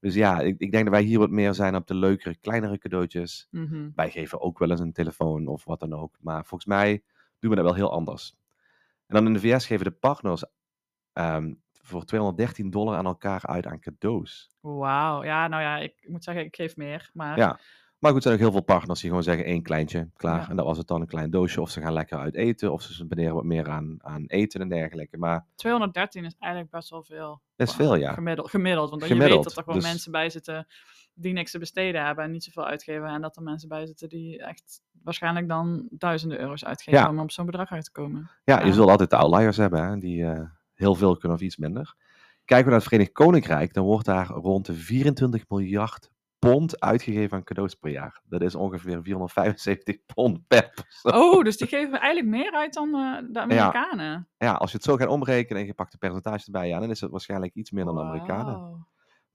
Dus 0.00 0.14
ja, 0.14 0.40
ik, 0.40 0.54
ik 0.58 0.70
denk 0.70 0.84
dat 0.84 0.92
wij 0.94 1.02
hier 1.02 1.18
wat 1.18 1.30
meer 1.30 1.54
zijn 1.54 1.74
op 1.74 1.86
de 1.86 1.94
leukere, 1.94 2.36
kleinere 2.36 2.78
cadeautjes. 2.78 3.46
Mhm. 3.50 3.90
Wij 3.94 4.10
geven 4.10 4.40
ook 4.40 4.58
wel 4.58 4.70
eens 4.70 4.80
een 4.80 4.92
telefoon 4.92 5.46
of 5.46 5.64
wat 5.64 5.80
dan 5.80 5.92
ook. 5.94 6.16
Maar 6.20 6.44
volgens 6.44 6.64
mij 6.70 7.02
doen 7.38 7.50
we 7.50 7.56
dat 7.56 7.64
wel 7.64 7.74
heel 7.74 7.92
anders. 7.92 8.34
En 9.06 9.14
dan 9.14 9.26
in 9.26 9.32
de 9.32 9.40
VS 9.40 9.66
geven 9.66 9.84
de 9.84 9.90
partners 9.90 10.44
ehm, 11.12 11.54
voor 11.82 12.04
213 12.04 12.70
dollar 12.70 12.96
aan 12.96 13.06
elkaar 13.06 13.46
uit 13.46 13.66
aan 13.66 13.80
cadeaus. 13.80 14.50
Wauw. 14.60 15.24
Ja, 15.24 15.48
nou 15.48 15.62
ja, 15.62 15.78
ik 15.78 16.04
moet 16.08 16.24
zeggen, 16.24 16.44
ik 16.44 16.56
geef 16.56 16.76
meer. 16.76 17.10
Maar 17.12 17.38
Ja. 17.38 17.60
Maar 17.98 18.12
goed, 18.12 18.24
er 18.24 18.30
zijn 18.30 18.34
ook 18.34 18.50
heel 18.50 18.60
veel 18.62 18.76
partners 18.76 19.00
die 19.00 19.08
gewoon 19.08 19.24
zeggen 19.24 19.44
één 19.44 19.62
kleintje, 19.62 20.10
klaar. 20.14 20.40
Ja. 20.40 20.48
En 20.48 20.56
dat 20.56 20.66
was 20.66 20.78
het 20.78 20.86
dan 20.86 21.00
een 21.00 21.06
klein 21.06 21.30
doosje. 21.30 21.60
Of 21.60 21.70
ze 21.70 21.80
gaan 21.80 21.92
lekker 21.92 22.18
uit 22.18 22.34
eten. 22.34 22.72
Of 22.72 22.82
ze 22.82 22.92
spenderen 22.92 23.34
wat 23.34 23.44
meer 23.44 23.68
aan, 23.68 23.96
aan 23.98 24.24
eten 24.26 24.60
en 24.60 24.68
dergelijke. 24.68 25.18
Maar 25.18 25.46
213 25.54 26.24
is 26.24 26.34
eigenlijk 26.38 26.72
best 26.72 26.90
wel 26.90 27.02
veel. 27.02 27.42
dat 27.56 27.68
is 27.68 27.74
veel, 27.74 27.94
ja. 27.94 28.12
Gemiddeld, 28.12 28.50
gemiddeld 28.50 28.90
want 28.90 29.06
je 29.06 29.16
weet 29.16 29.28
dat 29.28 29.56
er 29.56 29.62
gewoon 29.62 29.78
dus- 29.78 29.88
mensen 29.88 30.12
bij 30.12 30.30
zitten 30.30 30.66
die 31.14 31.32
niks 31.32 31.50
te 31.50 31.58
besteden 31.58 32.04
hebben 32.04 32.24
en 32.24 32.30
niet 32.30 32.44
zoveel 32.44 32.66
uitgeven. 32.66 33.08
En 33.08 33.20
dat 33.20 33.36
er 33.36 33.42
mensen 33.42 33.68
bij 33.68 33.86
zitten 33.86 34.08
die 34.08 34.38
echt 34.42 34.82
waarschijnlijk 35.06 35.48
dan 35.48 35.86
duizenden 35.90 36.40
euro's 36.40 36.64
uitgeven 36.64 37.00
Ja. 37.00 37.08
om 37.08 37.18
op 37.18 37.30
zo'n 37.30 37.46
bedrag 37.46 37.70
uit 37.70 37.84
te 37.84 37.90
komen. 37.92 38.30
Ja, 38.44 38.64
je 38.64 38.72
zult 38.72 38.90
altijd 38.90 39.10
de 39.10 39.16
outliers 39.16 39.56
hebben, 39.56 39.84
hè, 39.88 39.98
die 39.98 40.24
eh, 40.26 40.40
heel 40.74 40.94
veel 40.94 41.16
kunnen 41.16 41.38
of 41.38 41.44
iets 41.44 41.56
minder. 41.56 41.94
Kijken 42.44 42.64
we 42.66 42.70
naar 42.70 42.80
het 42.80 42.88
Verenigd 42.88 43.12
Koninkrijk, 43.12 43.72
dan 43.74 43.84
wordt 43.84 44.06
daar 44.06 44.26
rond 44.26 44.66
de 44.66 44.74
24 44.74 45.44
miljard 45.48 46.10
pond 46.38 46.80
uitgegeven 46.80 47.36
aan 47.36 47.44
cadeaus 47.44 47.74
per 47.74 47.90
jaar. 47.90 48.20
Dat 48.24 48.42
is 48.42 48.54
ongeveer 48.54 49.02
475 49.02 49.96
pond 50.14 50.46
per 50.46 50.70
persoon. 50.74 51.22
Oh, 51.22 51.44
dus 51.44 51.56
die 51.56 51.66
geven 51.68 52.00
eigenlijk 52.00 52.36
meer 52.36 52.52
uit 52.52 52.72
dan 52.74 52.94
eh, 52.94 53.22
de 53.32 53.40
Amerikanen. 53.40 54.28
Ja, 54.38 54.52
als 54.52 54.70
je 54.70 54.76
het 54.76 54.86
zo 54.86 54.96
gaat 54.96 55.08
omrekenen 55.08 55.60
en 55.60 55.66
je 55.66 55.74
pakt 55.74 55.92
de 55.92 55.98
percentage 55.98 56.44
erbij, 56.46 56.68
ja, 56.68 56.78
dan 56.80 56.90
is 56.90 57.00
het 57.00 57.10
waarschijnlijk 57.10 57.54
iets 57.54 57.70
meer 57.70 57.84
dan 57.84 57.94
de 57.94 58.00
Amerikanen. 58.02 58.86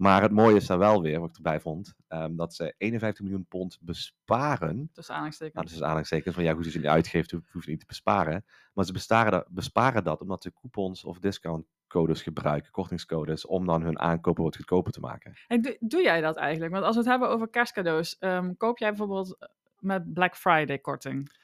Maar 0.01 0.21
het 0.21 0.31
mooie 0.31 0.55
is 0.55 0.65
daar 0.67 0.77
wel 0.77 1.01
weer, 1.01 1.19
wat 1.19 1.29
ik 1.29 1.35
erbij 1.35 1.59
vond, 1.59 1.95
ehm, 2.07 2.35
dat 2.35 2.53
ze 2.53 2.73
51 2.77 3.23
miljoen 3.23 3.45
pond 3.45 3.77
besparen. 3.81 4.89
Tussen 4.93 5.13
aanhalingstekens. 5.13 5.55
Nou, 5.55 5.65
dat 5.67 5.75
is 5.75 5.81
aanhalingstekens 5.81 6.35
van 6.35 6.43
ja, 6.43 6.53
als 6.53 6.65
je 6.65 6.71
het 6.71 6.81
niet 6.81 6.91
uitgeeft, 6.91 7.31
hoef 7.31 7.65
je 7.65 7.71
niet 7.71 7.79
te 7.79 7.85
besparen. 7.85 8.45
Maar 8.73 8.85
ze 8.85 8.91
besparen 8.93 9.31
dat, 9.31 9.45
besparen 9.49 10.03
dat 10.03 10.21
omdat 10.21 10.41
ze 10.43 10.53
coupons 10.53 11.03
of 11.03 11.19
discountcodes 11.19 12.21
gebruiken, 12.21 12.71
kortingscodes, 12.71 13.45
om 13.45 13.65
dan 13.65 13.81
hun 13.81 13.99
aankopen 13.99 14.43
wat 14.43 14.55
goedkoper 14.55 14.91
te 14.91 14.99
maken. 14.99 15.33
Hey, 15.47 15.59
doe, 15.59 15.77
doe 15.79 16.01
jij 16.01 16.21
dat 16.21 16.35
eigenlijk? 16.35 16.71
Want 16.71 16.83
als 16.85 16.95
we 16.95 17.01
het 17.01 17.09
hebben 17.09 17.29
over 17.29 17.49
kerstcadeaus, 17.49 18.17
ehm, 18.17 18.53
koop 18.57 18.77
jij 18.77 18.89
bijvoorbeeld 18.89 19.37
eh, 19.39 19.47
met 19.79 20.13
Black 20.13 20.35
Friday 20.35 20.79
korting? 20.79 21.39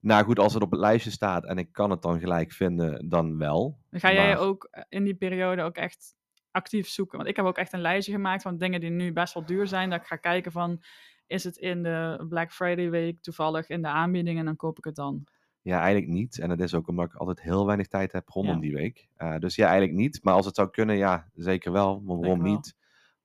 Nou 0.00 0.24
goed, 0.24 0.38
als 0.38 0.54
het 0.54 0.62
op 0.62 0.70
het 0.70 0.80
lijstje 0.80 1.10
staat 1.10 1.44
en 1.44 1.58
ik 1.58 1.72
kan 1.72 1.90
het 1.90 2.02
dan 2.02 2.18
gelijk 2.20 2.52
vinden, 2.52 3.08
dan 3.08 3.38
wel. 3.38 3.78
Dan 3.90 4.00
ga 4.00 4.12
jij 4.12 4.28
Maar- 4.34 4.38
ook 4.38 4.68
eh, 4.70 4.82
in 4.88 5.04
die 5.04 5.14
periode 5.14 5.62
ook 5.62 5.76
echt 5.76 6.18
actief 6.50 6.88
zoeken? 6.88 7.16
Want 7.16 7.28
ik 7.28 7.36
heb 7.36 7.44
ook 7.44 7.56
echt 7.58 7.72
een 7.72 7.80
lijstje 7.80 8.12
gemaakt 8.12 8.42
van 8.42 8.56
dingen 8.56 8.80
die 8.80 8.90
nu 8.90 9.12
best 9.12 9.34
wel 9.34 9.44
duur 9.46 9.66
zijn. 9.66 9.90
Dat 9.90 10.00
ik 10.00 10.06
ga 10.06 10.16
kijken 10.16 10.52
van, 10.52 10.82
is 11.26 11.44
het 11.44 11.56
in 11.56 11.82
de 11.82 12.24
Black 12.28 12.52
Friday 12.52 12.90
week 12.90 13.20
toevallig 13.20 13.68
in 13.68 13.82
de 13.82 13.88
aanbieding 13.88 14.38
en 14.38 14.44
dan 14.44 14.56
koop 14.56 14.78
ik 14.78 14.84
het 14.84 14.94
dan. 14.94 15.24
Ja, 15.62 15.80
eigenlijk 15.80 16.12
niet. 16.12 16.38
En 16.38 16.48
dat 16.48 16.60
is 16.60 16.74
ook 16.74 16.88
omdat 16.88 17.06
ik 17.06 17.14
altijd 17.14 17.40
heel 17.42 17.66
weinig 17.66 17.86
tijd 17.86 18.12
heb 18.12 18.28
rondom 18.28 18.54
Ja. 18.54 18.60
die 18.60 18.72
week. 18.72 19.08
Eh, 19.16 19.36
dus 19.38 19.54
ja, 19.54 19.66
eigenlijk 19.68 19.98
niet. 19.98 20.18
Maar 20.22 20.34
als 20.34 20.46
het 20.46 20.54
zou 20.54 20.70
kunnen, 20.70 20.96
ja, 20.96 21.28
zeker 21.34 21.72
wel. 21.72 22.00
Maar 22.00 22.16
waarom 22.18 22.42
wel. 22.42 22.52
niet? 22.52 22.76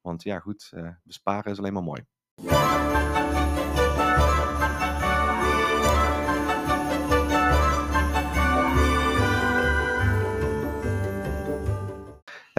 Want 0.01 0.23
ja, 0.23 0.39
goed, 0.39 0.71
eh, 0.73 0.89
besparen 1.03 1.51
is 1.51 1.57
alleen 1.57 1.73
maar 1.73 1.83
mooi. 1.83 2.05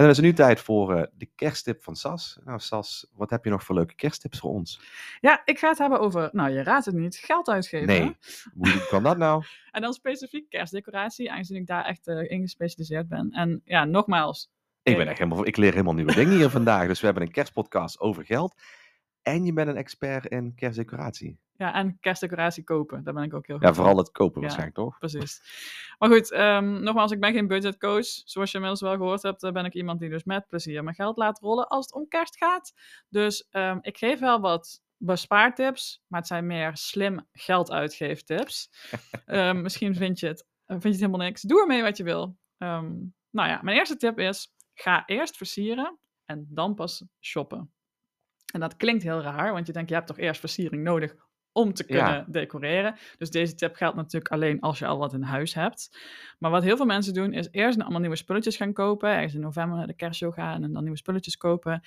Dan 0.03 0.09
is 0.09 0.17
het 0.17 0.25
nu 0.25 0.33
tijd 0.33 0.59
voor 0.59 0.95
eh, 0.95 1.03
de 1.13 1.29
kersttip 1.35 1.83
van 1.83 1.95
Sas. 1.95 2.39
Nou, 2.43 2.59
Sas, 2.59 3.07
wat 3.13 3.29
heb 3.29 3.43
je 3.43 3.49
nog 3.49 3.63
voor 3.63 3.75
leuke 3.75 3.95
kersttips 3.95 4.39
voor 4.39 4.51
ons? 4.51 4.81
Ja, 5.19 5.41
ik 5.45 5.59
ga 5.59 5.69
het 5.69 5.77
hebben 5.77 5.99
over, 5.99 6.29
nou 6.31 6.49
je 6.49 6.63
raadt 6.63 6.85
het 6.85 6.95
niet, 6.95 7.15
geld 7.15 7.49
uitgeven. 7.49 7.87
Nee. 7.87 8.17
Hoe 8.53 8.85
kan 8.89 9.03
dat 9.03 9.17
nou? 9.17 9.43
En 9.71 9.81
dan 9.81 9.93
specifiek 9.93 10.49
kerstdecoratie, 10.49 11.31
aangezien 11.31 11.57
ik 11.57 11.67
daar 11.67 11.85
echt 11.85 12.07
eh, 12.07 12.31
in 12.31 12.41
gespecialiseerd 12.41 13.07
ben. 13.07 13.31
En 13.31 13.61
ja, 13.65 13.85
nogmaals, 13.85 14.51
Ik, 14.83 14.97
ben 14.97 15.07
echt 15.07 15.17
helemaal, 15.17 15.47
ik 15.47 15.57
leer 15.57 15.71
helemaal 15.71 15.93
nieuwe 15.93 16.13
dingen 16.13 16.35
hier 16.35 16.49
vandaag. 16.59 16.87
Dus 16.87 16.99
we 16.99 17.05
hebben 17.05 17.23
een 17.23 17.31
kerstpodcast 17.31 17.99
over 17.99 18.25
geld. 18.25 18.61
En 19.21 19.45
je 19.45 19.53
bent 19.53 19.67
een 19.67 19.77
expert 19.77 20.25
in 20.25 20.55
kerstdecoratie. 20.55 21.39
Ja, 21.57 21.73
en 21.73 21.97
kerstdecoratie 21.99 22.63
kopen, 22.63 23.03
daar 23.03 23.13
ben 23.13 23.23
ik 23.23 23.33
ook 23.33 23.47
heel 23.47 23.57
goed 23.57 23.65
Ja, 23.67 23.73
vooral 23.73 23.97
het 23.97 24.11
kopen 24.11 24.35
Ja. 24.35 24.41
waarschijnlijk, 24.41 24.75
toch? 24.77 24.97
precies. 24.97 25.41
Maar 25.97 26.09
goed, 26.09 26.31
ehm, 26.31 26.83
nogmaals, 26.83 27.11
ik 27.11 27.19
ben 27.19 27.33
geen 27.33 27.47
budgetcoach. 27.47 28.05
Zoals 28.05 28.49
je 28.51 28.55
inmiddels 28.57 28.81
wel 28.81 28.95
gehoord 28.97 29.21
hebt, 29.21 29.43
eh, 29.43 29.51
ben 29.51 29.65
ik 29.65 29.73
iemand 29.73 29.99
die 29.99 30.09
dus 30.09 30.23
met 30.23 30.47
plezier 30.47 30.83
mijn 30.83 30.95
geld 30.95 31.17
laat 31.17 31.39
rollen 31.39 31.67
als 31.67 31.85
het 31.85 31.93
om 31.95 32.07
kerst 32.07 32.37
gaat. 32.37 32.73
Dus 33.09 33.47
ehm, 33.49 33.77
ik 33.81 33.97
geef 33.97 34.19
wel 34.19 34.39
wat 34.39 34.81
bespaartips, 34.97 36.03
maar 36.07 36.19
het 36.19 36.27
zijn 36.29 36.45
meer 36.45 36.71
slim 36.77 37.27
geld 37.31 37.71
uitgeeftips. 37.71 38.69
Ehm, 39.25 39.61
misschien 39.61 39.95
vind 39.95 40.19
je, 40.19 40.27
het, 40.27 40.41
eh, 40.41 40.47
vind 40.67 40.83
je 40.83 40.89
het 40.89 40.99
helemaal 40.99 41.25
niks. 41.27 41.41
Doe 41.41 41.61
ermee 41.61 41.81
wat 41.81 41.97
je 41.97 42.03
wil. 42.03 42.37
Nou 43.31 43.49
ja, 43.49 43.59
mijn 43.61 43.77
eerste 43.77 43.97
tip 43.97 44.19
is, 44.19 44.53
ga 44.73 45.03
eerst 45.05 45.37
versieren 45.37 45.97
en 46.25 46.47
dan 46.49 46.73
pas 46.75 47.03
shoppen. 47.19 47.71
En 48.53 48.59
dat 48.59 48.75
klinkt 48.75 49.03
heel 49.03 49.21
raar, 49.21 49.53
want 49.53 49.67
je 49.67 49.73
denkt, 49.73 49.89
je 49.89 49.95
hebt 49.95 50.07
toch 50.07 50.17
eerst 50.17 50.39
versiering 50.39 50.83
nodig 50.83 51.15
om 51.57 51.73
te 51.73 51.83
kunnen 51.83 52.13
Ja. 52.13 52.25
decoreren. 52.27 52.95
Dus 53.17 53.29
deze 53.29 53.55
tip 53.55 53.75
geldt 53.75 53.95
natuurlijk 53.95 54.31
alleen 54.31 54.59
als 54.59 54.79
je 54.79 54.85
al 54.85 54.97
wat 54.97 55.13
in 55.13 55.21
huis 55.21 55.53
hebt. 55.53 55.97
Maar 56.39 56.51
wat 56.51 56.63
heel 56.63 56.77
veel 56.77 56.85
mensen 56.85 57.13
doen, 57.13 57.33
is 57.33 57.47
eerst 57.51 57.79
allemaal 57.81 57.99
nieuwe 57.99 58.15
spulletjes 58.15 58.55
gaan 58.57 58.73
kopen. 58.73 59.09
Ergens 59.09 59.33
in 59.33 59.39
november 59.41 59.77
naar 59.77 59.87
de 59.87 59.93
kerstshow 59.95 60.33
gaan 60.33 60.63
en 60.63 60.73
dan 60.73 60.81
nieuwe 60.81 60.97
spulletjes 60.97 61.37
kopen. 61.37 61.81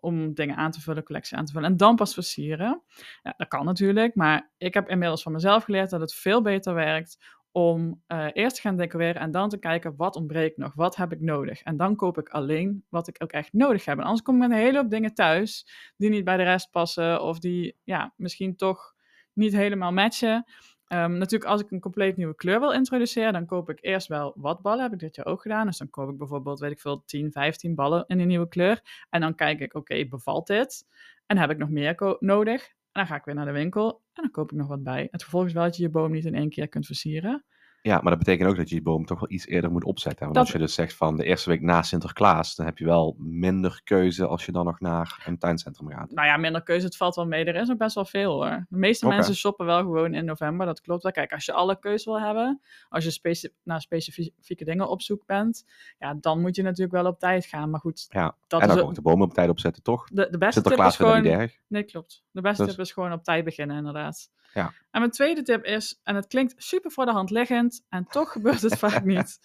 Om 0.00 0.34
dingen 0.34 0.56
aan 0.56 0.70
te 0.70 0.80
vullen, 0.80 1.02
collectie 1.04 1.36
aan 1.36 1.44
te 1.44 1.52
vullen. 1.52 1.70
En 1.70 1.76
dan 1.76 1.96
pas 1.96 2.14
versieren. 2.14 2.82
Ja, 3.22 3.34
dat 3.36 3.48
kan 3.48 3.64
natuurlijk. 3.64 4.14
Maar 4.14 4.50
ik 4.58 4.74
heb 4.74 4.88
inmiddels 4.88 5.22
van 5.22 5.32
mezelf 5.32 5.64
geleerd 5.64 5.90
dat 5.90 6.00
het 6.00 6.14
veel 6.14 6.42
beter 6.42 6.74
werkt 6.74 7.36
om 7.52 8.02
eh, 8.06 8.26
eerst 8.32 8.54
te 8.56 8.60
gaan 8.62 8.76
decoreren 8.76 9.20
en 9.22 9.30
dan 9.30 9.48
te 9.48 9.58
kijken 9.58 9.96
wat 9.96 10.16
ontbreekt 10.16 10.56
nog, 10.56 10.74
wat 10.74 10.96
heb 10.96 11.12
ik 11.12 11.20
nodig. 11.20 11.62
En 11.62 11.76
dan 11.76 11.96
koop 11.96 12.18
ik 12.18 12.28
alleen 12.28 12.84
wat 12.88 13.08
ik 13.08 13.16
ook 13.18 13.32
echt 13.32 13.52
nodig 13.52 13.84
heb. 13.84 13.98
En 13.98 14.04
anders 14.04 14.22
kom 14.22 14.34
ik 14.34 14.40
met 14.40 14.50
een 14.50 14.64
hele 14.64 14.78
hoop 14.78 14.90
dingen 14.90 15.14
thuis 15.14 15.66
die 15.96 16.10
niet 16.10 16.24
bij 16.24 16.36
de 16.36 16.42
rest 16.42 16.70
passen 16.70 17.22
of 17.22 17.38
die 17.38 17.76
ja, 17.84 18.12
misschien 18.16 18.56
toch 18.56 18.94
niet 19.38 19.52
helemaal 19.52 19.92
matchen. 19.92 20.44
Ehm, 20.86 21.12
natuurlijk, 21.12 21.50
als 21.50 21.60
ik 21.60 21.70
een 21.70 21.80
compleet 21.80 22.16
nieuwe 22.16 22.34
kleur 22.34 22.60
wil 22.60 22.72
introduceren, 22.72 23.32
dan 23.32 23.46
koop 23.46 23.70
ik 23.70 23.78
eerst 23.80 24.06
wel 24.06 24.32
wat 24.36 24.62
ballen. 24.62 24.82
Heb 24.82 24.92
ik 24.92 24.98
dit 24.98 25.16
jaar 25.16 25.26
ook 25.26 25.42
gedaan. 25.42 25.66
Dus 25.66 25.78
dan 25.78 25.90
koop 25.90 26.10
ik 26.10 26.18
bijvoorbeeld, 26.18 26.60
weet 26.60 26.70
ik 26.70 26.80
veel, 26.80 27.02
10, 27.04 27.32
15 27.32 27.74
ballen 27.74 28.04
in 28.06 28.20
een 28.20 28.26
nieuwe 28.26 28.48
kleur. 28.48 29.06
En 29.10 29.20
dan 29.20 29.34
kijk 29.34 29.60
ik, 29.60 29.74
oké, 29.74 30.06
bevalt 30.06 30.46
dit? 30.46 30.86
En 31.26 31.38
heb 31.38 31.50
ik 31.50 31.58
nog 31.58 31.70
meer 31.70 32.16
nodig? 32.18 32.66
En 32.66 32.74
dan 32.92 33.06
ga 33.06 33.16
ik 33.16 33.24
weer 33.24 33.34
naar 33.34 33.44
de 33.44 33.52
winkel 33.52 34.02
en 34.12 34.22
dan 34.22 34.30
koop 34.30 34.52
ik 34.52 34.58
nog 34.58 34.68
wat 34.68 34.82
bij. 34.82 35.08
Het 35.10 35.22
gevolg 35.22 35.46
is 35.46 35.52
wel 35.52 35.64
dat 35.64 35.76
je 35.76 35.82
je 35.82 35.90
boom 35.90 36.10
niet 36.10 36.24
in 36.24 36.34
één 36.34 36.50
keer 36.50 36.68
kunt 36.68 36.86
versieren. 36.86 37.44
Ja, 37.82 37.94
maar 38.02 38.10
dat 38.10 38.18
betekent 38.18 38.48
ook 38.48 38.56
dat 38.56 38.68
je 38.68 38.74
je 38.74 38.82
boom 38.82 39.04
toch 39.06 39.20
wel 39.20 39.30
iets 39.30 39.46
eerder 39.46 39.70
moet 39.70 39.84
opzetten. 39.84 40.22
Want 40.22 40.34
Dat- 40.34 40.42
als 40.44 40.52
je 40.52 40.58
dus 40.58 40.74
zegt 40.74 40.94
van 40.94 41.16
de 41.16 41.24
eerste 41.24 41.50
week 41.50 41.60
na 41.62 41.82
Sinterklaas, 41.82 42.54
dan 42.56 42.66
heb 42.66 42.78
je 42.78 42.84
wel 42.84 43.16
minder 43.18 43.80
keuze 43.84 44.26
als 44.26 44.46
je 44.46 44.52
dan 44.52 44.64
nog 44.64 44.80
naar 44.80 45.22
een 45.26 45.38
tuincentrum 45.38 45.88
gaat. 45.90 46.10
Nou 46.10 46.26
ja, 46.26 46.36
minder 46.36 46.62
keuze, 46.62 46.86
het 46.86 46.96
valt 46.96 47.14
wel 47.14 47.26
mee. 47.26 47.44
Er 47.44 47.54
is 47.54 47.70
ook 47.70 47.78
best 47.78 47.94
wel 47.94 48.04
veel 48.04 48.32
hoor. 48.32 48.66
De 48.68 48.76
meeste 48.76 49.06
mensen 49.06 49.34
shoppen 49.36 49.66
wel 49.66 49.78
gewoon 49.78 50.14
in 50.14 50.24
november, 50.24 50.66
dat 50.66 50.80
klopt 50.80 51.02
wel. 51.02 51.12
Kijk, 51.12 51.32
als 51.32 51.44
je 51.44 51.52
alle 51.52 51.78
keuze 51.78 52.10
wil 52.10 52.20
hebben, 52.20 52.60
als 52.88 53.04
je 53.04 53.10
speci- 53.10 53.48
naar 53.62 53.80
specifieke 53.80 54.64
dingen 54.64 54.88
op 54.88 55.02
zoek 55.02 55.26
bent, 55.26 55.64
ja, 55.98 56.14
dan 56.20 56.40
moet 56.40 56.56
je 56.56 56.62
natuurlijk 56.62 56.92
wel 57.02 57.06
op 57.06 57.18
tijd 57.18 57.46
gaan. 57.46 57.70
Maar 57.70 57.80
goed, 57.80 58.06
Ja, 58.10 58.34
dat 58.46 58.60
en 58.60 58.68
is 58.68 58.74
dan 58.74 58.82
ook- 58.82 58.88
ook 58.88 58.94
de 58.94 59.02
bomen 59.02 59.26
op 59.26 59.34
tijd 59.34 59.48
opzetten, 59.50 59.82
toch? 59.82 60.08
de, 60.08 60.14
de 60.14 60.22
beste 60.22 60.38
tip 60.38 60.52
Sinterklaas 60.52 60.88
is 60.90 60.96
vindt 60.96 61.12
dat 61.12 61.22
gewoon... 61.22 61.38
niet 61.40 61.50
erg. 61.50 61.60
Nee, 61.66 61.82
klopt. 61.82 62.24
De 62.30 62.40
beste 62.40 62.62
Dus- 62.64 62.72
tip 62.74 62.84
is 62.84 62.92
gewoon 62.92 63.12
op 63.12 63.24
tijd 63.24 63.44
beginnen, 63.44 63.76
inderdaad. 63.76 64.30
Ja. 64.58 64.72
En 64.90 65.00
mijn 65.00 65.10
tweede 65.10 65.42
tip 65.42 65.64
is, 65.64 66.00
en 66.02 66.14
het 66.14 66.26
klinkt 66.26 66.54
super 66.56 66.90
voor 66.90 67.04
de 67.04 67.12
hand 67.12 67.30
liggend, 67.30 67.84
en 67.88 68.04
toch 68.04 68.32
gebeurt 68.32 68.62
het 68.62 68.78
vaak 68.78 69.04
niet. 69.14 69.38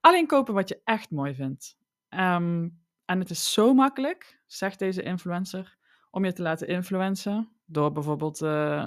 Alleen 0.00 0.26
kopen 0.26 0.54
wat 0.54 0.68
je 0.68 0.80
echt 0.84 1.10
mooi 1.10 1.34
vindt. 1.34 1.76
Ehm, 2.08 2.68
en 3.04 3.18
het 3.18 3.30
is 3.30 3.52
zo 3.52 3.74
makkelijk, 3.74 4.40
zegt 4.46 4.78
deze 4.78 5.02
influencer, 5.02 5.76
om 6.10 6.24
je 6.24 6.32
te 6.32 6.42
laten 6.42 6.68
influencen. 6.68 7.50
Door 7.64 7.92
bijvoorbeeld 7.92 8.42
eh, 8.42 8.86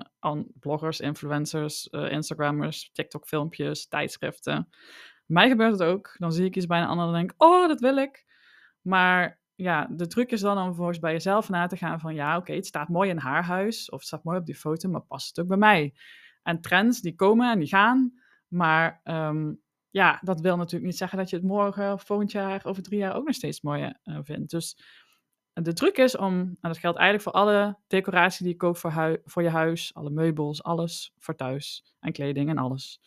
bloggers, 0.60 0.99
influencers, 0.99 1.89
eh, 1.89 2.12
Instagrammers, 2.12 2.89
TikTok-filmpjes, 2.93 3.88
tijdschriften. 3.88 4.69
Mij 5.25 5.49
gebeurt 5.49 5.71
het 5.71 5.84
ook. 5.84 6.15
Dan 6.17 6.32
zie 6.32 6.45
ik 6.45 6.56
iets 6.56 6.65
bij 6.65 6.82
een 6.82 6.88
ander 6.88 7.08
en 7.08 7.13
denk 7.13 7.34
oh, 7.38 7.67
dat 7.67 7.80
wil 7.80 7.97
ik. 7.97 8.25
Maar 8.82 9.39
ja, 9.55 9.87
de 9.91 10.07
truc 10.07 10.31
is 10.31 10.41
dan 10.41 10.57
om 10.57 10.65
vervolgens 10.65 10.99
bij 10.99 11.11
jezelf 11.11 11.49
na 11.49 11.67
te 11.67 11.77
gaan 11.77 11.99
van 11.99 12.15
ja, 12.15 12.37
oké, 12.37 12.53
het 12.53 12.65
staat 12.65 12.89
mooi 12.89 13.09
in 13.09 13.17
haar 13.17 13.43
huis 13.43 13.89
of 13.89 13.97
het 13.97 14.07
staat 14.07 14.23
mooi 14.23 14.37
op 14.37 14.45
die 14.45 14.55
foto, 14.55 14.89
maar 14.89 15.01
past 15.01 15.27
het 15.27 15.39
ook 15.39 15.47
bij 15.47 15.57
mij? 15.57 15.93
En 16.43 16.61
trends 16.61 17.01
die 17.01 17.15
komen 17.15 17.51
en 17.51 17.59
die 17.59 17.67
gaan, 17.67 18.13
maar 18.47 18.99
ehm, 19.03 19.53
ja, 19.89 20.19
dat 20.21 20.41
wil 20.41 20.57
natuurlijk 20.57 20.85
niet 20.85 20.97
zeggen 20.97 21.17
dat 21.17 21.29
je 21.29 21.35
het 21.35 21.45
morgen 21.45 21.93
of 21.93 22.03
volgend 22.03 22.31
jaar 22.31 22.65
over 22.65 22.83
drie 22.83 22.99
jaar 22.99 23.15
ook 23.15 23.25
nog 23.25 23.35
steeds 23.35 23.61
mooi 23.61 23.93
eh, 24.03 24.19
vindt. 24.23 24.51
Dus 24.51 24.77
de 25.53 25.73
truc 25.73 25.97
is 25.97 26.17
om, 26.17 26.33
en 26.33 26.57
dat 26.61 26.77
geldt 26.77 26.97
eigenlijk 26.97 27.29
voor 27.29 27.41
alle 27.41 27.77
decoratie 27.87 28.43
die 28.43 28.53
je 28.53 28.59
koopt 28.59 28.79
voor, 28.79 29.21
voor 29.23 29.43
je 29.43 29.49
huis, 29.49 29.93
alle 29.93 30.09
meubels, 30.09 30.63
alles 30.63 31.13
voor 31.17 31.35
thuis 31.35 31.93
en 31.99 32.11
kleding 32.11 32.49
en 32.49 32.57
alles. 32.57 33.01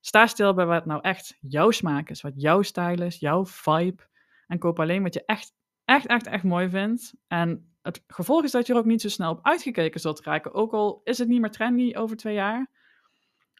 Sta 0.00 0.26
stil 0.26 0.54
bij 0.54 0.66
wat 0.66 0.86
nou 0.86 1.00
echt 1.02 1.36
jouw 1.40 1.70
smaak 1.70 2.10
is, 2.10 2.20
wat 2.20 2.32
jouw 2.40 2.62
stijl 2.62 3.02
is, 3.02 3.18
jouw 3.18 3.46
vibe. 3.46 4.02
En 4.46 4.58
koop 4.58 4.80
alleen 4.80 5.02
wat 5.02 5.14
je 5.14 5.24
echt, 5.24 5.52
echt, 5.90 6.06
echt, 6.06 6.26
echt 6.26 6.44
mooi 6.44 6.68
vindt. 6.68 7.14
En 7.26 7.74
het 7.82 8.04
gevolg 8.06 8.44
is 8.44 8.50
dat 8.50 8.66
je 8.66 8.72
er 8.72 8.78
ook 8.78 8.84
niet 8.84 9.00
zo 9.00 9.08
snel 9.08 9.30
op 9.30 9.38
uitgekeken 9.42 10.00
zult 10.00 10.20
raken. 10.20 10.54
Ook 10.54 10.72
al 10.72 11.00
is 11.04 11.18
het 11.18 11.28
niet 11.28 11.40
meer 11.40 11.50
trendy 11.50 11.92
over 11.96 12.16
twee 12.16 12.34
jaar, 12.34 12.70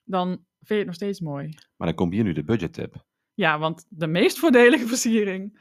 dan 0.04 0.28
vind 0.28 0.68
je 0.68 0.74
het 0.74 0.86
nog 0.86 0.94
steeds 0.94 1.20
mooi. 1.20 1.54
Maar 1.76 1.86
dan 1.86 1.96
komt 1.96 2.12
hier 2.12 2.24
nu 2.24 2.32
de 2.32 2.44
budgettip. 2.44 3.04
Ja, 3.34 3.58
want 3.58 3.86
de 3.88 4.06
meest 4.06 4.38
voordelige 4.38 4.86
versiering 4.86 5.60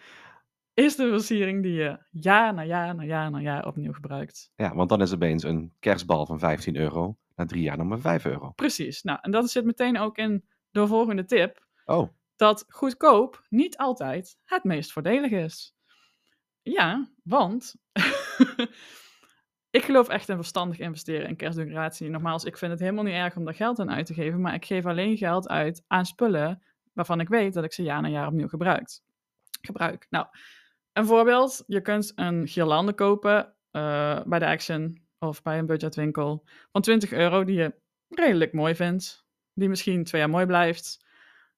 is 0.74 0.96
de 0.96 1.10
versiering 1.10 1.64
die 1.64 1.74
je 1.74 1.98
jaar 2.12 2.54
na 2.54 2.64
jaar 2.64 2.96
na 2.96 3.04
jaar 3.04 3.32
na 3.32 3.40
jaar 3.40 3.66
opnieuw 3.66 3.94
gebruikt. 3.94 4.52
Ja, 4.56 4.76
want 4.76 4.90
dan 4.90 5.02
is 5.02 5.14
opeens 5.14 5.44
een 5.44 5.74
kerstbal 5.80 6.26
van 6.26 6.40
15 6.40 6.76
euro 6.76 7.18
na 7.36 7.46
drie 7.46 7.62
jaar 7.62 7.78
nog 7.78 7.88
maar 7.88 8.00
5 8.00 8.26
euro. 8.26 8.52
Precies. 8.52 9.04
Nou, 9.04 9.20
en 9.22 9.32
dat 9.32 9.50
zit 9.50 9.66
meteen 9.66 9.98
ook 9.98 10.18
in 10.18 10.46
de 10.70 10.88
volgende 10.88 11.26
tip. 11.26 11.68
Oh, 11.86 12.10
dat 12.36 12.66
goedkoop 12.68 13.46
niet 13.50 13.78
altijd 13.78 14.38
het 14.46 14.64
meest 14.64 14.92
voordelig 14.92 15.32
is. 15.32 15.74
Ja, 16.72 17.10
want 17.24 17.76
ik 19.78 19.84
geloof 19.84 20.08
echt 20.08 20.30
in 20.30 20.36
verstandig 20.36 20.80
investeren 20.80 21.28
in 21.28 21.36
kerstdecoratie. 21.36 22.10
Nogmaals, 22.10 22.44
ik 22.44 22.58
vind 22.58 22.72
het 22.72 22.80
helemaal 22.80 23.04
niet 23.04 23.14
erg 23.14 23.36
om 23.36 23.46
daar 23.46 23.54
geld 23.54 23.80
aan 23.80 23.92
uit 23.92 24.06
te 24.06 24.14
geven, 24.14 24.42
maar 24.42 24.54
ik 24.54 24.66
geef 24.66 24.86
alleen 24.86 25.18
geld 25.18 25.48
uit 25.48 25.84
aan 25.88 26.06
spullen 26.06 26.64
waarvan 26.94 27.20
ik 27.20 27.28
weet 27.30 27.54
dat 27.54 27.64
ik 27.64 27.74
ze 27.74 27.84
jaar 27.84 28.02
na 28.02 28.08
jaar 28.08 28.28
opnieuw 28.28 28.48
gebruikt. 28.48 29.04
gebruik. 29.62 30.08
Nou, 30.10 30.28
een 30.94 31.06
voorbeeld. 31.06 31.64
Je 31.68 31.82
kunt 31.82 32.12
een 32.16 32.48
girlande 32.48 32.94
kopen 32.94 33.54
eh, 33.72 34.22
bij 34.26 34.40
de 34.40 34.48
Action 34.48 35.02
of 35.20 35.42
bij 35.42 35.58
een 35.58 35.66
budgetwinkel 35.66 36.46
van 36.72 36.82
20 36.82 37.12
euro 37.12 37.44
die 37.44 37.56
je 37.56 37.74
redelijk 38.10 38.54
mooi 38.54 38.76
vindt. 38.76 39.26
Die 39.54 39.70
misschien 39.70 40.04
twee 40.04 40.22
jaar 40.22 40.30
mooi 40.30 40.46
blijft. 40.46 41.06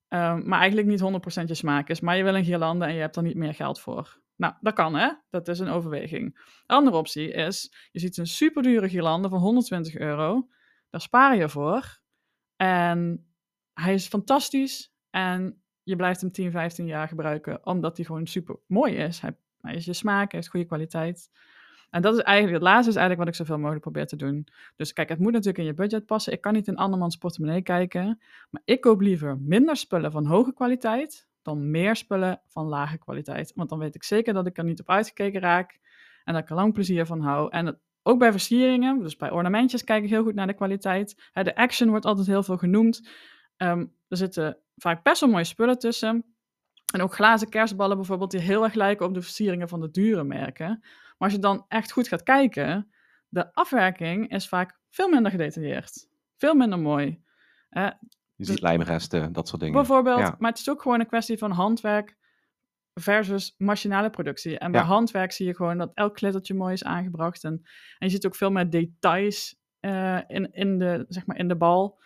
Ehm, 0.07 0.47
maar 0.47 0.59
eigenlijk 0.59 0.87
niet 0.87 0.99
100% 0.99 1.47
je 1.47 1.53
smaak 1.53 1.89
is. 1.89 1.99
Maar 1.99 2.17
je 2.17 2.23
wil 2.23 2.35
een 2.35 2.45
girlande 2.45 2.85
en 2.85 2.93
je 2.93 2.99
hebt 2.99 3.15
er 3.15 3.23
niet 3.23 3.35
meer 3.35 3.53
geld 3.53 3.79
voor. 3.79 4.20
Nou, 4.41 4.53
dat 4.61 4.73
kan 4.73 4.95
hè. 4.95 5.09
Dat 5.29 5.47
is 5.47 5.59
een 5.59 5.67
overweging. 5.67 6.35
De 6.65 6.73
andere 6.73 6.97
optie 6.97 7.31
is, 7.31 7.73
je 7.91 7.99
ziet 7.99 8.17
een 8.17 8.27
superdure 8.27 8.89
girlande 8.89 9.29
van 9.29 9.39
120 9.39 9.95
euro. 9.95 10.47
Daar 10.89 11.01
spaar 11.01 11.35
je 11.35 11.49
voor. 11.49 11.99
En 12.55 13.27
hij 13.73 13.93
is 13.93 14.07
fantastisch. 14.07 14.93
En 15.09 15.61
je 15.83 15.95
blijft 15.95 16.21
hem 16.21 16.31
10, 16.31 16.51
15 16.51 16.85
jaar 16.85 17.07
gebruiken. 17.07 17.65
Omdat 17.65 17.97
hij 17.97 18.05
gewoon 18.05 18.27
super 18.27 18.55
mooi 18.67 18.95
is. 18.95 19.19
Hij, 19.19 19.37
hij 19.61 19.75
is 19.75 19.85
je 19.85 19.93
smaak, 19.93 20.31
hij 20.31 20.39
heeft 20.39 20.51
goede 20.51 20.65
kwaliteit. 20.65 21.29
En 21.89 22.01
dat 22.01 22.13
is 22.13 22.21
eigenlijk, 22.21 22.57
het 22.57 22.67
laatste 22.67 22.89
is 22.89 22.95
eigenlijk 22.95 23.27
wat 23.27 23.39
ik 23.39 23.45
zoveel 23.45 23.57
mogelijk 23.57 23.83
probeer 23.83 24.07
te 24.07 24.15
doen. 24.15 24.47
Dus 24.75 24.93
kijk, 24.93 25.09
het 25.09 25.19
moet 25.19 25.31
natuurlijk 25.31 25.57
in 25.57 25.65
je 25.65 25.73
budget 25.73 26.05
passen. 26.05 26.33
Ik 26.33 26.41
kan 26.41 26.53
niet 26.53 26.67
in 26.67 26.75
andermans 26.75 27.15
portemonnee 27.15 27.61
kijken. 27.61 28.21
Maar 28.49 28.61
ik 28.65 28.81
koop 28.81 29.01
liever 29.01 29.37
minder 29.39 29.75
spullen 29.75 30.11
van 30.11 30.25
hoge 30.25 30.53
kwaliteit 30.53 31.29
dan 31.41 31.71
meer 31.71 31.95
spullen 31.95 32.41
van 32.47 32.65
lage 32.65 32.97
kwaliteit. 32.97 33.51
Want 33.55 33.69
dan 33.69 33.79
weet 33.79 33.95
ik 33.95 34.03
zeker 34.03 34.33
dat 34.33 34.47
ik 34.47 34.57
er 34.57 34.63
niet 34.63 34.79
op 34.79 34.89
uitgekeken 34.89 35.41
raak 35.41 35.79
en 36.23 36.33
dat 36.33 36.43
ik 36.43 36.49
er 36.49 36.55
lang 36.55 36.73
plezier 36.73 37.05
van 37.05 37.21
hou. 37.21 37.51
En 37.51 37.79
ook 38.03 38.19
bij 38.19 38.31
versieringen, 38.31 38.99
dus 38.99 39.15
bij 39.15 39.31
ornamentjes, 39.31 39.83
kijk 39.83 40.03
ik 40.03 40.09
heel 40.09 40.23
goed 40.23 40.35
naar 40.35 40.47
de 40.47 40.53
kwaliteit. 40.53 41.29
Hè, 41.31 41.43
de 41.43 41.55
action 41.55 41.89
wordt 41.89 42.05
altijd 42.05 42.27
heel 42.27 42.43
veel 42.43 42.57
genoemd. 42.57 43.09
Ehm, 43.57 43.85
er 44.07 44.17
zitten 44.17 44.57
vaak 44.75 45.03
best 45.03 45.21
wel 45.21 45.29
mooie 45.29 45.43
spullen 45.43 45.79
tussen. 45.79 46.25
En 46.93 47.01
ook 47.01 47.13
glazen 47.13 47.49
kerstballen 47.49 47.97
bijvoorbeeld, 47.97 48.31
die 48.31 48.39
heel 48.39 48.63
erg 48.63 48.73
lijken 48.73 49.05
op 49.05 49.13
de 49.13 49.21
versieringen 49.21 49.69
van 49.69 49.81
de 49.81 49.91
dure 49.91 50.23
merken. 50.23 50.67
Maar 50.69 51.29
als 51.29 51.31
je 51.31 51.39
dan 51.39 51.65
echt 51.67 51.91
goed 51.91 52.07
gaat 52.07 52.23
kijken, 52.23 52.91
de 53.27 53.53
afwerking 53.53 54.29
is 54.29 54.47
vaak 54.47 54.79
veel 54.89 55.09
minder 55.09 55.31
gedetailleerd. 55.31 56.07
Veel 56.37 56.55
minder 56.55 56.79
mooi. 56.79 57.23
Je 58.45 58.51
ziet 58.51 58.61
lijmresten, 58.61 59.33
dat 59.33 59.47
soort 59.47 59.59
dingen. 59.61 59.75
Bijvoorbeeld, 59.75 60.19
Ja. 60.19 60.35
maar 60.39 60.49
het 60.51 60.59
is 60.59 60.69
ook 60.69 60.81
gewoon 60.81 60.99
een 60.99 61.07
kwestie 61.07 61.37
van 61.37 61.51
handwerk 61.51 62.17
versus 62.93 63.55
machinale 63.57 64.09
productie. 64.09 64.57
En 64.57 64.71
bij 64.71 64.81
Ja. 64.81 64.87
handwerk 64.87 65.31
zie 65.31 65.45
je 65.47 65.55
gewoon 65.55 65.77
dat 65.77 65.91
elk 65.93 66.17
glittertje 66.17 66.53
mooi 66.53 66.73
is 66.73 66.83
aangebracht. 66.83 67.43
En, 67.43 67.51
en 67.97 68.07
je 68.07 68.09
ziet 68.09 68.25
ook 68.25 68.35
veel 68.35 68.51
meer 68.51 68.69
details 68.69 69.59
eh, 69.79 70.17
in, 70.27 70.53
in, 70.53 70.79
de, 70.79 71.05
zeg 71.07 71.25
maar 71.25 71.37
in 71.37 71.47
de 71.47 71.55
bal. 71.55 71.99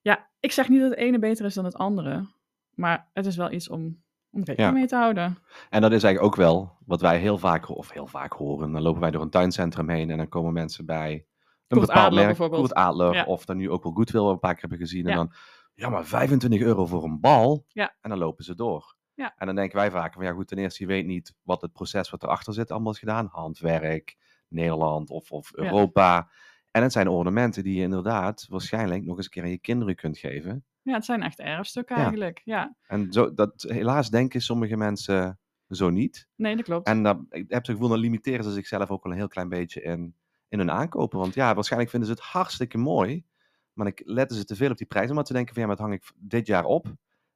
Ja, 0.00 0.28
ik 0.40 0.52
zeg 0.52 0.68
niet 0.68 0.80
dat 0.80 0.90
het 0.90 0.98
ene 0.98 1.18
beter 1.18 1.44
is 1.44 1.54
dan 1.54 1.64
het 1.64 1.74
andere. 1.76 2.26
Maar 2.74 3.08
het 3.12 3.26
is 3.26 3.36
wel 3.36 3.52
iets 3.52 3.68
om, 3.68 3.82
om 4.30 4.42
rekening 4.44 4.58
Ja. 4.58 4.70
mee 4.70 4.86
te 4.86 4.96
houden. 4.96 5.38
En 5.70 5.80
dat 5.80 5.92
is 5.92 6.02
eigenlijk 6.02 6.24
ook 6.24 6.36
wel 6.36 6.76
wat 6.86 7.00
wij 7.00 7.18
heel 7.18 7.38
vaak, 7.38 7.68
of 7.68 7.90
heel 7.90 8.06
vaak 8.06 8.32
horen. 8.32 8.72
Dan 8.72 8.82
lopen 8.82 9.00
wij 9.00 9.10
door 9.10 9.22
een 9.22 9.30
tuincentrum 9.30 9.88
heen 9.88 10.10
en 10.10 10.16
dan 10.16 10.28
komen 10.28 10.52
mensen 10.52 10.86
bij 10.86 11.26
een 11.68 11.80
bepaald 11.80 11.98
Adler 12.06 12.24
merk, 12.24 12.26
bijvoorbeeld. 12.38 12.74
Adler, 12.74 13.14
Ja. 13.14 13.24
of 13.24 13.44
dan 13.44 13.56
nu 13.56 13.70
ook 13.70 13.82
wel 13.82 13.92
Goodwill, 13.92 14.20
wat 14.20 14.28
we 14.28 14.34
een 14.34 14.40
paar 14.40 14.52
keer 14.52 14.60
hebben 14.60 14.78
gezien. 14.78 15.06
En 15.06 15.16
dan, 15.16 15.32
ja, 15.76 15.88
maar 15.88 16.04
25 16.04 16.60
euro 16.60 16.86
voor 16.86 17.04
een 17.04 17.20
bal. 17.20 17.64
Ja. 17.68 17.94
En 18.00 18.10
dan 18.10 18.18
lopen 18.18 18.44
ze 18.44 18.54
door. 18.54 18.94
Ja. 19.14 19.34
En 19.36 19.46
dan 19.46 19.54
denken 19.54 19.76
wij 19.76 19.90
vaak 19.90 20.12
van, 20.12 20.24
ja 20.24 20.32
goed, 20.32 20.48
ten 20.48 20.58
eerste, 20.58 20.82
je 20.82 20.88
weet 20.88 21.06
niet 21.06 21.34
wat 21.42 21.60
het 21.62 21.72
proces 21.72 22.10
wat 22.10 22.22
erachter 22.22 22.52
zit 22.54 22.70
allemaal 22.70 22.92
is 22.92 22.98
gedaan. 22.98 23.28
Handwerk, 23.32 24.16
Nederland 24.48 25.10
of, 25.10 25.32
of 25.32 25.52
Ja. 25.56 25.62
Europa. 25.62 26.30
En 26.70 26.82
het 26.82 26.92
zijn 26.92 27.08
ornamenten 27.08 27.62
die 27.62 27.74
je 27.76 27.82
inderdaad 27.82 28.46
waarschijnlijk 28.48 29.04
nog 29.04 29.16
eens 29.16 29.24
een 29.24 29.30
keer 29.30 29.42
aan 29.42 29.50
je 29.50 29.58
kinderen 29.58 29.94
kunt 29.94 30.18
geven. 30.18 30.64
Ja, 30.82 30.94
het 30.94 31.04
zijn 31.04 31.22
echt 31.22 31.38
erfstukken 31.38 31.96
Ja. 31.96 32.02
eigenlijk. 32.02 32.40
Ja, 32.44 32.76
En 32.86 33.12
zo, 33.12 33.34
dat, 33.34 33.52
helaas 33.68 34.10
denken 34.10 34.40
sommige 34.40 34.76
mensen 34.76 35.38
zo 35.68 35.90
niet. 35.90 36.28
nee, 36.36 36.56
dat 36.56 36.64
klopt. 36.64 36.86
En 36.86 37.02
dat, 37.02 37.18
ik 37.28 37.44
heb 37.48 37.58
het 37.58 37.66
gevoel, 37.70 37.88
dan 37.88 37.98
limiteren 37.98 38.44
ze 38.44 38.52
zichzelf 38.52 38.90
ook 38.90 39.02
wel 39.02 39.12
een 39.12 39.18
heel 39.18 39.28
klein 39.28 39.48
beetje 39.48 39.82
in, 39.82 40.14
in 40.48 40.58
hun 40.58 40.70
aankopen. 40.70 41.18
Want 41.18 41.34
ja, 41.34 41.54
waarschijnlijk 41.54 41.90
vinden 41.90 42.08
ze 42.08 42.14
het 42.14 42.24
hartstikke 42.24 42.78
mooi. 42.78 43.24
Maar 43.76 43.86
ik 43.86 44.02
letten 44.04 44.36
ze 44.36 44.44
te 44.44 44.56
veel 44.56 44.70
op 44.70 44.76
die 44.76 44.86
prijs. 44.86 45.10
Omdat 45.10 45.26
ze 45.26 45.32
denken 45.32 45.52
van 45.54 45.62
ja, 45.62 45.68
maar 45.68 45.76
dat 45.76 45.86
hang 45.86 45.98
ik 45.98 46.12
dit 46.16 46.46
jaar 46.46 46.64
op. 46.64 46.86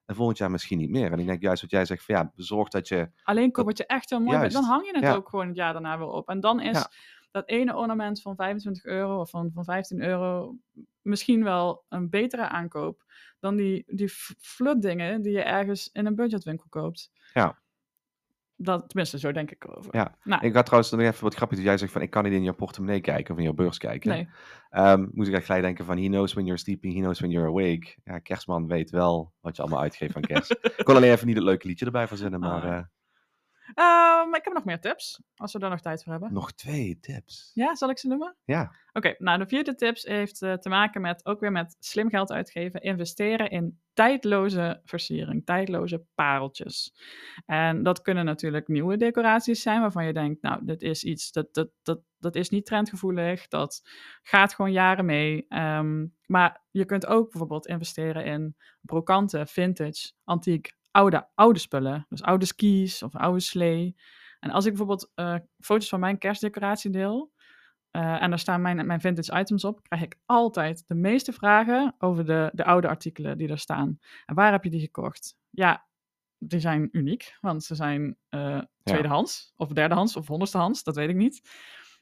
En 0.04 0.14
volgend 0.14 0.38
jaar 0.38 0.50
misschien 0.50 0.78
niet 0.78 0.90
meer. 0.90 1.12
En 1.12 1.18
ik 1.18 1.26
denk 1.26 1.42
juist 1.42 1.62
wat 1.62 1.70
jij 1.70 1.84
zegt 1.84 2.04
van 2.04 2.14
ja, 2.14 2.32
zorg 2.34 2.68
dat 2.68 2.88
je... 2.88 3.10
Alleen 3.22 3.52
koop 3.52 3.66
wat 3.66 3.78
je 3.78 3.86
echt 3.86 4.10
heel 4.10 4.20
mooi 4.20 4.38
vindt. 4.38 4.54
Dan 4.54 4.64
hang 4.64 4.86
je 4.86 4.92
het 4.92 5.02
ja. 5.02 5.14
ook 5.14 5.28
gewoon 5.28 5.46
het 5.46 5.56
jaar 5.56 5.72
daarna 5.72 5.98
weer 5.98 6.06
op. 6.06 6.28
En 6.28 6.40
dan 6.40 6.60
is 6.60 6.76
Ja. 6.76 6.90
dat 7.30 7.48
ene 7.48 7.76
ornament 7.76 8.22
van 8.22 8.36
25 8.36 8.84
euro 8.84 9.20
of 9.20 9.30
van, 9.30 9.50
van 9.54 9.64
15 9.64 10.02
euro 10.02 10.56
misschien 11.02 11.44
wel 11.44 11.84
een 11.88 12.08
betere 12.10 12.48
aankoop 12.48 13.04
dan 13.38 13.56
die, 13.56 13.82
die 13.86 14.08
flutdingen 14.38 15.22
die 15.22 15.32
je 15.32 15.42
ergens 15.42 15.90
in 15.92 16.06
een 16.06 16.14
budgetwinkel 16.14 16.66
koopt. 16.68 17.10
Ja. 17.34 17.58
Dat, 18.62 18.88
tenminste, 18.88 19.18
zo 19.18 19.32
denk 19.32 19.50
ik 19.50 19.64
erover. 19.64 19.96
Ja, 19.96 20.14
Nou, 20.22 20.46
Ik 20.46 20.54
had 20.54 20.64
trouwens 20.64 20.90
nog 20.92 21.00
even 21.00 21.24
wat 21.24 21.34
grappig 21.34 21.56
dat 21.56 21.66
jij 21.66 21.78
zegt 21.78 21.92
van 21.92 22.02
ik 22.02 22.10
kan 22.10 22.24
niet 22.24 22.32
in 22.32 22.42
je 22.42 22.52
portemonnee 22.52 23.00
kijken 23.00 23.32
of 23.34 23.40
in 23.40 23.46
je 23.46 23.54
beurs 23.54 23.78
kijken. 23.78 24.10
nee. 24.10 24.28
Ehm, 24.70 25.06
moest 25.12 25.28
ik 25.28 25.34
echt 25.34 25.44
gelijk 25.44 25.62
denken 25.62 25.84
van 25.84 25.98
he 25.98 26.06
knows 26.06 26.32
when 26.32 26.44
you're 26.44 26.60
sleeping, 26.60 26.94
he 26.94 27.00
knows 27.00 27.20
when 27.20 27.30
you're 27.30 27.48
awake. 27.48 27.96
Ja, 28.04 28.18
kerstman 28.18 28.66
weet 28.66 28.90
wel 28.90 29.32
wat 29.40 29.56
je 29.56 29.62
allemaal 29.62 29.80
uitgeeft 29.80 30.16
aan 30.16 30.22
kerst. 30.22 30.50
ik 30.76 30.84
kon 30.84 30.96
alleen 30.96 31.12
even 31.12 31.26
niet 31.26 31.36
het 31.36 31.44
leuke 31.44 31.66
liedje 31.66 31.84
erbij 31.84 32.06
verzinnen, 32.08 32.40
maar 32.40 32.62
Ah. 32.62 32.76
eh, 32.76 32.82
Maar 33.74 34.38
ik 34.38 34.44
heb 34.44 34.54
nog 34.54 34.64
meer 34.64 34.80
tips, 34.80 35.22
als 35.36 35.52
we 35.52 35.58
daar 35.58 35.70
nog 35.70 35.80
tijd 35.80 36.02
voor 36.02 36.12
hebben. 36.12 36.32
nog 36.32 36.52
twee 36.52 36.98
tips. 37.00 37.50
Ja, 37.54 37.74
zal 37.74 37.90
ik 37.90 37.98
ze 37.98 38.08
noemen? 38.08 38.36
Ja, 38.44 38.72
Oké, 38.92 39.14
nou 39.18 39.38
de 39.38 39.46
vierde 39.46 39.74
tips 39.74 40.02
heeft 40.02 40.42
eh, 40.42 40.52
te 40.52 40.68
maken 40.68 41.00
met 41.00 41.26
ook 41.26 41.40
weer 41.40 41.52
met 41.52 41.76
slim 41.78 42.08
geld 42.08 42.32
uitgeven. 42.32 42.80
Investeren 42.80 43.50
in 43.50 43.80
tijdloze 43.92 44.80
versiering, 44.84 45.44
tijdloze 45.46 46.04
pareltjes. 46.14 46.94
En 47.46 47.82
dat 47.82 48.02
kunnen 48.02 48.24
natuurlijk 48.24 48.68
nieuwe 48.68 48.96
decoraties 48.96 49.62
zijn 49.62 49.80
waarvan 49.80 50.06
je 50.06 50.12
denkt, 50.12 50.42
nou, 50.42 50.64
dit 50.64 50.82
is 50.82 51.04
iets, 51.04 51.32
dat, 51.32 51.54
dat, 51.54 51.68
dat, 51.82 52.00
dat 52.18 52.34
is 52.34 52.50
niet 52.50 52.66
trendgevoelig, 52.66 53.48
dat 53.48 53.82
gaat 54.22 54.54
gewoon 54.54 54.72
jaren 54.72 55.04
mee. 55.04 55.44
Ehm, 55.48 56.06
maar 56.26 56.64
je 56.70 56.84
kunt 56.84 57.06
ook 57.06 57.30
bijvoorbeeld 57.30 57.66
investeren 57.66 58.24
in 58.24 58.56
brokante, 58.80 59.46
vintage, 59.46 60.12
antiek, 60.24 60.78
oude, 60.90 61.28
oude 61.34 61.58
spullen. 61.58 62.06
Dus 62.08 62.22
oude 62.22 62.44
skis 62.44 63.02
of 63.02 63.14
oude 63.14 63.40
slee. 63.40 63.96
En 64.40 64.50
als 64.50 64.64
ik 64.64 64.70
bijvoorbeeld 64.70 65.10
eh, 65.14 65.34
foto's 65.58 65.88
van 65.88 66.00
mijn 66.00 66.18
kerstdecoratie 66.18 66.90
deel, 66.90 67.32
eh, 67.90 68.22
en 68.22 68.30
daar 68.30 68.38
staan 68.38 68.62
mijn, 68.62 68.86
mijn 68.86 69.00
vintage 69.00 69.40
items 69.40 69.64
op, 69.64 69.82
krijg 69.82 70.02
ik 70.02 70.18
altijd 70.26 70.84
de 70.86 70.94
meeste 70.94 71.32
vragen 71.32 71.94
over 71.98 72.26
de, 72.26 72.50
de 72.52 72.64
oude 72.64 72.88
artikelen 72.88 73.38
die 73.38 73.48
er 73.48 73.58
staan. 73.58 73.98
En 74.26 74.34
waar 74.34 74.52
heb 74.52 74.64
je 74.64 74.70
die 74.70 74.80
gekocht? 74.80 75.36
Ja, 75.50 75.86
die 76.38 76.60
zijn 76.60 76.88
uniek, 76.92 77.36
want 77.40 77.64
ze 77.64 77.74
zijn 77.74 78.16
eh, 78.28 78.60
tweedehands, 78.82 79.52
of 79.56 79.68
derdehands, 79.68 80.16
of 80.16 80.26
honderdstehands, 80.26 80.82
dat 80.82 80.96
weet 80.96 81.08
ik 81.08 81.16
niet. 81.16 81.48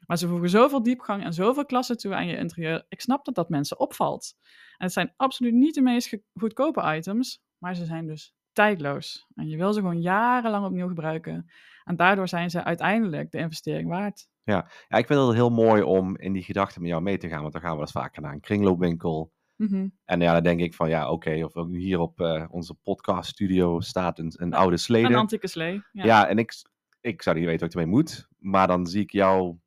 Maar 0.06 0.18
ze 0.18 0.28
voegen 0.28 0.50
zoveel 0.50 0.82
diepgang 0.82 1.24
en 1.24 1.32
zoveel 1.32 1.64
klasse 1.64 1.96
toe 1.96 2.14
aan 2.14 2.26
je 2.26 2.36
interieur. 2.36 2.84
Ik 2.88 3.00
snap 3.00 3.24
dat 3.24 3.34
dat 3.34 3.48
mensen 3.48 3.78
opvalt. 3.78 4.36
En 4.76 4.84
het 4.84 4.92
zijn 4.92 5.12
absoluut 5.16 5.54
niet 5.54 5.74
de 5.74 5.80
meest 5.80 6.16
goedkope 6.34 6.96
items, 6.96 7.42
maar 7.58 7.74
ze 7.74 7.84
zijn 7.84 8.06
dus 8.06 8.34
tijdloos. 8.58 9.26
En 9.34 9.48
je 9.48 9.56
wil 9.56 9.72
ze 9.72 9.80
gewoon 9.80 10.00
jarenlang 10.00 10.64
opnieuw 10.66 10.88
gebruiken. 10.88 11.50
En 11.84 11.96
daardoor 11.96 12.28
zijn 12.28 12.50
ze 12.50 12.64
uiteindelijk 12.64 13.30
de 13.30 13.38
investering 13.38 13.88
waard. 13.88 14.28
ja, 14.44 14.64
ik 14.88 15.06
vind 15.06 15.20
het 15.20 15.34
heel 15.34 15.50
mooi 15.50 15.82
om 15.82 16.16
in 16.16 16.32
die 16.32 16.42
gedachten 16.42 16.80
met 16.80 16.90
jou 16.90 17.02
mee 17.02 17.18
te 17.18 17.28
gaan, 17.28 17.40
want 17.40 17.52
dan 17.52 17.62
gaan 17.62 17.72
we 17.72 17.78
dat 17.78 17.90
vaker 17.90 18.22
naar 18.22 18.32
een 18.32 18.40
kringloopwinkel. 18.40 19.32
Mhm. 19.56 19.88
En 20.04 20.20
ja, 20.20 20.32
dan 20.32 20.42
denk 20.42 20.60
ik 20.60 20.74
van 20.74 20.88
ja, 20.88 21.10
oké, 21.10 21.44
of 21.44 21.54
ook 21.56 21.70
hier 21.70 21.98
op 21.98 22.20
eh, 22.20 22.44
onze 22.50 22.74
podcast 22.74 23.30
studio 23.30 23.80
staat 23.80 24.18
een, 24.18 24.32
een 24.36 24.54
oude 24.54 24.72
Een 24.72 24.78
slede. 24.78 25.16
antieke 25.16 25.48
slee. 25.48 25.82
Ja. 25.92 26.04
Ja, 26.04 26.28
en 26.28 26.38
ik, 26.38 26.52
ik 27.00 27.22
zou 27.22 27.36
niet 27.36 27.44
weten 27.44 27.60
wat 27.60 27.74
ik 27.74 27.80
ermee 27.80 27.94
moet. 27.94 28.28
Maar 28.38 28.66
dan 28.66 28.86
zie 28.86 29.02
ik 29.02 29.12
jouw 29.12 29.60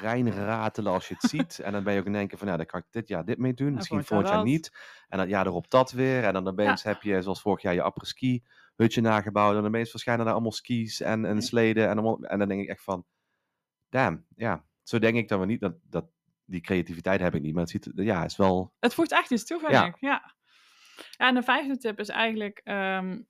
brein 0.00 0.30
ratelen 0.32 0.92
als 0.92 1.08
je 1.08 1.14
het 1.18 1.30
ziet. 1.30 1.58
En 1.64 1.72
dan 1.72 1.82
ben 1.84 1.92
je 1.94 2.00
ook 2.00 2.06
in 2.06 2.12
denken 2.12 2.38
van, 2.38 2.46
nou, 2.46 2.58
dan 2.58 2.66
kan 2.66 2.80
ik 2.80 2.86
dit 2.90 3.08
jaar 3.08 3.24
dit 3.24 3.38
mee 3.38 3.54
doen. 3.54 3.74
Misschien 3.74 4.04
volgend 4.04 4.28
jaar 4.28 4.42
niet. 4.44 4.72
En 5.08 5.18
dan 5.18 5.28
jaar 5.28 5.46
erop 5.46 5.70
dat 5.70 5.90
weer. 5.92 6.24
En 6.24 6.32
dan 6.32 6.48
opeens 6.48 6.82
heb 6.82 7.02
je, 7.02 7.22
zoals 7.22 7.40
vorig 7.40 7.62
jaar, 7.62 7.74
je 7.74 7.82
après-ski 7.82 8.44
hutje 8.76 9.00
nagebouwd. 9.00 9.48
En 9.54 9.56
dan 9.62 9.66
opeens 9.66 9.90
verschijnen 9.90 10.24
daar 10.24 10.34
allemaal 10.34 10.52
skis 10.52 11.00
en, 11.00 11.24
en 11.24 11.34
Ja. 11.34 11.40
sleden. 11.40 11.84
En, 11.88 11.92
allemaal, 11.98 12.18
en 12.22 12.38
dan 12.38 12.48
denk 12.48 12.62
ik 12.62 12.68
echt 12.68 12.82
van, 12.82 13.04
damn, 13.88 14.26
ja. 14.36 14.64
Zo 14.82 14.98
denk 14.98 15.16
ik 15.16 15.28
dan 15.28 15.38
wel 15.38 15.46
niet. 15.46 15.60
Dat, 15.60 15.74
dat, 15.82 16.04
die 16.44 16.60
creativiteit 16.60 17.20
heb 17.20 17.34
ik 17.34 17.42
niet. 17.42 17.52
Maar 17.52 17.62
het 17.62 17.70
ziet, 17.70 17.90
ja, 17.94 18.24
is 18.24 18.36
wel... 18.36 18.72
Het 18.80 18.94
voegt 18.94 19.12
echt 19.12 19.30
iets 19.30 19.44
toe, 19.44 19.58
vind 19.58 19.72
Ja. 19.72 19.84
ik. 19.86 19.96
Ja. 20.00 20.34
ja, 21.10 21.28
en 21.28 21.34
de 21.34 21.42
vijfde 21.42 21.76
tip 21.78 21.98
is 21.98 22.08
eigenlijk 22.08 22.60
ehm, 22.64 23.20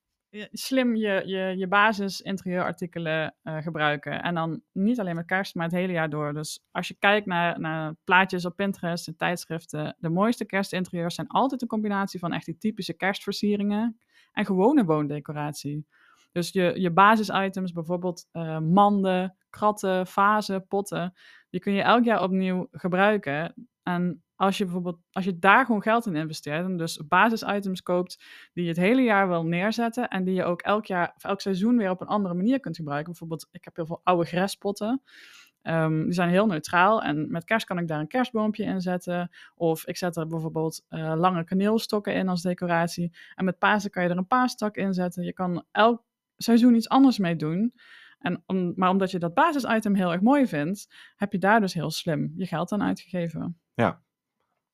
slim 0.52 0.94
je, 0.96 1.22
je, 1.24 1.54
je 1.56 1.68
basis 1.68 2.20
interieurartikelen 2.20 3.34
eh, 3.42 3.56
gebruiken. 3.56 4.22
En 4.22 4.34
dan 4.34 4.62
niet 4.72 5.00
alleen 5.00 5.14
met 5.14 5.26
kerst, 5.26 5.54
maar 5.54 5.64
het 5.64 5.74
hele 5.74 5.92
jaar 5.92 6.10
door. 6.10 6.32
Dus 6.32 6.64
als 6.70 6.88
je 6.88 6.96
kijkt 6.98 7.26
naar, 7.26 7.60
naar 7.60 7.94
plaatjes 8.04 8.44
op 8.44 8.56
Pinterest 8.56 9.08
en 9.08 9.16
tijdschriften, 9.16 9.96
de 9.98 10.08
mooiste 10.08 10.44
kerstinterieurs 10.44 11.14
zijn 11.14 11.28
altijd 11.28 11.62
een 11.62 11.68
combinatie 11.68 12.20
van 12.20 12.32
echt 12.32 12.44
die 12.44 12.58
typische 12.58 12.94
kerstversieringen 12.94 13.98
en 14.32 14.46
gewone 14.46 14.84
woondecoratie. 14.84 15.86
Dus 16.32 16.50
je, 16.50 16.80
je 16.80 16.92
basisitems, 16.92 17.72
bijvoorbeeld 17.72 18.28
eh, 18.32 18.58
manden, 18.58 19.36
kratten, 19.50 20.06
vazen, 20.06 20.66
potten, 20.66 21.12
die 21.50 21.60
kun 21.60 21.72
je 21.72 21.82
elk 21.82 22.04
jaar 22.04 22.22
opnieuw 22.22 22.68
gebruiken. 22.70 23.68
En 23.82 24.23
als 24.36 24.58
je 24.58 24.64
bijvoorbeeld, 24.64 24.98
als 25.10 25.24
je 25.24 25.38
daar 25.38 25.64
gewoon 25.64 25.82
geld 25.82 26.06
in 26.06 26.16
investeert, 26.16 26.64
en 26.64 26.76
dus 26.76 27.02
basisitems 27.08 27.82
koopt 27.82 28.24
die 28.52 28.62
je 28.62 28.68
het 28.68 28.78
hele 28.78 29.02
jaar 29.02 29.28
wil 29.28 29.44
neerzetten 29.44 30.08
en 30.08 30.24
die 30.24 30.34
je 30.34 30.44
ook 30.44 30.62
elk 30.62 30.86
jaar 30.86 31.12
of 31.16 31.24
elk 31.24 31.40
seizoen 31.40 31.76
weer 31.76 31.90
op 31.90 32.00
een 32.00 32.06
andere 32.06 32.34
manier 32.34 32.60
kunt 32.60 32.76
gebruiken. 32.76 33.10
Bijvoorbeeld, 33.10 33.48
ik 33.50 33.64
heb 33.64 33.76
heel 33.76 33.86
veel 33.86 34.00
oude 34.02 34.24
grespotten. 34.24 35.02
Ehm, 35.62 36.02
die 36.02 36.12
zijn 36.12 36.28
heel 36.28 36.46
neutraal 36.46 37.02
en 37.02 37.30
met 37.30 37.44
kerst 37.44 37.66
kan 37.66 37.78
ik 37.78 37.88
daar 37.88 38.00
een 38.00 38.06
kerstboompje 38.06 38.64
in 38.64 38.80
zetten. 38.80 39.30
Of 39.54 39.86
ik 39.86 39.96
zet 39.96 40.16
er 40.16 40.26
bijvoorbeeld 40.26 40.84
eh, 40.88 41.12
lange 41.16 41.44
kaneelstokken 41.44 42.14
in 42.14 42.28
als 42.28 42.42
decoratie. 42.42 43.16
En 43.34 43.44
met 43.44 43.58
Pasen 43.58 43.90
kan 43.90 44.02
je 44.02 44.08
er 44.08 44.16
een 44.16 44.26
paastak 44.26 44.76
in 44.76 44.94
zetten. 44.94 45.24
Je 45.24 45.32
kan 45.32 45.64
elk 45.70 46.02
seizoen 46.36 46.74
iets 46.74 46.88
anders 46.88 47.18
mee 47.18 47.36
doen. 47.36 47.74
En 48.18 48.42
maar 48.76 48.90
omdat 48.90 49.10
je 49.10 49.18
dat 49.18 49.34
basisitem 49.34 49.94
heel 49.94 50.12
erg 50.12 50.20
mooi 50.20 50.46
vindt, 50.46 50.94
heb 51.16 51.32
je 51.32 51.38
daar 51.38 51.60
dus 51.60 51.74
heel 51.74 51.90
slim 51.90 52.32
je 52.36 52.46
geld 52.46 52.72
aan 52.72 52.82
uitgegeven. 52.82 53.60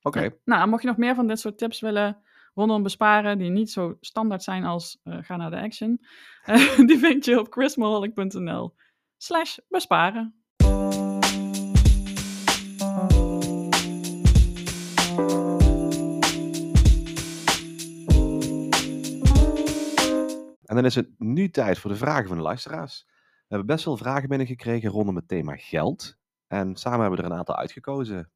Oké, 0.02 0.30
Nou, 0.44 0.68
mocht 0.68 0.82
je 0.82 0.88
nog 0.88 0.96
meer 0.96 1.14
van 1.14 1.26
dit 1.26 1.40
soort 1.40 1.58
tips 1.58 1.80
willen 1.80 2.22
rondom 2.54 2.82
besparen, 2.82 3.38
die 3.38 3.50
niet 3.50 3.70
zo 3.70 3.96
standaard 4.00 4.42
zijn 4.42 4.64
als 4.64 5.00
eh, 5.02 5.18
ga 5.20 5.36
naar 5.36 5.50
de 5.50 5.60
action, 5.60 6.04
eh, 6.44 6.78
die 6.88 6.98
vind 6.98 7.24
je 7.24 7.38
op 7.38 7.52
chrismaholic.nl 7.52 8.74
slash 9.16 9.58
besparen. 9.68 10.34
En 20.64 20.76
dan 20.76 20.84
is 20.84 20.94
het 20.94 21.08
nu 21.18 21.50
tijd 21.50 21.78
voor 21.78 21.90
de 21.90 21.96
vragen 21.96 22.28
van 22.28 22.36
de 22.36 22.42
luisteraars. 22.42 23.04
We 23.06 23.56
hebben 23.56 23.66
best 23.66 23.82
veel 23.82 23.96
vragen 23.96 24.28
binnengekregen 24.28 24.90
rondom 24.90 25.16
het 25.16 25.28
thema 25.28 25.56
geld. 25.56 26.16
En 26.46 26.76
samen 26.76 27.00
hebben 27.00 27.18
we 27.18 27.24
er 27.24 27.30
een 27.30 27.38
aantal 27.38 27.56
uitgekozen. 27.56 28.30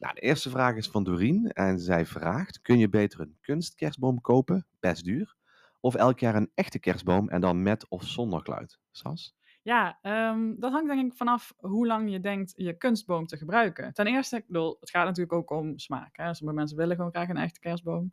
Nou, 0.00 0.14
de 0.14 0.20
eerste 0.20 0.50
vraag 0.50 0.76
is 0.76 0.88
van 0.88 1.04
Doreen. 1.04 1.50
En 1.52 1.78
zij 1.78 2.06
vraagt: 2.06 2.60
Kun 2.60 2.78
je 2.78 2.88
beter 2.88 3.20
een 3.20 3.36
kunstkerstboom 3.40 4.20
kopen, 4.20 4.66
best 4.78 5.04
duur? 5.04 5.36
Of 5.80 5.94
elk 5.94 6.18
jaar 6.18 6.34
een 6.34 6.50
echte 6.54 6.78
kerstboom 6.78 7.28
en 7.28 7.40
dan 7.40 7.62
met 7.62 7.88
of 7.88 8.04
zonder 8.04 8.42
kluit? 8.42 8.78
Sas? 8.90 9.36
Ja, 9.62 9.98
ehm, 10.02 10.54
dat 10.58 10.72
hangt 10.72 10.88
denk 10.88 11.12
ik 11.12 11.16
vanaf 11.16 11.52
hoe 11.56 11.86
lang 11.86 12.10
je 12.10 12.20
denkt 12.20 12.52
je 12.56 12.76
kunstboom 12.76 13.26
te 13.26 13.36
gebruiken. 13.36 13.92
Ten 13.92 14.06
eerste, 14.06 14.36
ik 14.36 14.46
bedoel, 14.46 14.76
het 14.80 14.90
gaat 14.90 15.04
natuurlijk 15.04 15.32
ook 15.32 15.50
om 15.50 15.78
smaak. 15.78 16.16
Hè? 16.16 16.34
Sommige 16.34 16.58
mensen 16.58 16.76
willen 16.76 16.96
gewoon 16.96 17.10
graag 17.10 17.28
een 17.28 17.36
echte 17.36 17.60
kerstboom. 17.60 18.12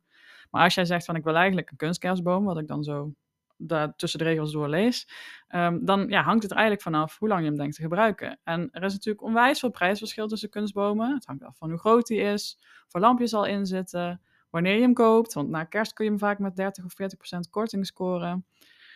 Maar 0.52 0.63
als 0.63 0.76
jij 0.76 0.86
zegt 0.86 1.06
van 1.06 1.15
ik 1.15 1.23
wil 1.23 1.36
eigenlijk 1.36 1.71
een 1.71 1.78
kunstkerstboom, 1.78 2.43
wat 2.43 2.58
ik 2.60 2.67
dan 2.67 2.84
zo 2.84 3.13
daar 3.58 3.96
tussen 3.96 4.20
de 4.20 4.26
regels 4.26 4.52
door 4.52 4.70
lees, 4.70 5.10
ehm, 5.48 5.86
dan 5.86 6.08
ja, 6.08 6.22
hangt 6.22 6.41
het 6.41 6.52
er 6.52 6.58
eigenlijk 6.58 6.88
vanaf 6.88 7.17
hoe 7.20 7.28
lang 7.28 7.41
je 7.41 7.48
hem 7.48 7.58
denkt 7.58 7.76
te 7.76 7.82
gebruiken. 7.82 8.39
En 8.43 8.70
er 8.72 8.84
is 8.84 8.93
natuurlijk 8.93 9.26
onwijs 9.26 9.60
veel 9.60 9.70
prijsverschil 9.70 10.28
tussen 10.28 10.50
kunstbomen. 10.50 11.13
Het 11.13 11.26
hangt 11.26 11.43
af 11.43 11.58
van 11.58 11.70
hoe 11.70 11.80
groot 11.80 12.08
die 12.08 12.20
is, 12.20 12.60
voor 12.88 13.00
lampjes 13.00 13.34
al 13.34 13.46
in 13.46 13.65
zitten, 13.65 14.21
wanneer 14.50 14.75
je 14.75 14.81
hem 14.81 14.94
koopt. 14.94 15.34
Want 15.34 15.50
na 15.50 15.63
kerst 15.63 15.94
kun 15.94 16.06
je 16.06 16.12
hem 16.12 16.19
vaak 16.19 16.40
met 16.40 16.56
30 16.56 16.86
of 16.86 16.94
40 16.94 17.17
procent 17.17 17.50
korting 17.50 17.86
scoren. 17.86 18.46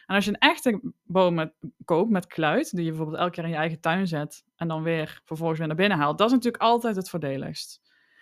En 0.06 0.16
als 0.16 0.26
je 0.26 0.32
een 0.32 0.50
echte 0.50 0.94
boom 1.04 1.52
koopt 1.86 2.10
met 2.10 2.28
kluit, 2.28 2.72
die 2.72 2.84
je 2.84 2.90
bijvoorbeeld 2.90 3.20
elke 3.20 3.32
keer 3.32 3.44
in 3.44 3.50
je 3.50 3.56
eigen 3.56 3.80
tuin 3.80 4.08
zet 4.08 4.44
en 4.56 4.68
dan 4.68 4.84
weer 4.84 5.22
vervolgens 5.26 5.60
weer 5.60 5.68
naar 5.68 5.78
binnen 5.78 5.98
haalt, 5.98 6.18
dat 6.18 6.28
is 6.28 6.34
natuurlijk 6.34 6.64
altijd 6.64 6.96
het 6.96 7.10
voordeligst. 7.10 7.82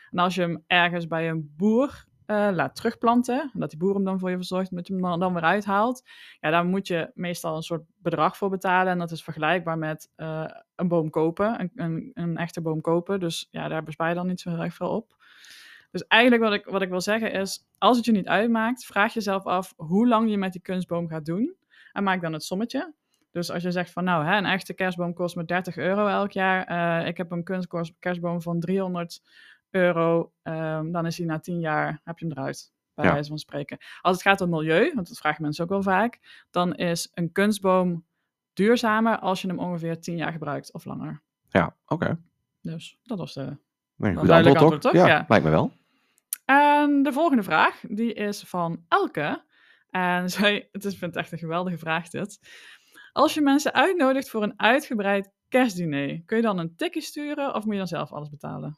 En 0.10 0.20
als 0.20 0.36
je 0.36 0.42
hem 0.42 0.64
ergens 0.68 1.08
bij 1.08 1.30
een 1.30 1.54
boer 1.58 2.06
eh, 2.30 2.50
laat 2.54 2.76
terugplanten, 2.76 3.50
en 3.54 3.60
dat 3.60 3.70
die 3.70 3.80
boer 3.80 3.94
hem 3.94 4.04
dan 4.04 4.20
voor 4.20 4.30
je 4.30 4.36
verzorgt, 4.36 4.76
dat 4.76 4.88
je 4.88 4.94
hem 4.94 5.02
dan, 5.02 5.20
dan 5.20 5.34
weer 5.34 5.44
uithaalt, 5.44 6.04
ja, 6.40 6.50
daar 6.50 6.66
moet 6.66 6.88
je 6.88 7.12
meestal 7.14 7.56
een 7.56 7.62
soort 7.62 7.84
bedrag 7.98 8.38
voor 8.38 8.50
betalen. 8.50 8.92
En 8.92 9.00
dat 9.00 9.12
is 9.12 9.24
vergelijkbaar 9.24 9.78
met 9.78 10.12
eh, 10.16 10.46
een 10.76 10.88
boom 10.88 11.10
kopen, 11.10 11.60
een, 11.60 11.72
een, 11.76 12.12
een 12.14 12.38
echte 12.38 12.62
boom 12.62 12.82
kopen. 12.82 13.20
Dus 13.20 13.48
ja, 13.52 13.68
daar 13.68 13.84
bespaar 13.84 14.10
je 14.10 14.16
dan 14.16 14.28
niet 14.28 14.42
zo 14.42 14.50
heel 14.50 14.64
erg 14.64 14.74
veel 14.74 14.90
op. 14.90 15.16
Dus 15.92 16.08
eigenlijk 16.08 16.42
wat 16.44 16.54
ik, 16.54 16.66
wat 16.66 16.82
ik 16.82 16.90
wil 16.90 17.02
zeggen 17.02 17.32
is, 17.32 17.68
als 17.78 17.98
het 17.98 18.06
je 18.06 18.12
niet 18.12 18.28
uitmaakt, 18.28 18.86
vraag 18.86 19.14
jezelf 19.14 19.46
af 19.46 19.74
hoe 19.78 20.08
lang 20.08 20.30
je 20.30 20.38
met 20.38 20.52
die 20.52 20.62
kunstboom 20.62 21.08
gaat 21.08 21.26
doen. 21.26 21.56
En 21.92 22.04
maak 22.04 22.22
dan 22.22 22.34
het 22.34 22.44
sommetje. 22.44 22.94
Dus 23.32 23.52
als 23.52 23.64
je 23.64 23.72
zegt 23.72 23.92
van 23.92 24.04
nou, 24.04 24.26
hè, 24.26 24.38
een 24.38 24.46
echte 24.46 24.74
kerstboom 24.74 25.14
kost 25.14 25.36
me 25.36 25.46
30 25.46 25.78
euro 25.78 26.08
elk 26.08 26.32
jaar. 26.32 26.64
eh, 26.66 27.08
ik 27.08 27.18
heb 27.18 27.32
een 27.32 27.44
kunstkerstboom 27.44 28.42
van 28.42 28.60
300 28.60 29.22
euro. 29.72 30.32
ehm, 30.42 30.92
dan 30.92 31.06
is 31.06 31.18
hij 31.18 31.26
na 31.28 31.40
10 31.40 31.60
jaar, 31.60 32.02
heb 32.04 32.20
je 32.20 32.26
hem 32.26 32.38
eruit. 32.38 32.72
Bij 32.94 33.06
Ja. 33.06 33.12
wijze 33.14 33.30
van 33.30 33.38
spreken. 33.38 33.78
Als 34.02 34.14
het 34.14 34.22
gaat 34.26 34.42
om 34.42 34.50
milieu, 34.50 34.92
want 34.96 35.08
dat 35.08 35.18
vragen 35.18 35.42
mensen 35.42 35.64
ook 35.64 35.70
wel 35.70 35.82
vaak. 35.84 36.20
Dan 36.52 36.76
is 36.76 37.10
een 37.14 37.32
kunstboom 37.32 38.06
duurzamer 38.54 39.20
als 39.20 39.42
je 39.42 39.48
hem 39.48 39.60
ongeveer 39.60 40.02
10 40.02 40.18
jaar 40.18 40.32
gebruikt 40.32 40.74
of 40.74 40.86
langer. 40.86 41.22
Ja, 41.50 41.76
oké. 41.86 42.20
Dus 42.62 42.98
dat 43.04 43.18
was 43.18 43.34
de 43.34 43.58
Nee, 43.96 44.16
goed 44.16 44.30
antwoord, 44.30 44.44
toch? 44.54 44.58
antwoord, 44.62 44.82
toch? 44.82 44.94
Ja, 44.94 45.08
Ja. 45.08 45.26
lijkt 45.28 45.46
me 45.46 45.52
wel. 45.52 45.72
En 46.46 47.04
de 47.04 47.14
volgende 47.14 47.44
vraag, 47.44 47.80
die 47.88 48.14
is 48.14 48.42
van 48.44 48.86
Elke. 48.88 49.44
En 49.90 50.30
zij, 50.40 50.70
het 50.72 50.86
is, 50.86 50.98
vind 50.98 51.14
het 51.14 51.24
echt 51.24 51.32
een 51.32 51.38
geweldige 51.38 51.78
vraag 51.78 52.10
dit. 52.10 52.40
Als 53.12 53.34
je 53.34 53.42
mensen 53.42 53.74
uitnodigt 53.74 54.30
voor 54.30 54.44
een 54.44 54.60
uitgebreid 54.60 55.32
kerstdiner, 55.48 56.22
kun 56.26 56.38
je 56.38 56.44
dan 56.44 56.58
een 56.58 56.76
tikkie 56.76 57.02
sturen 57.02 57.54
of 57.56 57.64
moet 57.64 57.74
je 57.74 57.80
dan 57.80 57.88
zelf 57.88 58.12
alles 58.12 58.30
betalen? 58.30 58.78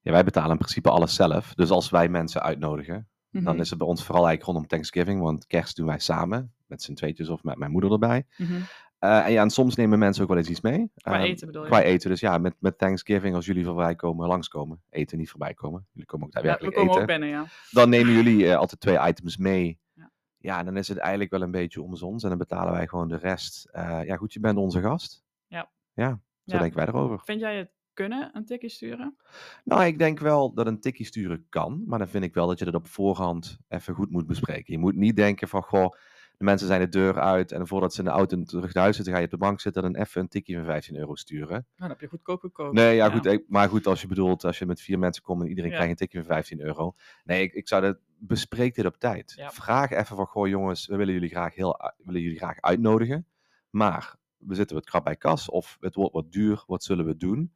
Ja, 0.00 0.12
wij 0.12 0.24
betalen 0.24 0.50
in 0.50 0.56
principe 0.58 0.90
alles 0.90 1.14
zelf. 1.14 1.54
Dus 1.54 1.70
als 1.70 1.90
wij 1.90 2.08
mensen 2.08 2.42
uitnodigen, 2.42 3.08
Mhm, 3.30 3.44
dan 3.44 3.60
is 3.60 3.70
het 3.70 3.78
bij 3.78 3.86
ons 3.88 4.04
vooral 4.04 4.26
eigenlijk 4.26 4.52
rondom 4.52 4.70
Thanksgiving. 4.70 5.20
Want 5.22 5.46
kerst 5.46 5.76
doen 5.76 5.86
wij 5.86 5.98
samen, 5.98 6.52
met 6.66 6.82
z'n 6.82 6.94
tweetjes 6.94 7.28
of 7.28 7.42
met 7.42 7.56
mijn 7.56 7.70
moeder 7.70 7.92
erbij. 7.92 8.26
mhm. 8.36 8.60
Eh, 8.98 9.24
en 9.26 9.32
ja, 9.32 9.42
en 9.42 9.50
soms 9.50 9.76
nemen 9.76 9.98
mensen 9.98 10.22
ook 10.22 10.28
wel 10.28 10.38
eens 10.38 10.48
iets 10.48 10.60
mee. 10.60 10.90
Qua 10.94 11.12
Ehm, 11.14 11.22
eten 11.22 11.46
bedoel 11.46 11.62
je? 11.62 11.68
Qua 11.68 11.82
eten, 11.82 12.10
dus 12.10 12.20
ja, 12.20 12.38
met, 12.38 12.54
met 12.58 12.78
Thanksgiving, 12.78 13.34
als 13.34 13.46
jullie 13.46 13.64
voorbij 13.64 13.94
komen, 13.94 14.28
langskomen. 14.28 14.82
Eten, 14.90 15.18
niet 15.18 15.30
voorbij 15.30 15.54
komen. 15.54 15.86
Jullie 15.92 16.06
komen 16.08 16.26
ook 16.26 16.32
ja, 16.32 16.40
we 16.40 16.46
daadwerkelijk 16.46 16.76
komen 16.76 16.90
eten. 16.92 17.02
ook 17.02 17.20
binnen, 17.20 17.28
ja. 17.28 17.44
Dan 17.70 17.88
nemen 17.88 18.12
jullie 18.12 18.48
eh, 18.50 18.56
altijd 18.56 18.80
twee 18.80 18.98
items 19.08 19.36
mee. 19.36 19.78
Ja. 19.92 20.10
Ja. 20.38 20.58
en 20.58 20.64
dan 20.64 20.76
is 20.76 20.88
het 20.88 20.98
eigenlijk 20.98 21.30
wel 21.30 21.42
een 21.42 21.50
beetje 21.50 21.82
omzons. 21.82 22.22
En 22.22 22.28
dan 22.28 22.38
betalen 22.38 22.72
wij 22.72 22.86
gewoon 22.86 23.08
de 23.08 23.16
rest. 23.16 23.68
Eh, 23.72 24.04
ja, 24.04 24.16
goed, 24.16 24.32
je 24.32 24.40
bent 24.40 24.58
onze 24.58 24.80
gast. 24.80 25.24
Ja. 25.46 25.70
Ja, 25.94 26.20
zo 26.46 26.58
denken 26.58 26.76
wij 26.76 26.86
erover. 26.86 27.20
Vind 27.24 27.40
jij 27.40 27.56
het 27.56 27.70
kunnen, 27.94 28.30
een 28.32 28.44
tikkie 28.44 28.68
sturen? 28.70 29.16
Nou, 29.64 29.84
ik 29.84 29.98
denk 29.98 30.18
wel 30.18 30.54
dat 30.54 30.66
een 30.66 30.80
tikkie 30.80 31.06
sturen 31.06 31.46
kan. 31.48 31.82
Maar 31.86 31.98
dan 31.98 32.08
vind 32.08 32.24
ik 32.24 32.34
wel 32.34 32.46
dat 32.46 32.58
je 32.58 32.64
dat 32.64 32.74
op 32.74 32.86
voorhand 32.86 33.58
even 33.68 33.94
goed 33.94 34.10
moet 34.10 34.26
bespreken. 34.26 34.72
Je 34.72 34.78
moet 34.78 34.96
niet 34.96 35.16
denken 35.16 35.48
van, 35.48 35.62
goh, 35.62 35.90
de 36.36 36.44
mensen 36.44 36.66
zijn 36.66 36.80
de 36.80 36.88
deur 36.88 37.20
uit. 37.20 37.52
En 37.52 37.66
voordat 37.66 37.92
ze 37.94 37.98
in 37.98 38.04
de 38.04 38.10
auto 38.10 38.42
terug 38.42 38.74
naar 38.74 38.82
huis 38.82 38.96
zitten, 38.96 39.12
ga 39.12 39.18
je 39.18 39.24
op 39.24 39.30
de 39.30 39.36
bank 39.38 39.60
zitten 39.60 39.82
en 39.84 39.92
dan 39.92 40.02
even 40.02 40.20
een 40.20 40.28
tikkie 40.28 40.56
van 40.56 40.64
15 40.64 40.96
euro 40.96 41.14
sturen. 41.14 41.48
Nou, 41.48 41.64
dan 41.76 41.88
heb 41.88 42.00
je 42.00 42.06
goedkoop 42.06 42.40
gekookt. 42.40 42.74
Nee, 42.74 42.94
ja, 42.94 43.10
goed. 43.10 43.26
ik- 43.26 43.44
maar 43.48 43.68
goed, 43.68 43.86
als 43.86 44.00
je 44.00 44.06
bedoelt, 44.06 44.44
als 44.44 44.58
je 44.58 44.66
met 44.66 44.80
vier 44.80 44.98
mensen 44.98 45.22
komt 45.22 45.42
en 45.42 45.48
iedereen 45.48 45.70
Ja. 45.70 45.76
krijgt 45.76 45.92
een 45.92 46.06
tikje 46.06 46.18
van 46.24 46.34
15 46.34 46.60
euro. 46.60 46.94
Nee, 47.24 47.42
ik, 47.42 47.52
ik 47.52 47.68
zou 47.68 47.82
dat, 47.82 47.98
bespreek 48.22 48.74
dit 48.74 48.84
op 48.86 48.96
tijd. 48.98 49.32
Ja. 49.36 49.50
Vraag 49.50 49.90
even 49.90 50.16
van, 50.16 50.26
goh 50.26 50.48
jongens, 50.48 50.86
we 50.86 50.96
willen 50.96 51.14
jullie 51.14 51.28
graag, 51.28 51.54
heel, 51.54 51.80
u- 51.84 52.04
willen 52.04 52.20
jullie 52.20 52.38
graag 52.38 52.60
uitnodigen. 52.60 53.26
Maar 53.70 54.16
we 54.38 54.54
zitten 54.54 54.76
wat 54.76 54.84
krap 54.84 55.04
bij 55.04 55.16
kas 55.16 55.50
of 55.50 55.76
het 55.80 55.94
wordt 55.94 56.12
wat 56.14 56.32
duur, 56.32 56.64
wat 56.66 56.84
zullen 56.84 57.04
we 57.06 57.16
doen? 57.16 57.52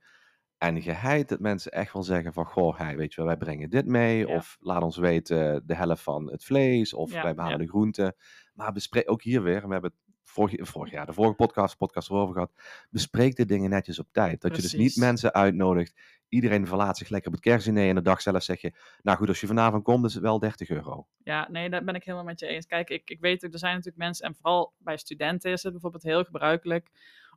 En 0.59 0.83
geheid 0.83 1.29
dat 1.29 1.41
mensen 1.41 1.73
echt 1.73 1.93
wel 1.93 2.03
zeggen 2.03 2.33
van, 2.33 2.47
goh, 2.47 2.79
hey, 2.79 2.97
weet 2.97 3.11
je 3.11 3.17
wel, 3.17 3.27
wij 3.27 3.37
brengen 3.37 3.71
dit 3.71 3.87
mee. 3.87 4.27
Ja. 4.27 4.35
Of 4.35 4.57
laat 4.61 4.83
ons 4.83 4.97
weten 4.97 5.63
de 5.67 5.75
helft 5.75 6.03
van 6.03 6.31
het 6.31 6.45
vlees. 6.45 6.95
Of 6.95 7.13
Ja, 7.13 7.23
wij 7.23 7.35
behalen 7.35 7.59
ja. 7.59 7.65
de 7.65 7.71
groenten. 7.71 8.17
Maar 8.55 8.73
bespreek 8.73 9.11
ook 9.11 9.23
hier 9.23 9.43
weer, 9.43 9.63
en 9.63 9.67
we 9.67 9.73
hebben 9.73 9.91
het 9.91 10.15
vorig, 10.35 10.69
vorig 10.69 10.91
jaar, 10.91 11.07
de 11.07 11.13
vorige 11.13 11.35
podcast, 11.35 11.77
podcast 11.77 12.11
erover 12.11 12.35
gehad. 12.35 12.53
Bespreek 12.91 13.37
de 13.37 13.45
dingen 13.45 13.71
netjes 13.71 13.99
op 13.99 14.09
tijd. 14.13 14.41
Dat 14.41 14.57
je 14.57 14.63
dus 14.63 14.75
niet 14.75 14.97
mensen 14.97 15.33
uitnodigt. 15.33 16.01
Iedereen 16.29 16.67
verlaat 16.67 16.99
zich 16.99 17.09
lekker 17.09 17.29
op 17.29 17.35
het 17.35 17.45
kerstdiner. 17.45 17.89
En 17.89 17.95
de 17.95 18.03
dag 18.03 18.21
zelf 18.21 18.43
zeg 18.43 18.61
je, 18.61 18.73
nou 19.03 19.19
goed, 19.19 19.29
als 19.29 19.41
je 19.41 19.47
vanavond 19.47 19.83
komt, 19.83 20.05
is 20.05 20.15
het 20.15 20.23
wel 20.23 20.39
30 20.39 20.69
euro. 20.69 21.07
Ja, 21.23 21.49
nee, 21.51 21.71
daar 21.71 21.85
ben 21.85 21.95
ik 21.95 22.05
helemaal 22.05 22.25
met 22.25 22.41
je 22.41 22.47
eens. 22.47 22.67
Kijk, 22.67 22.91
ik, 22.91 23.11
ik 23.11 23.21
weet 23.21 23.45
ook, 23.45 23.53
er 23.53 23.59
zijn 23.59 23.73
natuurlijk 23.73 24.05
mensen, 24.05 24.27
en 24.27 24.35
vooral 24.35 24.75
bij 24.79 24.97
studenten 24.97 25.53
is 25.53 25.63
het 25.63 25.73
bijvoorbeeld 25.73 26.03
heel 26.03 26.25
gebruikelijk 26.25 26.91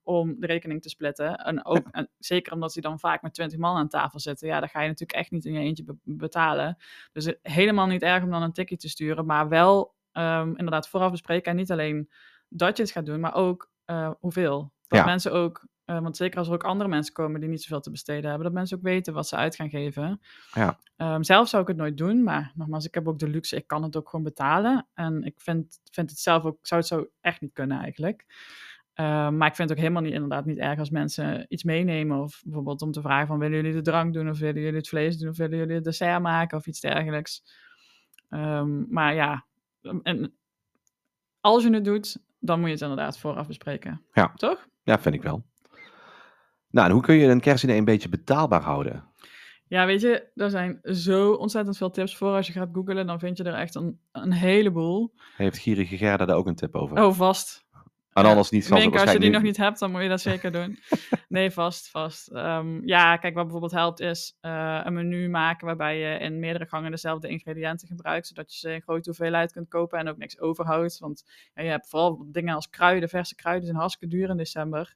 om 0.07 0.35
de 0.39 0.45
rekening 0.47 0.81
te 0.81 0.89
splitten. 0.89 1.35
En 1.37 1.65
ook, 1.65 1.87
en 1.91 2.09
zeker 2.17 2.53
omdat 2.53 2.73
ze 2.73 2.81
dan 2.81 2.99
vaak 2.99 3.21
met 3.21 3.33
20 3.33 3.57
man 3.57 3.75
aan 3.77 3.87
tafel 3.87 4.19
zitten, 4.19 4.47
ja, 4.47 4.59
dan 4.59 4.69
ga 4.69 4.81
je 4.81 4.87
natuurlijk 4.87 5.19
echt 5.19 5.31
niet 5.31 5.45
in 5.45 5.53
je 5.53 5.59
eentje 5.59 5.83
be- 5.83 5.97
betalen. 6.03 6.77
Dus 7.11 7.25
het- 7.25 7.39
helemaal 7.41 7.87
niet 7.87 8.01
erg 8.01 8.23
om 8.23 8.29
dan 8.29 8.41
een 8.41 8.53
tikkie 8.53 8.77
te 8.77 8.89
sturen, 8.89 9.25
maar 9.25 9.49
wel 9.49 9.95
ehm, 10.11 10.47
inderdaad 10.49 10.89
vooraf 10.89 11.11
bespreken. 11.11 11.51
En 11.51 11.57
niet 11.57 11.71
alleen 11.71 12.09
dat 12.49 12.77
je 12.77 12.83
het 12.83 12.91
gaat 12.91 13.05
doen, 13.05 13.19
maar 13.19 13.35
ook 13.35 13.71
eh, 13.85 14.11
hoeveel. 14.19 14.71
Dat 14.87 14.99
Ja. 14.99 15.05
mensen 15.05 15.31
ook, 15.33 15.67
eh, 15.85 15.99
want 15.99 16.17
zeker 16.17 16.37
als 16.39 16.47
er 16.47 16.53
ook 16.53 16.63
andere 16.63 16.89
mensen 16.89 17.13
komen 17.13 17.39
die 17.39 17.49
niet 17.49 17.61
zoveel 17.61 17.79
te 17.81 17.91
besteden 17.91 18.23
hebben, 18.25 18.43
dat 18.43 18.53
mensen 18.53 18.77
ook 18.77 18.83
weten 18.83 19.13
wat 19.13 19.27
ze 19.27 19.35
uit 19.35 19.55
gaan 19.55 19.69
geven. 19.69 20.21
Ja. 20.53 20.79
Ehm, 20.95 21.23
zelf 21.23 21.47
zou 21.47 21.61
ik 21.61 21.67
het 21.67 21.77
nooit 21.77 21.97
doen, 21.97 22.23
maar 22.23 22.51
nogmaals, 22.55 22.85
ik 22.85 22.93
heb 22.93 23.07
ook 23.07 23.19
de 23.19 23.27
luxe, 23.29 23.55
ik 23.55 23.67
kan 23.67 23.83
het 23.83 23.95
ook 23.97 24.09
gewoon 24.09 24.25
betalen. 24.25 24.87
En 24.93 25.23
ik 25.23 25.39
vind, 25.41 25.79
vind 25.91 26.09
het 26.09 26.19
zelf 26.19 26.43
ook, 26.43 26.57
zou 26.61 26.79
het 26.81 26.89
zo 26.89 27.07
echt 27.21 27.41
niet 27.41 27.53
kunnen 27.53 27.79
eigenlijk. 27.79 28.25
Ehm, 28.97 29.37
maar 29.37 29.47
ik 29.47 29.55
vind 29.55 29.69
het 29.69 29.77
ook 29.77 29.83
helemaal 29.83 30.01
niet, 30.01 30.13
inderdaad 30.13 30.45
niet 30.45 30.57
erg 30.57 30.79
als 30.79 30.89
mensen 30.89 31.45
iets 31.49 31.63
meenemen. 31.63 32.21
Of 32.21 32.41
bijvoorbeeld 32.43 32.81
om 32.81 32.91
te 32.91 33.01
vragen 33.01 33.27
van, 33.27 33.39
willen 33.39 33.55
jullie 33.55 33.73
de 33.73 33.81
drank 33.81 34.13
doen? 34.13 34.29
Of 34.29 34.39
willen 34.39 34.61
jullie 34.61 34.77
het 34.77 34.87
vlees 34.87 35.17
doen? 35.17 35.29
Of 35.29 35.37
willen 35.37 35.57
jullie 35.57 35.75
het 35.75 35.83
dessert 35.83 36.21
maken? 36.21 36.57
Of 36.57 36.67
iets 36.67 36.79
dergelijks. 36.79 37.43
Ehm, 38.29 38.93
maar 38.93 39.15
ja, 39.15 39.45
en 40.03 40.33
als 41.41 41.63
je 41.63 41.73
het 41.73 41.85
doet, 41.85 42.17
dan 42.39 42.59
moet 42.59 42.67
je 42.67 42.73
het 42.73 42.81
inderdaad 42.81 43.19
vooraf 43.19 43.47
bespreken. 43.47 44.01
Ja. 44.13 44.31
Toch? 44.35 44.67
Ja, 44.83 44.99
vind 44.99 45.15
ik 45.15 45.23
wel. 45.23 45.45
Nou, 46.69 46.87
en 46.87 46.93
hoe 46.93 47.01
kun 47.01 47.15
je 47.15 47.27
een 47.27 47.41
kerstdiner 47.41 47.77
een 47.77 47.85
beetje 47.85 48.09
betaalbaar 48.09 48.61
houden? 48.61 49.03
Ja, 49.67 49.85
weet 49.85 50.01
je, 50.01 50.31
er 50.35 50.49
zijn 50.49 50.79
zo 50.83 51.31
ontzettend 51.33 51.77
veel 51.77 51.91
tips 51.91 52.17
voor. 52.17 52.35
Als 52.35 52.47
je 52.47 52.53
gaat 52.53 52.69
googlen, 52.71 53.07
dan 53.07 53.19
vind 53.19 53.37
je 53.37 53.43
er 53.43 53.53
echt 53.53 53.75
een, 53.75 53.99
een 54.11 54.31
heleboel. 54.31 55.13
Heeft 55.35 55.57
Gierige 55.57 55.97
Gerda 55.97 56.25
daar 56.25 56.35
ook 56.35 56.47
een 56.47 56.55
tip 56.55 56.75
over? 56.75 57.03
Oh, 57.03 57.13
vast. 57.13 57.66
Ja, 58.23 58.29
anders 58.29 58.49
niet 58.49 58.65
zal 58.65 58.77
ze 58.77 58.83
Mink, 58.83 58.99
als 58.99 59.11
je 59.11 59.19
die 59.19 59.29
nog 59.29 59.41
niet 59.41 59.57
hebt, 59.57 59.79
dan 59.79 59.91
moet 59.91 60.01
je 60.01 60.09
dat 60.09 60.21
zeker 60.21 60.51
doen. 60.51 60.79
Nee, 61.29 61.51
vast, 61.51 61.89
vast. 61.89 62.27
Ehm, 62.27 62.87
ja, 62.87 63.17
kijk, 63.17 63.33
wat 63.33 63.43
bijvoorbeeld 63.43 63.71
helpt 63.71 63.99
is 63.99 64.37
eh, 64.41 64.81
een 64.83 64.93
menu 64.93 65.29
maken 65.29 65.65
waarbij 65.65 65.97
je 65.99 66.19
in 66.19 66.39
meerdere 66.39 66.65
gangen 66.65 66.91
dezelfde 66.91 67.27
ingrediënten 67.27 67.87
gebruikt, 67.87 68.27
zodat 68.27 68.53
je 68.53 68.59
ze 68.59 68.73
in 68.73 68.81
grote 68.81 69.09
hoeveelheid 69.09 69.51
kunt 69.51 69.67
kopen 69.67 69.99
en 69.99 70.09
ook 70.09 70.17
niks 70.17 70.39
overhoudt. 70.39 70.99
Want 70.99 71.23
ja, 71.53 71.63
je 71.63 71.69
hebt 71.69 71.89
vooral 71.89 72.25
dingen 72.25 72.55
als 72.55 72.69
kruiden, 72.69 73.09
verse 73.09 73.35
kruiden 73.35 73.65
zijn 73.65 73.77
hartstikke 73.77 74.15
duur 74.15 74.29
in 74.29 74.37
december. 74.37 74.95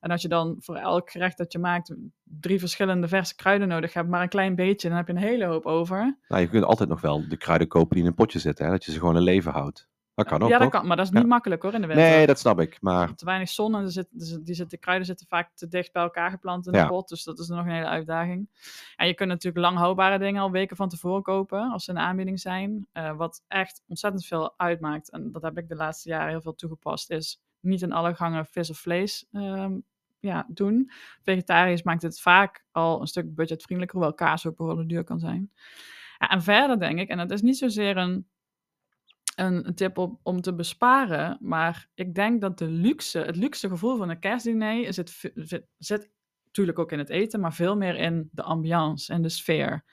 En 0.00 0.10
als 0.10 0.22
je 0.22 0.28
dan 0.28 0.56
voor 0.58 0.76
elk 0.76 1.10
gerecht 1.10 1.38
dat 1.38 1.52
je 1.52 1.58
maakt 1.58 1.94
drie 2.22 2.58
verschillende 2.58 3.08
verse 3.08 3.34
kruiden 3.34 3.68
nodig 3.68 3.92
hebt, 3.92 4.08
maar 4.08 4.22
een 4.22 4.28
klein 4.28 4.54
beetje, 4.54 4.88
dan 4.88 4.96
heb 4.96 5.06
je 5.06 5.12
een 5.12 5.18
hele 5.18 5.44
hoop 5.44 5.66
over. 5.66 6.18
Nou, 6.28 6.42
je 6.42 6.48
kunt 6.48 6.64
altijd 6.64 6.88
nog 6.88 7.00
wel 7.00 7.28
de 7.28 7.36
kruiden 7.36 7.68
kopen 7.68 7.94
die 7.94 8.04
in 8.04 8.08
een 8.08 8.14
potje 8.14 8.38
zitten. 8.38 8.64
Hè? 8.64 8.70
Dat 8.70 8.84
je 8.84 8.92
ze 8.92 8.98
gewoon 8.98 9.16
een 9.16 9.22
leven 9.22 9.52
houdt. 9.52 9.88
Dat 10.22 10.32
kan 10.32 10.42
ook, 10.42 10.48
ja, 10.48 10.58
dat 10.58 10.70
toch? 10.70 10.80
kan, 10.80 10.88
maar 10.88 10.96
dat 10.96 11.06
is 11.06 11.12
niet 11.12 11.22
Ja. 11.22 11.28
makkelijk 11.28 11.62
hoor 11.62 11.74
in 11.74 11.80
de 11.80 11.86
winter. 11.86 12.06
Nee, 12.06 12.26
dat 12.26 12.38
snap 12.38 12.60
ik. 12.60 12.78
Maar 12.80 13.14
te 13.14 13.24
weinig 13.24 13.48
zon 13.48 13.74
en 13.74 13.82
er 13.82 13.90
zit, 13.90 14.06
er 14.18 14.24
zit- 14.26 14.46
die, 14.46 14.54
zit, 14.54 14.70
de 14.70 14.76
kruiden 14.76 15.06
zitten 15.06 15.26
vaak 15.26 15.50
te 15.54 15.68
dicht 15.68 15.92
bij 15.92 16.02
elkaar 16.02 16.30
geplant 16.30 16.66
in 16.66 16.72
Ja. 16.72 16.82
de 16.82 16.88
pot. 16.88 17.08
Dus 17.08 17.24
dat 17.24 17.38
is 17.38 17.48
nog 17.48 17.58
een 17.64 17.70
hele 17.72 17.86
uitdaging. 17.86 18.48
En 18.96 19.06
je 19.06 19.14
kunt 19.14 19.28
natuurlijk 19.28 19.64
lang 19.64 19.76
houdbare 19.78 20.18
dingen 20.18 20.42
al 20.42 20.50
weken 20.50 20.76
van 20.76 20.88
tevoren 20.88 21.22
kopen 21.22 21.70
als 21.70 21.84
ze 21.84 21.90
in 21.90 21.96
de 21.96 22.02
aanbieding 22.02 22.40
zijn. 22.40 22.86
Eh, 22.92 23.16
wat 23.16 23.44
echt 23.48 23.82
ontzettend 23.88 24.26
veel 24.26 24.54
uitmaakt, 24.56 25.10
en 25.10 25.32
dat 25.32 25.42
heb 25.42 25.58
ik 25.58 25.68
de 25.68 25.76
laatste 25.76 26.08
jaren 26.08 26.28
heel 26.28 26.40
veel 26.42 26.54
toegepast, 26.54 27.10
is 27.10 27.42
niet 27.60 27.82
in 27.82 27.92
alle 27.92 28.14
gangen 28.14 28.46
vis 28.46 28.70
of 28.70 28.78
vlees 28.78 29.26
ehm, 29.32 29.72
ja, 30.20 30.46
doen. 30.48 30.90
Vegetarisch 31.22 31.82
maakt 31.82 32.02
het 32.02 32.20
vaak 32.20 32.64
al 32.70 33.00
een 33.00 33.06
stuk 33.06 33.34
budgetvriendelijker, 33.34 33.98
hoewel 33.98 34.16
kaas 34.16 34.46
ook 34.46 34.56
behoorlijk 34.56 34.88
duur 34.88 35.04
kan 35.04 35.18
zijn. 35.18 35.50
Ja, 36.18 36.28
en 36.28 36.42
verder 36.42 36.78
denk 36.78 36.98
ik, 36.98 37.08
en 37.08 37.18
het 37.18 37.30
is 37.30 37.42
niet 37.42 37.58
zozeer 37.58 37.96
een 37.96 38.26
een 39.40 39.74
tip 39.74 39.98
op, 39.98 40.20
om 40.22 40.40
te 40.40 40.54
besparen. 40.54 41.38
Maar 41.40 41.88
ik 41.94 42.14
denk 42.14 42.40
dat 42.40 42.58
de 42.58 42.68
luxe, 42.68 43.18
het 43.18 43.36
luxe 43.36 43.68
gevoel 43.68 43.96
van 43.96 44.08
een 44.08 44.18
kerstdiner 44.18 44.92
zit, 44.92 45.30
zit, 45.34 45.66
zit 45.78 46.10
natuurlijk 46.44 46.78
ook 46.78 46.92
in 46.92 46.98
het 46.98 47.08
eten, 47.08 47.40
maar 47.40 47.54
veel 47.54 47.76
meer 47.76 47.96
in 47.96 48.28
de 48.32 48.42
ambiance 48.42 49.12
en 49.12 49.22
de 49.22 49.28
sfeer. 49.28 49.84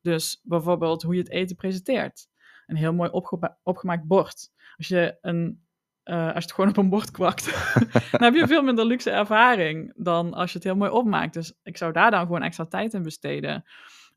Dus 0.00 0.40
bijvoorbeeld 0.42 1.02
hoe 1.02 1.14
je 1.14 1.20
het 1.20 1.30
eten 1.30 1.56
presenteert. 1.56 2.28
Een 2.66 2.76
heel 2.76 2.92
mooi 2.92 3.10
opgema- 3.10 3.58
opgemaakt 3.62 4.06
bord. 4.06 4.50
Als 4.76 4.88
je, 4.88 5.18
een, 5.20 5.66
eh, 6.02 6.24
als 6.24 6.34
je 6.34 6.40
het 6.40 6.52
gewoon 6.52 6.70
op 6.70 6.76
een 6.76 6.88
bord 6.88 7.10
kwakt, 7.10 7.44
dan 8.12 8.22
heb 8.22 8.34
je 8.34 8.46
veel 8.46 8.62
minder 8.62 8.84
luxe 8.84 9.10
ervaring 9.10 9.92
dan 9.96 10.34
als 10.34 10.50
je 10.50 10.56
het 10.56 10.66
heel 10.66 10.76
mooi 10.76 10.90
opmaakt. 10.90 11.34
Dus 11.34 11.58
ik 11.62 11.76
zou 11.76 11.92
daar 11.92 12.10
dan 12.10 12.20
gewoon 12.20 12.42
extra 12.42 12.66
tijd 12.66 12.94
in 12.94 13.02
besteden. 13.02 13.64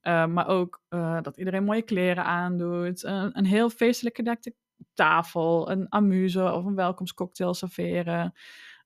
Uh, 0.03 0.25
maar 0.25 0.47
ook 0.47 0.81
uh, 0.89 1.21
dat 1.21 1.37
iedereen 1.37 1.63
mooie 1.63 1.81
kleren 1.81 2.25
aandoet. 2.25 3.03
Een, 3.03 3.37
een 3.37 3.45
heel 3.45 3.69
feestelijk 3.69 4.15
gedekte 4.15 4.55
tafel. 4.93 5.71
Een 5.71 5.89
amuse 5.89 6.51
of 6.51 6.65
een 6.65 6.75
welkomstcocktail 6.75 7.53
serveren. 7.53 8.33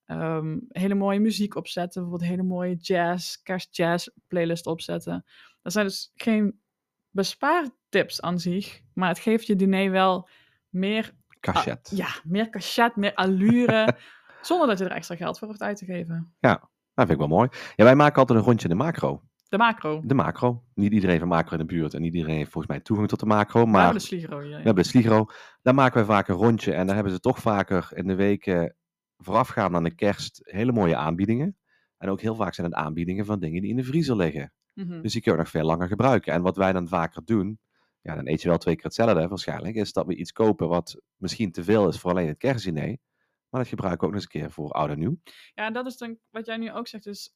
Um, 0.06 0.66
hele 0.70 0.96
mooie 0.96 1.20
muziek 1.20 1.56
opzetten. 1.56 2.02
Bijvoorbeeld 2.02 2.30
hele 2.30 2.44
mooie 2.44 2.76
jazz, 2.76 3.42
kerstjazz 3.44 4.08
playlist 4.28 4.66
opzetten. 4.66 5.26
Dat 5.62 5.74
zijn 5.74 5.86
dus 5.86 6.12
geen 6.16 6.60
bespaartips 7.10 8.22
aan 8.22 8.40
zich. 8.40 8.82
Maar 8.94 9.10
het 9.10 9.20
geeft 9.20 9.48
je 9.48 9.56
diner 9.56 9.92
wel 9.92 10.30
meer... 10.70 11.16
Cachet. 11.40 11.90
Uh, 11.92 11.98
ja, 11.98 12.08
meer 12.24 12.50
cachet, 12.50 12.96
meer 12.96 13.14
allure. 13.14 13.98
zonder 14.42 14.68
dat 14.68 14.78
je 14.78 14.86
er 14.86 14.92
extra 14.92 15.16
geld 15.16 15.40
voor 15.40 15.48
hoeft 15.48 15.62
uit 15.62 15.78
te 15.78 15.86
geven. 15.86 16.36
Ja, 16.40 16.56
dat 16.94 17.08
vind 17.08 17.10
ik 17.10 17.18
wel 17.18 17.28
mooi. 17.28 17.50
Ja, 17.76 17.84
wij 17.84 17.96
maken 17.96 18.20
altijd 18.20 18.40
een 18.40 18.46
rondje 18.46 18.70
in 18.70 18.78
de 18.78 18.84
macro. 18.84 19.22
De 19.50 19.58
macro. 19.58 20.02
De 20.06 20.14
macro. 20.14 20.64
Niet 20.74 20.92
iedereen 20.92 21.20
van 21.20 21.28
macro 21.28 21.52
in 21.52 21.58
de 21.58 21.74
buurt 21.74 21.94
en 21.94 22.02
niet 22.02 22.14
iedereen 22.14 22.36
heeft 22.36 22.52
volgens 22.52 22.74
mij 22.74 22.82
toegang 22.82 23.08
tot 23.10 23.20
de 23.20 23.26
macro. 23.26 23.66
Maar 23.66 23.72
we 23.72 23.78
hebben 23.80 24.02
de 24.02 24.08
Sligro. 24.08 24.42
Ja. 24.42 24.48
We 24.48 24.64
hebben 24.64 24.84
de 24.84 24.90
Sligro. 24.90 25.26
Daar 25.62 25.74
maken 25.74 25.96
wij 25.96 26.06
vaak 26.06 26.28
een 26.28 26.36
rondje 26.36 26.74
en 26.74 26.86
daar 26.86 26.96
hebben 26.96 27.14
ze 27.14 27.20
toch 27.20 27.40
vaker 27.40 27.90
in 27.94 28.08
de 28.08 28.16
weken 28.16 28.76
voorafgaand 29.18 29.76
aan 29.76 29.84
de 29.84 29.96
kerst 29.96 30.40
hele 30.44 30.72
mooie 30.72 30.96
aanbiedingen. 30.96 31.58
En 31.98 32.10
ook 32.10 32.22
heel 32.22 32.36
vaak 32.36 32.54
zijn 32.54 32.68
het 32.68 32.76
aanbiedingen 32.76 33.26
van 33.26 33.40
dingen 33.40 33.62
die 33.62 33.70
in 33.70 33.78
de 33.78 33.84
vriezer 33.84 34.16
liggen. 34.16 34.54
Mhm. 34.74 35.02
Dus 35.02 35.14
die 35.14 35.22
kun 35.22 35.32
je 35.32 35.38
nog 35.38 35.50
veel 35.50 35.66
langer 35.66 35.88
gebruiken. 35.88 36.34
En 36.34 36.42
wat 36.42 36.58
wij 36.58 36.74
dan 36.74 36.88
vaker 36.88 37.26
doen, 37.26 37.60
ja, 38.02 38.16
dan 38.16 38.28
eet 38.28 38.42
je 38.42 38.50
wel 38.50 38.58
twee 38.58 38.76
keer 38.76 38.84
hetzelfde 38.84 39.28
waarschijnlijk, 39.28 39.76
is 39.76 39.94
dat 39.94 40.06
we 40.06 40.16
iets 40.16 40.32
kopen 40.32 40.68
wat 40.68 41.02
misschien 41.16 41.52
te 41.52 41.64
veel 41.64 41.88
is 41.88 42.00
voor 42.00 42.12
alleen 42.12 42.28
het 42.28 42.38
kerstdiner. 42.38 42.98
Maar 43.50 43.62
dat 43.62 43.70
gebruiken 43.70 44.00
we 44.00 44.06
ook 44.06 44.14
nog 44.14 44.22
eens 44.24 44.34
een 44.34 44.42
keer 44.42 44.52
voor 44.52 44.72
oud 44.72 44.90
en 44.90 45.00
nieuw. 45.00 45.18
Ja, 45.54 45.66
en 45.66 45.74
dat 45.74 45.86
is 45.86 45.98
dan 45.98 46.18
wat 46.30 46.46
jij 46.46 46.58
nu 46.58 46.72
ook 46.72 46.88
zegt, 46.88 47.06
is 47.06 47.34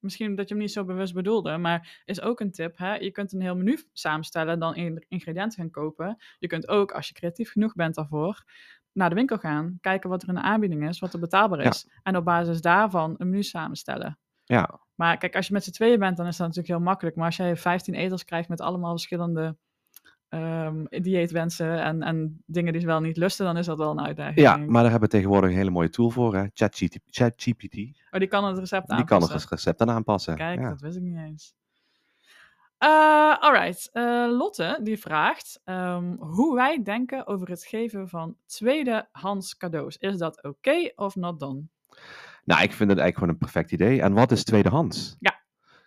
misschien 0.00 0.34
dat 0.34 0.48
je 0.48 0.54
hem 0.54 0.62
niet 0.62 0.72
zo 0.72 0.84
bewust 0.84 1.14
bedoelde, 1.14 1.56
maar 1.56 2.02
is 2.04 2.20
ook 2.20 2.40
een 2.40 2.50
tip. 2.50 2.78
Hè? 2.78 2.94
Je 2.94 3.10
kunt 3.10 3.32
een 3.32 3.40
heel 3.40 3.56
menu 3.56 3.78
samenstellen, 3.92 4.58
dan 4.58 4.74
in- 4.74 5.04
ingrediënten 5.08 5.58
gaan 5.58 5.70
kopen. 5.70 6.16
Je 6.38 6.46
kunt 6.46 6.68
ook, 6.68 6.92
als 6.92 7.08
je 7.08 7.14
creatief 7.14 7.50
genoeg 7.52 7.74
bent 7.74 7.94
daarvoor, 7.94 8.44
naar 8.92 9.08
de 9.08 9.14
winkel 9.14 9.38
gaan, 9.38 9.78
kijken 9.80 10.10
wat 10.10 10.22
er 10.22 10.28
in 10.28 10.34
de 10.34 10.40
aanbieding 10.42 10.88
is, 10.88 10.98
wat 10.98 11.12
er 11.12 11.20
betaalbaar 11.20 11.62
Ja. 11.62 11.68
is. 11.70 11.88
En 12.02 12.16
op 12.16 12.24
basis 12.24 12.60
daarvan 12.60 13.14
een 13.18 13.28
menu 13.30 13.42
samenstellen. 13.42 14.18
Ja, 14.44 14.80
Maar 14.94 15.16
kijk, 15.16 15.36
als 15.36 15.46
je 15.46 15.52
met 15.52 15.64
z'n 15.64 15.70
tweeën 15.70 15.98
bent, 15.98 16.16
dan 16.16 16.26
is 16.26 16.36
dat 16.36 16.46
natuurlijk 16.46 16.74
heel 16.74 16.84
makkelijk. 16.86 17.16
Maar 17.16 17.26
als 17.26 17.36
jij 17.36 17.56
15 17.56 17.94
etels 17.94 18.24
krijgt 18.24 18.48
met 18.48 18.60
allemaal 18.60 18.90
verschillende 18.90 19.56
ehm, 20.28 20.84
dieetwensen 20.88 21.82
en, 21.82 22.02
en 22.02 22.42
dingen 22.46 22.72
die 22.72 22.80
ze 22.80 22.86
wel 22.86 23.00
niet 23.00 23.16
lusten, 23.16 23.44
dan 23.46 23.56
is 23.56 23.66
dat 23.66 23.78
wel 23.78 23.90
een 23.90 24.00
uitdaging. 24.00 24.38
ja 24.40 24.56
maar 24.56 24.82
daar 24.82 24.90
hebben 24.90 25.08
we 25.08 25.14
tegenwoordig 25.14 25.50
een 25.50 25.56
hele 25.56 25.70
mooie 25.70 25.88
tool 25.90 26.10
voor. 26.10 26.36
hè. 26.36 26.44
ChatGPT, 27.10 27.99
Oh, 28.10 28.18
die 28.20 28.28
kan 28.28 28.44
het 28.44 28.58
recept 28.58 28.86
kan 28.86 28.96
aanpassen. 28.98 29.34
het 29.40 29.50
recept 29.50 29.80
aan 29.80 29.90
aanpassen. 29.90 30.34
Kijk, 30.36 30.60
ja. 30.60 30.68
dat 30.68 30.80
wist 30.80 30.96
ik 30.96 31.02
niet 31.02 31.16
eens. 31.16 31.54
Eh 32.78 33.36
alright, 33.38 33.90
Eh, 33.92 34.26
Lotte 34.30 34.78
die 34.82 34.98
vraagt 34.98 35.60
ehm, 35.64 36.14
hoe 36.18 36.54
wij 36.54 36.82
denken 36.82 37.26
over 37.26 37.48
het 37.48 37.64
geven 37.64 38.08
van 38.08 38.36
tweedehands 38.46 39.56
cadeaus. 39.56 39.96
Is 39.96 40.16
dat 40.18 40.42
oké 40.42 40.92
of 40.96 41.16
not 41.16 41.40
done? 41.40 41.62
Nou, 42.44 42.62
ik 42.62 42.72
vind 42.72 42.90
het 42.90 42.98
eigenlijk 42.98 43.14
gewoon 43.14 43.28
een 43.32 43.38
perfect 43.38 43.72
idee. 43.72 44.02
En 44.02 44.12
wat 44.12 44.30
is 44.32 44.44
tweedehands? 44.44 45.16
Ja, 45.20 45.38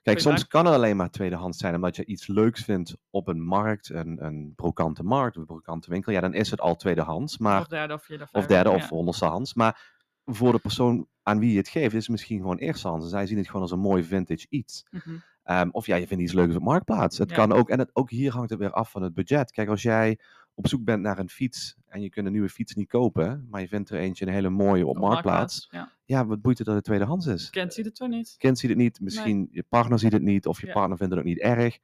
Kijk, 0.03 0.19
soms 0.19 0.47
kan 0.47 0.65
het 0.65 0.76
alleen 0.76 0.95
maar 0.95 1.09
tweedehands 1.09 1.57
zijn 1.57 1.76
omdat 1.76 1.95
je 1.95 2.05
iets 2.05 2.28
leuks 2.28 2.63
vindt 2.63 2.95
op 3.09 3.28
een 3.28 3.41
markt, 3.41 3.89
een, 3.89 4.26
een 4.26 4.53
brokante 4.55 5.03
markt 5.03 5.36
of 5.36 5.41
een 5.41 5.47
brokante 5.47 5.89
winkel. 5.89 6.11
Ja, 6.11 6.19
dan 6.21 6.34
is 6.34 6.51
het 6.51 6.61
al 6.61 6.76
tweedehands. 6.76 7.38
Maar 7.38 7.59
Of 7.59 7.67
derde 7.67 7.93
of 7.93 8.03
vierde 8.03 8.24
of 8.24 8.32
Of 8.32 8.45
derde 8.45 8.69
ja. 8.69 8.76
of 8.76 8.89
honderdstehands. 8.89 9.53
Maar 9.53 9.93
voor 10.26 10.51
de 10.51 10.59
persoon 10.59 11.07
aan 11.24 11.39
wie 11.39 11.51
je 11.51 11.57
het 11.57 11.67
geeft, 11.67 11.93
is 11.93 12.01
het 12.01 12.09
misschien 12.09 12.38
gewoon 12.39 12.57
eerstehands. 12.57 13.09
Zij 13.09 13.26
zien 13.28 13.38
het 13.38 13.45
gewoon 13.47 13.61
als 13.61 13.71
een 13.71 13.80
mooi 13.80 14.03
vintage 14.03 14.45
iets. 14.49 14.84
Mhm. 14.91 15.15
Ehm, 15.43 15.69
of 15.71 15.86
ja, 15.86 15.95
je 15.95 16.07
vindt 16.07 16.24
iets 16.24 16.34
leuks 16.34 16.55
op 16.55 16.61
Marktplaats. 16.63 17.17
Het 17.17 17.30
Ja. 17.30 17.36
kan 17.36 17.51
ook, 17.51 17.69
en 17.69 17.80
het, 17.80 17.89
ook 17.93 18.09
hier 18.09 18.32
hangt 18.32 18.49
het 18.49 18.59
weer 18.59 18.71
af 18.71 18.91
van 18.91 19.01
het 19.01 19.13
budget. 19.13 19.51
Kijk, 19.51 19.69
als 19.69 19.82
jij 19.82 20.19
op 20.55 20.67
zoek 20.67 20.84
bent 20.84 21.01
naar 21.01 21.19
een 21.19 21.30
fiets 21.30 21.76
en 21.88 22.01
je 22.01 22.09
kunt 22.09 22.26
een 22.26 22.32
nieuwe 22.32 22.49
fiets 22.49 22.74
niet 22.76 22.88
kopen, 22.88 23.47
maar 23.49 23.61
je 23.61 23.67
vindt 23.67 23.89
er 23.89 23.99
eentje 23.99 24.26
een 24.26 24.34
hele 24.34 24.49
mooie 24.49 24.86
op, 24.88 24.95
Op 24.95 25.01
Marktplaats. 25.01 25.67
Ja. 25.71 25.91
Ja, 26.05 26.26
wat 26.26 26.41
boeit 26.41 26.57
het 26.57 26.67
dat 26.67 26.76
het 26.76 26.84
tweedehands 26.86 27.26
is? 27.26 27.49
Kent 27.49 27.74
ziet 27.74 27.86
het 27.86 27.95
toch 27.95 28.09
niet? 28.09 28.36
Kind 28.38 28.59
ziet 28.59 28.69
het 28.69 28.80
niet, 28.80 28.99
misschien 28.99 29.47
je 29.51 29.63
partner 29.69 29.99
ziet 29.99 30.11
het 30.11 30.21
niet, 30.21 30.45
of 30.45 30.61
je 30.61 30.67
Ja. 30.67 30.74
partner 30.74 30.97
vindt 30.97 31.13
het 31.13 31.21
ook 31.21 31.28
niet 31.28 31.39
erg. 31.39 31.78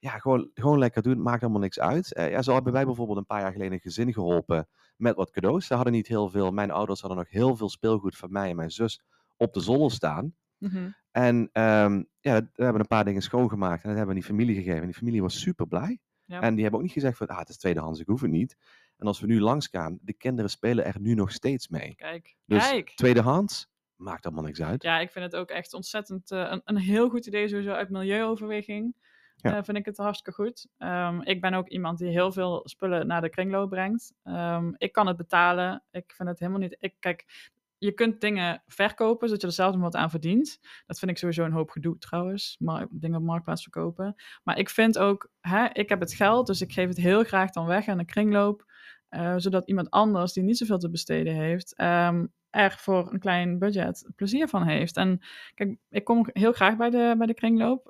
Ja, 0.00 0.18
gewoon, 0.18 0.50
gewoon 0.54 0.78
lekker 0.78 1.02
doen, 1.02 1.22
maakt 1.22 1.42
allemaal 1.42 1.60
niks 1.60 1.80
uit. 1.80 2.14
Eh, 2.14 2.30
ja, 2.30 2.42
zo 2.42 2.54
hebben 2.54 2.72
wij 2.72 2.84
bijvoorbeeld 2.84 3.18
een 3.18 3.26
paar 3.26 3.40
jaar 3.40 3.52
geleden 3.52 3.72
een 3.72 3.80
gezin 3.80 4.12
geholpen 4.12 4.68
met 4.96 5.16
wat 5.16 5.30
cadeaus. 5.30 5.66
Ze 5.66 5.74
hadden 5.74 5.92
niet 5.92 6.06
heel 6.06 6.28
veel, 6.28 6.50
mijn 6.50 6.70
ouders 6.70 7.00
hadden 7.00 7.18
nog 7.18 7.30
heel 7.30 7.56
veel 7.56 7.68
speelgoed 7.68 8.16
van 8.16 8.32
mij 8.32 8.50
en 8.50 8.56
mijn 8.56 8.70
zus 8.70 9.02
op 9.36 9.54
de 9.54 9.60
zolder 9.60 9.90
staan. 9.90 10.34
Mhm. 10.58 10.90
En 11.10 11.48
ehm, 11.52 12.02
ja, 12.20 12.40
we 12.54 12.62
hebben 12.62 12.80
een 12.80 12.86
paar 12.86 13.04
dingen 13.04 13.22
schoongemaakt 13.22 13.82
en 13.82 13.88
dat 13.88 13.96
hebben 13.98 14.14
we 14.14 14.20
die 14.20 14.30
familie 14.30 14.54
gegeven. 14.54 14.80
En 14.80 14.86
die 14.86 14.94
familie 14.94 15.22
was 15.22 15.40
super 15.40 15.66
blij. 15.66 15.98
Ja. 16.24 16.40
En 16.40 16.52
die 16.52 16.62
hebben 16.62 16.80
ook 16.80 16.86
niet 16.86 16.94
gezegd 16.94 17.16
van, 17.16 17.26
ah, 17.26 17.38
het 17.38 17.48
is 17.48 17.58
tweedehands, 17.58 18.00
ik 18.00 18.06
hoef 18.06 18.20
het 18.20 18.30
niet. 18.30 18.56
En 18.96 19.06
als 19.06 19.20
we 19.20 19.26
nu 19.26 19.40
langsgaan, 19.40 19.98
de 20.02 20.12
kinderen 20.12 20.50
spelen 20.50 20.84
er 20.84 21.00
nu 21.00 21.14
nog 21.14 21.32
steeds 21.32 21.68
mee. 21.68 21.94
Kijk, 21.94 22.36
Dus 22.44 22.68
kijk. 22.68 22.90
tweedehands, 22.94 23.68
maakt 23.96 24.24
allemaal 24.26 24.44
niks 24.44 24.62
uit. 24.62 24.82
Ja, 24.82 24.98
ik 24.98 25.10
vind 25.10 25.24
het 25.24 25.36
ook 25.36 25.50
echt 25.50 25.74
ontzettend 25.74 26.30
eh, 26.30 26.38
een, 26.50 26.60
een 26.64 26.76
heel 26.76 27.08
goed 27.08 27.26
idee, 27.26 27.48
sowieso 27.48 27.72
uit 27.72 27.90
milieuoverweging. 27.90 28.94
Ja. 29.42 29.56
Eh, 29.56 29.62
vind 29.62 29.76
ik 29.76 29.84
het 29.84 29.96
hartstikke 29.96 30.42
goed. 30.42 30.66
Ehm, 30.78 31.20
ik 31.20 31.40
ben 31.40 31.54
ook 31.54 31.68
iemand 31.68 31.98
die 31.98 32.08
heel 32.08 32.32
veel 32.32 32.60
spullen 32.64 33.06
naar 33.06 33.20
de 33.20 33.28
kringloop 33.30 33.70
brengt. 33.70 34.12
Ehm, 34.22 34.72
ik 34.76 34.92
kan 34.92 35.06
het 35.06 35.16
betalen. 35.16 35.82
Ik 35.90 36.12
vind 36.16 36.28
het 36.28 36.38
helemaal 36.38 36.60
niet. 36.60 36.76
Ik, 36.80 36.94
kijk, 36.98 37.48
je 37.78 37.92
kunt 37.92 38.20
dingen 38.20 38.62
verkopen 38.66 39.26
zodat 39.28 39.40
je 39.40 39.46
er 39.46 39.52
zelf 39.52 39.72
nog 39.72 39.82
wat 39.82 39.94
aan 39.96 40.10
verdient. 40.10 40.58
Dat 40.86 40.98
vind 40.98 41.10
ik 41.10 41.18
sowieso 41.18 41.44
een 41.44 41.52
hoop 41.52 41.70
gedoe 41.70 41.98
trouwens. 41.98 42.56
Dingen 42.90 43.18
op 43.18 43.22
marktplaats 43.24 43.62
verkopen. 43.62 44.14
Maar 44.44 44.58
ik 44.58 44.68
vind 44.70 44.98
ook, 44.98 45.30
hè, 45.40 45.66
ik 45.72 45.88
heb 45.88 46.00
het 46.00 46.14
geld, 46.14 46.46
dus 46.46 46.60
ik 46.60 46.72
geef 46.72 46.88
het 46.88 46.96
heel 46.96 47.24
graag 47.24 47.50
dan 47.50 47.66
weg 47.66 47.88
aan 47.88 47.98
de 47.98 48.04
kringloop. 48.04 48.68
eh, 49.08 49.34
zodat 49.36 49.68
iemand 49.68 49.90
anders 49.90 50.32
die 50.32 50.42
niet 50.42 50.56
zoveel 50.58 50.78
te 50.78 50.90
besteden 50.90 51.34
heeft, 51.34 51.74
ehm, 51.76 52.26
er 52.50 52.72
voor 52.78 53.12
een 53.12 53.18
klein 53.18 53.58
budget 53.58 54.10
plezier 54.16 54.48
van 54.48 54.66
heeft. 54.66 54.96
En 54.96 55.20
kijk, 55.54 55.76
ik 55.88 56.04
kom 56.04 56.26
heel 56.32 56.52
graag 56.52 56.76
bij 56.76 56.90
de, 56.90 57.14
bij 57.18 57.26
de 57.26 57.34
kringloop. 57.34 57.86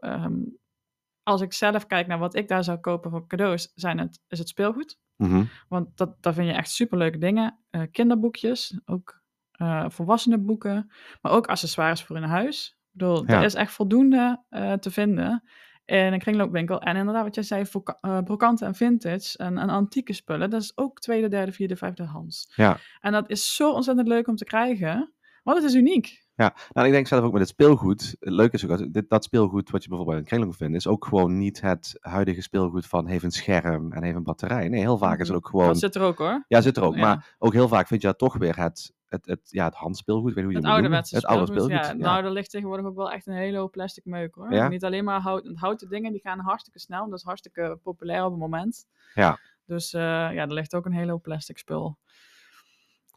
Als 1.22 1.40
ik 1.40 1.52
zelf 1.52 1.86
kijk 1.86 2.06
naar 2.06 2.18
wat 2.18 2.34
ik 2.34 2.48
daar 2.48 2.64
zou 2.64 2.78
kopen 2.78 3.10
voor 3.10 3.26
cadeaus, 3.26 3.72
zijn 3.74 3.98
het, 3.98 4.20
is 4.28 4.38
het 4.38 4.48
speelgoed. 4.48 4.98
Mhm. 5.16 5.44
Want 5.68 5.96
dat, 5.96 6.22
daar 6.22 6.34
vind 6.34 6.46
je 6.48 6.52
echt 6.54 6.70
superleuke 6.70 7.18
dingen. 7.18 7.58
Eh, 7.70 7.82
kinderboekjes, 7.92 8.80
ook 8.84 9.18
eh 9.50 9.84
volwassenenboeken, 9.88 10.90
maar 11.20 11.32
ook 11.32 11.46
accessoires 11.46 12.02
voor 12.04 12.16
in 12.16 12.22
huis. 12.22 12.68
Ik 12.92 12.98
bedoel, 12.98 13.24
Ja. 13.26 13.38
er 13.38 13.44
is 13.44 13.54
echt 13.54 13.72
voldoende 13.72 14.44
eh, 14.48 14.72
te 14.72 14.90
vinden 14.90 15.42
in 15.84 16.12
een 16.12 16.18
kringloopwinkel. 16.18 16.80
En 16.80 16.96
inderdaad, 16.96 17.24
wat 17.24 17.34
jij 17.34 17.44
zei, 17.44 17.66
voor 17.66 17.98
eh 18.00 18.18
brokante 18.22 18.64
en 18.64 18.74
vintage 18.74 19.38
en, 19.38 19.58
en 19.58 19.68
antieke 19.68 20.12
spullen, 20.12 20.50
dat 20.50 20.62
is 20.62 20.76
ook 20.76 21.00
tweede, 21.00 21.28
derde, 21.28 21.52
vierde, 21.52 21.76
vijfde 21.76 22.04
hands. 22.04 22.52
Ja. 22.56 22.78
En 23.00 23.12
dat 23.12 23.30
is 23.30 23.54
zo 23.54 23.72
ontzettend 23.72 24.08
leuk 24.08 24.28
om 24.28 24.36
te 24.36 24.44
krijgen, 24.44 25.12
want 25.42 25.56
het 25.58 25.66
is 25.66 25.74
uniek. 25.74 26.28
Ja, 26.40 26.54
nou, 26.72 26.86
ik 26.86 26.92
denk 26.92 27.06
zelf 27.06 27.24
ook 27.24 27.32
met 27.32 27.40
het 27.40 27.50
speelgoed. 27.50 28.16
Het 28.20 28.32
leuke 28.32 28.56
is 28.56 28.64
ook 28.64 28.78
dat 28.78 28.92
dit, 28.92 29.08
dat 29.08 29.24
speelgoed 29.24 29.70
wat 29.70 29.82
je 29.82 29.88
bijvoorbeeld 29.88 30.18
in 30.18 30.22
een 30.22 30.28
kringloop 30.28 30.56
vindt, 30.56 30.76
is 30.76 30.86
ook 30.86 31.04
gewoon 31.04 31.38
niet 31.38 31.60
het 31.60 31.98
huidige 32.00 32.42
speelgoed 32.42 32.86
van 32.86 33.06
heeft 33.06 33.24
een 33.24 33.30
scherm 33.30 33.92
en 33.92 34.02
heeft 34.02 34.16
een 34.16 34.22
batterij. 34.22 34.68
Nee, 34.68 34.80
heel 34.80 34.98
vaak 34.98 35.20
is 35.20 35.28
het 35.28 35.36
ook 35.36 35.48
gewoon. 35.48 35.66
Dat 35.66 35.78
zit 35.78 35.94
er 35.94 36.02
ook 36.02 36.18
hoor. 36.18 36.44
Ja, 36.48 36.60
zit 36.60 36.76
er 36.76 36.82
ook. 36.82 36.94
Ja. 36.94 37.00
Maar 37.00 37.36
ook 37.38 37.52
heel 37.52 37.68
vaak 37.68 37.86
vind 37.86 38.00
je 38.00 38.06
dat 38.06 38.18
toch 38.18 38.36
weer 38.36 38.56
het, 38.56 38.92
het, 39.08 39.26
het, 39.26 39.40
ja, 39.42 39.64
het 39.64 39.74
handspeelgoed. 39.74 40.28
Ik 40.28 40.34
weet 40.34 40.44
hoe 40.44 40.52
je 40.52 40.58
Het 40.58 40.66
het 40.66 40.76
ouderwetse 40.76 41.26
oude 41.26 41.46
speelgoed. 41.46 41.70
Ja. 41.70 41.86
ja. 41.86 41.92
Nou, 41.92 42.24
er 42.24 42.30
ligt 42.30 42.50
tegenwoordig 42.50 42.86
ook 42.86 42.96
wel 42.96 43.12
echt 43.12 43.26
een 43.26 43.34
hele 43.34 43.58
hoop 43.58 43.72
plastic 43.72 44.04
meuk 44.04 44.34
hoor. 44.34 44.52
Ja? 44.52 44.68
Niet 44.68 44.84
alleen 44.84 45.04
maar 45.04 45.20
hout, 45.20 45.50
houten 45.54 45.88
dingen, 45.88 46.12
die 46.12 46.20
gaan 46.20 46.38
hartstikke 46.38 46.78
snel. 46.78 47.08
Dat 47.08 47.18
is 47.18 47.24
hartstikke 47.24 47.78
populair 47.82 48.24
op 48.24 48.30
het 48.30 48.40
moment. 48.40 48.86
Ja. 49.14 49.38
Dus 49.66 49.92
eh, 49.92 50.00
ja, 50.02 50.32
er 50.34 50.52
ligt 50.52 50.74
ook 50.74 50.86
een 50.86 50.92
hele 50.92 51.10
hoop 51.10 51.22
plastic 51.22 51.58
spul. 51.58 51.98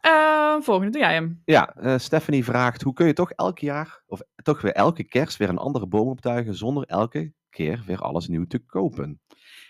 Eh, 0.04 0.60
volgende, 0.60 0.90
doe 0.90 1.00
jij 1.00 1.12
hem. 1.12 1.42
Ja, 1.44 1.74
eh, 1.74 1.98
Stephanie 1.98 2.44
vraagt: 2.44 2.82
hoe 2.82 2.92
kun 2.92 3.06
je 3.06 3.12
toch 3.12 3.30
elk 3.30 3.58
jaar, 3.58 4.02
of 4.06 4.20
toch 4.42 4.60
weer 4.60 4.72
elke 4.72 5.04
kerst, 5.04 5.36
weer 5.36 5.48
een 5.48 5.58
andere 5.58 5.86
boom 5.86 6.08
optuigen 6.08 6.54
zonder 6.54 6.84
elke 6.86 7.32
keer 7.50 7.82
weer 7.86 7.98
alles 7.98 8.28
nieuw 8.28 8.46
te 8.46 8.58
kopen? 8.58 9.20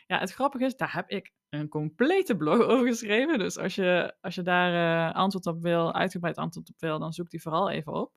Ja, 0.07 0.18
het 0.18 0.32
grappige 0.32 0.64
is, 0.64 0.76
daar 0.76 0.95
heb 0.95 1.11
ik 1.11 1.32
een 1.49 1.68
complete 1.68 2.37
blog 2.37 2.61
over 2.70 2.87
geschreven. 2.87 3.39
Dus 3.39 3.59
als 3.59 3.74
je, 3.74 4.14
als 4.20 4.35
je 4.35 4.43
daar 4.43 5.09
eh, 5.09 5.14
antwoord 5.14 5.47
op 5.47 5.62
wil, 5.62 5.95
uitgebreid 5.95 6.37
antwoord 6.37 6.68
op 6.68 6.80
wil, 6.80 6.99
dan 6.99 7.12
zoek 7.12 7.30
die 7.30 7.43
vooral 7.43 7.70
even 7.70 7.93
op. 7.93 8.12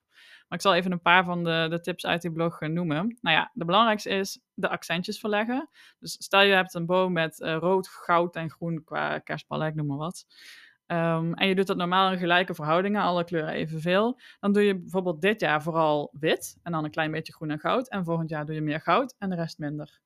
Maar 0.47 0.57
ik 0.57 0.61
zal 0.61 0.75
even 0.75 0.91
een 0.91 1.01
paar 1.01 1.23
van 1.23 1.43
de, 1.43 1.67
de 1.69 1.79
tips 1.79 2.05
uit 2.05 2.21
die 2.21 2.31
blog 2.31 2.61
eh, 2.61 2.69
noemen. 2.69 3.17
Nou 3.21 3.35
ja, 3.35 3.51
de 3.53 3.65
belangrijkste 3.65 4.09
is 4.09 4.39
de 4.53 4.69
accentjes 4.69 5.19
verleggen. 5.19 5.69
Dus 5.99 6.15
stel 6.19 6.41
je 6.41 6.53
hebt 6.53 6.73
een 6.73 6.85
boom 6.85 7.13
met 7.13 7.39
rood, 7.39 7.87
goud 7.87 8.35
en 8.35 8.49
groen 8.49 8.83
qua 8.83 9.19
kerstballen, 9.19 9.67
ik 9.67 9.75
noem 9.75 9.87
maar 9.87 9.97
wat. 9.97 10.25
Ehm, 10.87 11.33
en 11.33 11.47
je 11.47 11.55
doet 11.55 11.67
dat 11.67 11.77
normaal 11.77 12.11
in 12.11 12.17
gelijke 12.17 12.53
verhoudingen, 12.53 13.01
alle 13.01 13.23
kleuren 13.23 13.53
evenveel. 13.53 14.19
Dan 14.39 14.51
doe 14.51 14.63
je 14.63 14.79
bijvoorbeeld 14.79 15.21
dit 15.21 15.41
jaar 15.41 15.61
vooral 15.61 16.13
wit 16.19 16.57
en 16.63 16.71
dan 16.71 16.83
een 16.83 16.91
klein 16.91 17.11
beetje 17.11 17.33
groen 17.33 17.49
en 17.49 17.59
goud. 17.59 17.89
En 17.89 18.03
volgend 18.05 18.29
jaar 18.29 18.45
doe 18.45 18.55
je 18.55 18.61
meer 18.61 18.81
goud 18.81 19.15
en 19.17 19.29
de 19.29 19.35
rest 19.35 19.57
minder. 19.57 19.99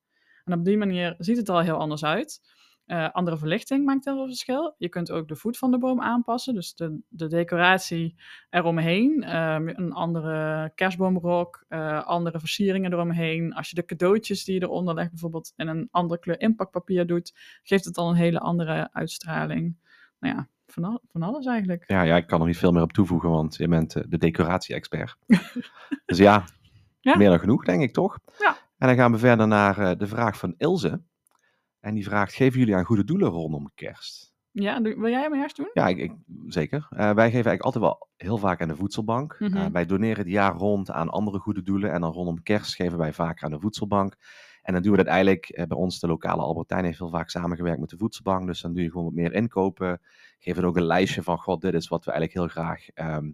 En 0.44 0.52
op 0.52 0.64
die 0.64 0.76
manier 0.76 1.14
ziet 1.18 1.36
het 1.36 1.48
al 1.48 1.60
heel 1.60 1.76
anders 1.76 2.04
uit. 2.04 2.40
Eh, 2.86 3.10
andere 3.10 3.38
verlichting 3.38 3.84
maakt 3.84 4.04
heel 4.04 4.14
veel 4.14 4.26
verschil. 4.26 4.74
Je 4.78 4.88
kunt 4.88 5.10
ook 5.10 5.28
de 5.28 5.36
voet 5.36 5.58
van 5.58 5.70
de 5.70 5.78
boom 5.78 6.00
aanpassen, 6.00 6.54
dus 6.54 6.74
de, 6.74 6.98
de 7.08 7.26
decoratie 7.26 8.14
eromheen. 8.50 9.22
Ehm, 9.22 9.68
een 9.68 9.92
andere 9.92 10.70
kerstboomrok, 10.74 11.64
eh, 11.68 12.06
andere 12.06 12.38
versieringen 12.38 12.92
eromheen. 12.92 13.54
Als 13.54 13.68
je 13.68 13.74
de 13.74 13.84
cadeautjes 13.84 14.44
die 14.44 14.54
je 14.54 14.62
eronder 14.62 14.94
legt, 14.94 15.10
bijvoorbeeld 15.10 15.52
in 15.56 15.68
een 15.68 15.88
andere 15.90 16.20
kleur 16.20 16.40
inpakpapier 16.40 17.06
doet, 17.06 17.32
geeft 17.62 17.84
het 17.84 17.94
dan 17.94 18.08
een 18.08 18.14
hele 18.14 18.40
andere 18.40 18.92
uitstraling. 18.92 19.76
Nou 20.18 20.34
ja, 20.34 20.48
van, 20.72 20.84
al- 20.84 21.00
van 21.08 21.22
alles 21.22 21.46
eigenlijk. 21.46 21.84
Ja, 21.86 22.02
ja, 22.02 22.16
ik 22.16 22.26
kan 22.26 22.40
er 22.40 22.46
niet 22.46 22.56
veel 22.58 22.72
meer 22.72 22.82
op 22.82 22.92
toevoegen, 22.92 23.30
want 23.30 23.56
je 23.56 23.68
bent 23.68 23.94
eh, 23.96 24.02
de 24.08 24.18
decoratie-expert. 24.18 25.16
dus 26.06 26.18
ja, 26.18 26.44
Ja. 27.00 27.16
meer 27.16 27.28
dan 27.28 27.38
genoeg, 27.38 27.64
denk 27.64 27.82
ik 27.82 27.92
toch? 27.92 28.18
Ja. 28.38 28.56
En 28.78 28.86
dan 28.88 28.96
gaan 28.96 29.12
we 29.12 29.18
verder 29.18 29.46
naar 29.48 29.78
eh, 29.78 29.98
de 29.98 30.06
vraag 30.06 30.36
van 30.38 30.54
Ilse. 30.56 31.02
En 31.80 31.94
die 31.94 32.04
vraagt: 32.04 32.34
geven 32.34 32.58
jullie 32.58 32.76
aan 32.76 32.84
goede 32.84 33.04
doelen 33.04 33.28
rondom 33.28 33.70
kerst? 33.74 34.30
Ja, 34.50 34.80
wil 34.82 35.08
jij 35.08 35.22
hem 35.22 35.34
eerst 35.34 35.56
doen? 35.56 35.70
Ja, 35.72 35.86
ik, 35.88 35.98
ik- 35.98 36.16
zeker. 36.46 36.86
Eh, 36.90 36.96
wij 36.96 37.30
geven 37.30 37.32
eigenlijk 37.32 37.62
altijd 37.62 37.84
wel 37.84 38.08
heel 38.16 38.38
vaak 38.38 38.60
aan 38.62 38.68
de 38.68 38.76
voedselbank. 38.76 39.36
Mhm. 39.38 39.72
Wij 39.72 39.86
doneren 39.86 40.18
het 40.18 40.32
jaar 40.32 40.54
rond 40.54 40.90
aan 40.90 41.08
andere 41.10 41.38
goede 41.38 41.62
doelen. 41.62 41.92
En 41.92 42.00
dan 42.00 42.12
rondom 42.12 42.42
kerst 42.42 42.74
geven 42.74 42.98
wij 42.98 43.12
vaker 43.12 43.44
aan 43.44 43.50
de 43.50 43.60
voedselbank. 43.60 44.16
En 44.62 44.72
dan 44.72 44.82
doen 44.82 44.90
we 44.90 44.96
dat 44.96 45.06
eigenlijk 45.06 45.48
eh, 45.48 45.66
bij 45.66 45.76
ons, 45.76 46.00
de 46.00 46.06
lokale 46.06 46.42
Albertijn 46.42 46.84
heeft 46.84 46.98
heel 46.98 47.08
vaak 47.08 47.30
samengewerkt 47.30 47.80
met 47.80 47.90
de 47.90 47.96
voedselbank. 47.96 48.46
Dus 48.46 48.60
dan 48.60 48.72
doe 48.72 48.82
je 48.82 48.90
gewoon 48.90 49.04
wat 49.04 49.14
meer 49.14 49.32
inkopen. 49.32 50.00
Geef 50.38 50.56
het 50.56 50.64
ook 50.64 50.76
een 50.76 50.86
lijstje 50.86 51.22
van, 51.22 51.38
god, 51.38 51.60
dit 51.60 51.74
is 51.74 51.88
wat 51.88 52.04
we 52.04 52.10
eigenlijk 52.10 52.40
heel 52.40 52.62
graag 52.62 52.88
ehm, 52.88 53.30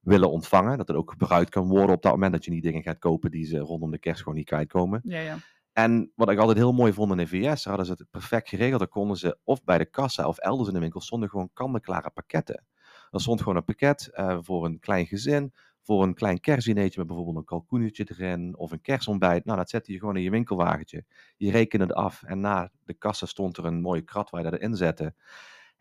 willen 0.00 0.30
ontvangen. 0.30 0.78
Dat 0.78 0.88
het 0.88 0.96
ook 0.96 1.10
gebruikt 1.10 1.50
kan 1.50 1.68
worden 1.68 1.96
op 1.96 2.02
dat 2.02 2.12
moment 2.12 2.32
dat 2.32 2.44
je 2.44 2.50
niet 2.50 2.62
dingen 2.62 2.82
gaat 2.82 2.98
kopen 2.98 3.30
die 3.30 3.46
ze 3.46 3.58
rondom 3.58 3.90
de 3.90 3.98
kerst 3.98 4.22
gewoon 4.22 4.38
niet 4.38 4.46
kwijtkomen. 4.46 5.00
Ja, 5.04 5.20
ja. 5.20 5.36
En 5.72 6.12
wat 6.14 6.30
ik 6.30 6.38
altijd 6.38 6.58
heel 6.58 6.72
mooi 6.72 6.92
vond 6.92 7.10
in 7.10 7.16
de 7.16 7.26
VS, 7.26 7.62
daar 7.62 7.76
hadden 7.76 7.86
ze 7.86 7.92
het 7.92 8.10
perfect 8.10 8.48
geregeld. 8.48 8.78
Dan 8.78 8.88
konden 8.88 9.16
ze 9.16 9.38
of 9.44 9.64
bij 9.64 9.78
de 9.78 9.84
kassa 9.84 10.28
of 10.28 10.38
elders 10.38 10.68
in 10.68 10.74
de 10.74 10.80
winkel 10.80 11.00
stonden 11.00 11.28
gewoon 11.28 11.50
kant-en-klare 11.52 12.10
pakketten. 12.10 12.64
Er 13.10 13.20
stond 13.20 13.40
gewoon 13.40 13.56
een 13.56 13.64
pakket 13.64 14.08
eh, 14.12 14.38
voor 14.40 14.64
een 14.64 14.78
klein 14.78 15.06
gezin, 15.06 15.52
voor 15.88 16.02
een 16.02 16.14
klein 16.14 16.40
kerstdineetje 16.40 16.98
met 16.98 17.06
bijvoorbeeld 17.06 17.36
een 17.36 17.44
kalkoenetje 17.44 18.06
erin 18.10 18.56
of 18.56 18.70
een 18.70 18.80
kerstontbijt. 18.80 19.44
Nou, 19.44 19.58
dat 19.58 19.70
zette 19.70 19.92
je 19.92 19.98
gewoon 19.98 20.16
in 20.16 20.22
je 20.22 20.30
winkelwagentje. 20.30 21.04
Je 21.36 21.50
rekende 21.50 21.84
het 21.84 21.94
af 21.94 22.22
en 22.22 22.40
na 22.40 22.70
de 22.84 22.94
kassa 22.94 23.26
stond 23.26 23.56
er 23.56 23.64
een 23.64 23.80
mooie 23.80 24.02
krat 24.02 24.30
waar 24.30 24.44
je 24.44 24.50
dat 24.50 24.60
erin 24.60 24.76
zette. 24.76 25.14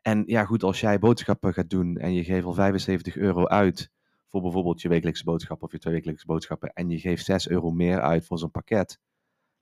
En 0.02 0.24
ja, 0.26 0.46
goed, 0.46 0.64
als 0.64 0.80
jij 0.80 1.00
boodschappen 1.00 1.54
gaat 1.54 1.70
doen 1.70 1.98
en 1.98 2.14
je 2.14 2.24
geeft 2.24 2.46
al 2.46 2.54
75 2.54 3.16
euro 3.18 3.46
uit 3.46 3.92
voor 4.28 4.42
bijvoorbeeld 4.42 4.82
je 4.82 4.90
wekelijkse 4.90 5.24
boodschappen 5.24 5.66
of 5.68 5.74
je 5.74 5.80
tweewekelijkse 5.80 6.26
boodschappen 6.26 6.74
en 6.74 6.90
je 6.90 7.00
geeft 7.00 7.26
6 7.26 7.50
euro 7.50 7.72
meer 7.72 8.02
uit 8.02 8.26
voor 8.26 8.38
zo'n 8.40 8.52
pakket, 8.52 9.00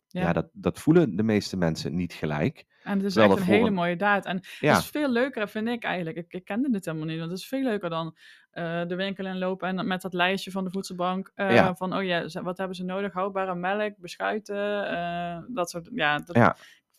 ja, 0.07 0.21
Ja. 0.21 0.33
dat, 0.33 0.49
dat 0.53 0.79
voelen 0.79 1.15
de 1.15 1.23
meeste 1.23 1.57
mensen 1.57 1.95
niet 1.95 2.13
gelijk. 2.13 2.65
En 2.86 2.97
het 2.97 3.05
is 3.05 3.15
echt 3.15 3.29
een 3.38 3.43
hele 3.43 3.69
mooie 3.69 3.95
daad. 3.95 4.25
En 4.25 4.39
Ja. 4.59 4.73
het 4.73 4.83
is 4.83 4.89
veel 4.89 5.09
leuker, 5.09 5.49
vind 5.49 5.67
ik 5.67 5.83
eigenlijk. 5.83 6.17
Ik, 6.17 6.33
ik 6.33 6.45
kende 6.45 6.69
dit 6.71 6.86
helemaal 6.86 7.07
niet, 7.07 7.19
want 7.19 7.31
het 7.31 7.39
is 7.39 7.47
veel 7.47 7.63
leuker 7.63 7.89
dan 7.89 8.15
eh, 8.51 8.86
de 8.88 8.95
winkel 8.95 9.25
inlopen 9.25 9.67
en 9.67 9.75
dan 9.75 9.88
met 9.88 10.01
dat 10.01 10.13
lijstje 10.13 10.51
van 10.51 10.63
de 10.63 10.69
voedselbank. 10.71 11.31
eh, 11.36 11.53
Ja. 11.53 11.75
Van, 11.75 11.95
oh 11.95 12.03
ja, 12.03 12.25
wat 12.41 12.57
hebben 12.57 12.75
ze 12.75 12.83
nodig? 12.83 13.13
Houdbare 13.13 13.55
melk, 13.55 13.97
beschuiten, 13.97 14.88
eh, 14.89 15.38
dat 15.47 15.69
soort, 15.69 15.89
ja. 15.93 16.17
Dat, 16.17 16.36
Ja. 16.36 16.55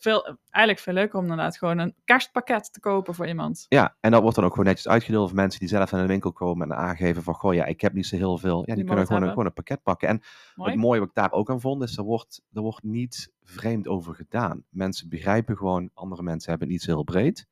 Veel, 0.07 0.36
eigenlijk 0.50 0.84
veel 0.84 0.94
leuker 0.94 1.16
om 1.18 1.22
inderdaad 1.22 1.59
gewoon 1.59 1.78
een 1.78 1.94
kerstpakket 2.04 2.72
te 2.72 2.80
kopen 2.80 3.14
voor 3.14 3.26
iemand. 3.26 3.66
Ja, 3.68 3.96
en 4.00 4.11
dat 4.11 4.20
wordt 4.20 4.36
dan 4.36 4.44
ook 4.44 4.50
gewoon 4.50 4.66
netjes 4.66 4.88
uitgedeeld 4.88 5.28
voor 5.28 5.36
mensen 5.36 5.61
die 5.61 5.68
zelf 5.68 5.90
naar 5.90 6.00
de 6.00 6.07
winkel 6.07 6.32
komen 6.32 6.70
en 6.70 6.76
aangeven 6.76 7.22
van, 7.22 7.34
goh 7.34 7.54
ja, 7.54 7.64
ik 7.64 7.80
heb 7.80 7.92
niet 7.92 8.07
zo 8.07 8.16
heel 8.16 8.38
veel. 8.38 8.59
Ja, 8.59 8.64
die, 8.64 8.74
Die 8.74 8.84
kunnen 8.84 9.07
gewoon 9.07 9.22
een, 9.22 9.28
gewoon 9.28 9.46
een 9.46 9.52
pakket 9.52 9.82
pakken. 9.82 10.09
En 10.09 10.22
Mooi. 10.54 10.70
het 10.70 10.80
mooie 10.80 11.00
wat 11.00 11.09
ik 11.09 11.14
daar 11.14 11.32
ook 11.32 11.50
aan 11.50 11.61
vond, 11.61 11.82
is 11.82 11.96
er 11.96 12.04
wordt, 12.04 12.42
er 12.52 12.62
wordt 12.62 12.82
niet 12.82 13.32
vreemd 13.42 13.88
over 13.88 14.14
gedaan. 14.14 14.64
Mensen 14.68 15.09
begrijpen 15.09 15.57
gewoon, 15.57 15.90
andere 15.94 16.22
mensen 16.22 16.50
hebben 16.50 16.68
het 16.68 16.76
niet 16.76 16.86
zo 16.86 16.94
heel 16.94 17.04
breed. 17.04 17.46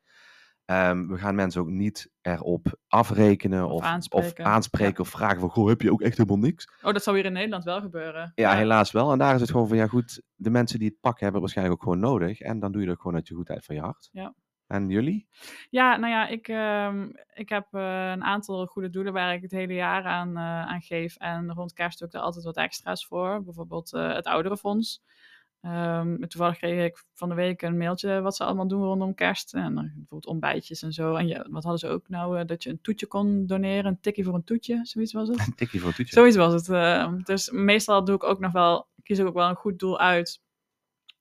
Ehm, 0.64 1.06
we 1.06 1.18
gaan 1.18 1.34
mensen 1.34 1.60
ook 1.60 1.68
niet 1.68 2.10
erop 2.20 2.78
afrekenen 2.88 3.64
Of 3.64 3.72
of, 3.72 4.08
of 4.10 4.34
aanspreken. 4.34 4.94
Ja. 4.96 5.00
of 5.00 5.08
vragen 5.08 5.40
van, 5.40 5.50
goh, 5.50 5.68
heb 5.68 5.80
je 5.80 5.92
ook 5.92 6.02
echt 6.02 6.16
helemaal 6.16 6.38
niks? 6.38 6.68
Oh, 6.82 6.92
dat 6.92 7.02
zou 7.02 7.16
hier 7.16 7.24
in 7.24 7.32
Nederland 7.32 7.64
wel 7.64 7.80
gebeuren. 7.80 8.32
Ja, 8.34 8.54
helaas 8.54 8.90
wel. 8.92 9.12
En 9.12 9.18
daar 9.18 9.34
is 9.34 9.40
het 9.40 9.50
gewoon 9.50 9.68
van, 9.68 9.76
ja 9.76 9.86
goed, 9.86 10.22
de 10.34 10.50
mensen 10.50 10.78
die 10.78 10.88
het 10.88 11.00
pakken 11.00 11.22
hebben 11.22 11.40
waarschijnlijk 11.40 11.76
ook 11.76 11.82
gewoon 11.82 12.10
nodig. 12.10 12.40
En 12.40 12.58
dan 12.58 12.72
doe 12.72 12.80
je 12.80 12.86
dat 12.86 12.96
gewoon 12.96 13.14
uit 13.14 13.28
je 13.28 13.34
goedheid 13.34 13.64
van 13.64 13.74
je 13.74 13.80
hart. 13.80 14.08
Ja. 14.12 14.34
En 14.66 14.88
jullie? 14.88 15.28
Ja, 15.70 15.96
nou 15.96 16.12
ja, 16.12 16.26
ik, 16.26 16.48
ehm, 16.48 17.08
ik 17.34 17.48
heb 17.48 17.66
eh, 17.70 18.10
een 18.10 18.24
aantal 18.24 18.66
goede 18.66 18.90
doelen 18.90 19.12
waar 19.12 19.34
ik 19.34 19.42
het 19.42 19.50
hele 19.50 19.74
jaar 19.74 20.04
aan, 20.04 20.38
aan 20.38 20.82
geef. 20.82 21.16
En 21.16 21.52
rond 21.52 21.72
kerst 21.72 21.98
doe 21.98 22.08
ik 22.08 22.14
er 22.14 22.20
altijd 22.20 22.44
wat 22.44 22.56
extra's 22.56 23.06
voor. 23.06 23.42
Bijvoorbeeld 23.42 23.92
eh, 23.92 24.14
het 24.14 24.26
ouderenfonds. 24.26 25.02
Ehm, 25.64 26.16
toevallig 26.16 26.56
kreeg 26.56 26.84
ik 26.84 27.04
van 27.12 27.28
de 27.28 27.34
week 27.34 27.62
een 27.62 27.76
mailtje 27.76 28.20
wat 28.20 28.36
ze 28.36 28.44
allemaal 28.44 28.68
doen 28.68 28.82
rondom 28.82 29.14
kerst. 29.14 29.54
En 29.54 29.74
dan 29.74 29.84
bijvoorbeeld 29.84 30.26
ontbijtjes 30.26 30.82
en 30.82 30.92
zo. 30.92 31.14
En 31.14 31.26
ja, 31.26 31.46
wat 31.50 31.62
hadden 31.62 31.80
ze 31.80 31.88
ook 31.88 32.08
nou? 32.08 32.38
eh, 32.38 32.46
dat 32.46 32.62
je 32.62 32.70
een 32.70 32.80
toetje 32.80 33.06
kon 33.06 33.46
doneren. 33.46 33.84
Een 33.84 34.00
tikkie 34.00 34.24
voor 34.24 34.34
een 34.34 34.44
toetje, 34.44 34.80
zoiets 34.82 35.12
was 35.12 35.28
het. 35.28 35.38
Een 35.46 35.54
tikje 35.54 35.78
voor 35.78 35.88
een 35.88 35.94
toetje. 35.94 36.12
Zoiets 36.14 36.36
was 36.36 36.52
het. 36.52 36.68
eh, 36.68 37.12
dus 37.22 37.50
meestal 37.50 38.04
doe 38.04 38.14
ik 38.14 38.24
ook 38.24 38.38
nog 38.40 38.52
wel, 38.52 38.88
kies 39.02 39.18
ik 39.18 39.26
ook 39.26 39.34
wel 39.34 39.48
een 39.48 39.54
goed 39.54 39.78
doel 39.78 39.98
uit. 39.98 40.42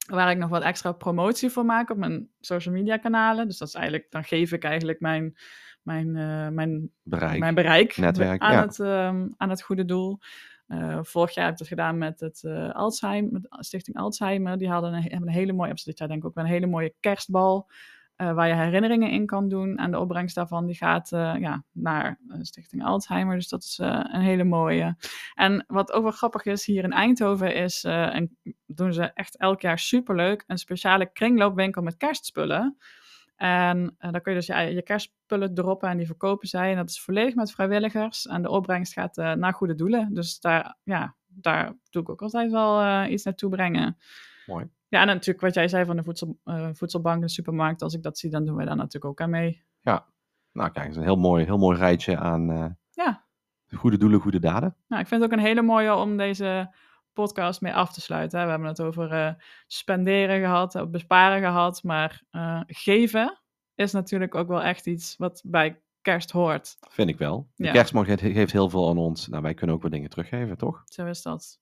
Waar 0.07 0.31
ik 0.31 0.37
nog 0.37 0.49
wat 0.49 0.63
extra 0.63 0.91
promotie 0.91 1.49
voor 1.49 1.65
maak 1.65 1.89
op 1.89 1.97
mijn 1.97 2.29
social 2.39 2.73
media 2.73 2.97
kanalen. 2.97 3.47
Dus 3.47 3.57
dat 3.57 3.67
is 3.67 3.73
eigenlijk, 3.73 4.11
dan 4.11 4.23
geef 4.23 4.51
ik 4.51 4.63
eigenlijk 4.63 4.99
mijn, 4.99 5.37
mijn, 5.81 6.15
eh, 6.15 6.47
mijn, 6.47 6.91
Bereik. 7.03 7.39
mijn 7.39 7.55
bereik 7.55 7.97
netwerk, 7.97 8.41
aan, 8.41 8.51
ja. 8.53 8.61
het, 8.61 8.79
ehm, 8.79 9.27
aan 9.37 9.49
het 9.49 9.61
goede 9.61 9.85
doel. 9.85 10.19
Eh, 10.67 10.99
vorig 11.01 11.33
jaar 11.33 11.43
heb 11.43 11.53
ik 11.53 11.59
dat 11.59 11.67
gedaan 11.67 11.97
met 11.97 12.19
het 12.19 12.43
eh, 12.43 12.71
Alzheimer, 12.71 13.31
met 13.31 13.47
Stichting 13.49 13.97
Alzheimer. 13.97 14.57
Die 14.57 14.69
hadden 14.69 14.93
een, 14.93 15.01
hebben 15.01 15.27
een 15.27 15.33
hele 15.33 15.53
mooie, 15.53 15.73
denk 15.83 16.11
ik 16.11 16.25
ook 16.25 16.35
een 16.37 16.45
hele 16.45 16.67
mooie 16.67 16.93
kerstbal. 16.99 17.69
eh, 18.15 18.33
waar 18.33 18.47
je 18.47 18.53
herinneringen 18.53 19.11
in 19.11 19.25
kan 19.25 19.49
doen. 19.49 19.77
En 19.77 19.91
de 19.91 19.99
opbrengst 19.99 20.35
daarvan 20.35 20.65
die 20.65 20.75
gaat 20.75 21.09
ja, 21.09 21.63
naar 21.71 22.19
Stichting 22.41 22.83
Alzheimer. 22.83 23.35
Dus 23.35 23.49
dat 23.49 23.63
is 23.63 23.77
een 23.77 24.21
hele 24.21 24.43
mooie. 24.43 24.95
En 25.33 25.65
wat 25.67 25.91
ook 25.91 26.03
wel 26.03 26.11
grappig 26.11 26.45
is, 26.45 26.65
hier 26.65 26.83
in 26.83 26.91
Eindhoven 26.91 27.55
is, 27.55 27.83
en 27.83 28.37
doen 28.65 28.93
ze 28.93 29.03
echt 29.13 29.37
elk 29.37 29.61
jaar 29.61 29.79
superleuk, 29.79 30.43
een 30.47 30.57
speciale 30.57 31.11
kringloopwinkel 31.11 31.81
met 31.81 31.97
kerstspullen. 31.97 32.77
En 33.43 33.95
eh, 33.97 34.11
dan 34.11 34.21
kun 34.21 34.31
je 34.31 34.37
dus 34.37 34.47
je, 34.47 34.55
je 34.55 34.81
kerstspullen 34.81 35.53
droppen 35.53 35.89
en 35.89 35.97
die 35.97 36.05
verkopen 36.05 36.47
zij. 36.47 36.71
En 36.71 36.75
dat 36.75 36.89
is 36.89 37.01
volledig 37.01 37.35
met 37.35 37.51
vrijwilligers. 37.51 38.27
En 38.27 38.41
de 38.41 38.49
opbrengst 38.49 38.93
gaat 38.93 39.17
eh, 39.17 39.33
naar 39.33 39.53
goede 39.53 39.75
doelen. 39.75 40.13
Dus 40.13 40.39
daar, 40.39 40.77
ja, 40.83 41.15
daar 41.27 41.73
doe 41.89 42.01
ik 42.01 42.09
ook 42.09 42.21
altijd 42.21 42.51
wel 42.51 42.81
eh, 42.81 43.11
iets 43.11 43.23
naartoe 43.23 43.49
brengen. 43.49 43.97
Mooi. 44.45 44.69
Ja, 44.87 45.01
en 45.01 45.07
natuurlijk 45.07 45.41
wat 45.41 45.53
jij 45.53 45.67
zei 45.67 45.85
van 45.85 45.95
de 45.95 46.03
voedsel, 46.03 46.39
voedselbank 46.73 47.15
en 47.15 47.21
de 47.21 47.29
supermarkt. 47.29 47.81
Als 47.81 47.93
ik 47.93 48.03
dat 48.03 48.17
zie, 48.17 48.29
dan 48.29 48.45
doen 48.45 48.55
wij 48.55 48.65
daar 48.65 48.75
natuurlijk 48.75 49.05
ook 49.05 49.21
aan 49.21 49.29
mee. 49.29 49.63
Nou, 50.51 50.71
kijk, 50.71 50.85
het 50.85 50.89
is 50.89 50.95
een 50.95 51.03
heel 51.03 51.15
mooi, 51.15 51.45
heel 51.45 51.57
mooi 51.57 51.77
rijtje 51.77 52.17
aan 52.17 52.77
Ja. 52.91 53.25
goede 53.71 53.97
doelen, 53.97 54.19
goede 54.19 54.39
daden. 54.39 54.75
Nou, 54.87 55.01
ik 55.01 55.07
vind 55.07 55.21
het 55.21 55.31
ook 55.31 55.37
een 55.37 55.45
hele 55.45 55.61
mooie 55.61 55.95
om 55.95 56.17
deze 56.17 56.73
podcast 57.13 57.61
mee 57.61 57.73
af 57.73 57.93
te 57.93 58.01
sluiten. 58.01 58.39
hè. 58.39 58.43
We 58.45 58.51
hebben 58.51 58.69
het 58.69 58.81
over 58.81 59.11
eh, 59.11 59.33
spenderen 59.67 60.39
gehad, 60.39 60.75
eh, 60.75 60.85
besparen 60.85 61.41
gehad. 61.41 61.83
Maar 61.83 62.23
eh, 62.29 62.61
geven 62.67 63.41
is 63.75 63.91
natuurlijk 63.91 64.35
ook 64.35 64.47
wel 64.47 64.61
echt 64.63 64.87
iets 64.87 65.15
wat 65.17 65.41
bij 65.45 65.81
kerst 66.01 66.31
hoort. 66.31 66.75
Vind 66.89 67.09
ik 67.09 67.17
wel. 67.17 67.49
De 67.55 67.65
Ja. 67.65 67.71
kerstman 67.71 68.05
geeft, 68.05 68.51
heel 68.51 68.69
veel 68.69 68.89
aan 68.89 68.97
ons. 68.97 69.27
Nou, 69.27 69.41
wij 69.43 69.53
kunnen 69.53 69.75
ook 69.75 69.81
wat 69.81 69.91
dingen 69.91 70.09
teruggeven, 70.09 70.57
toch? 70.57 70.81
Zo 70.85 71.05
is 71.05 71.21
dat. 71.21 71.59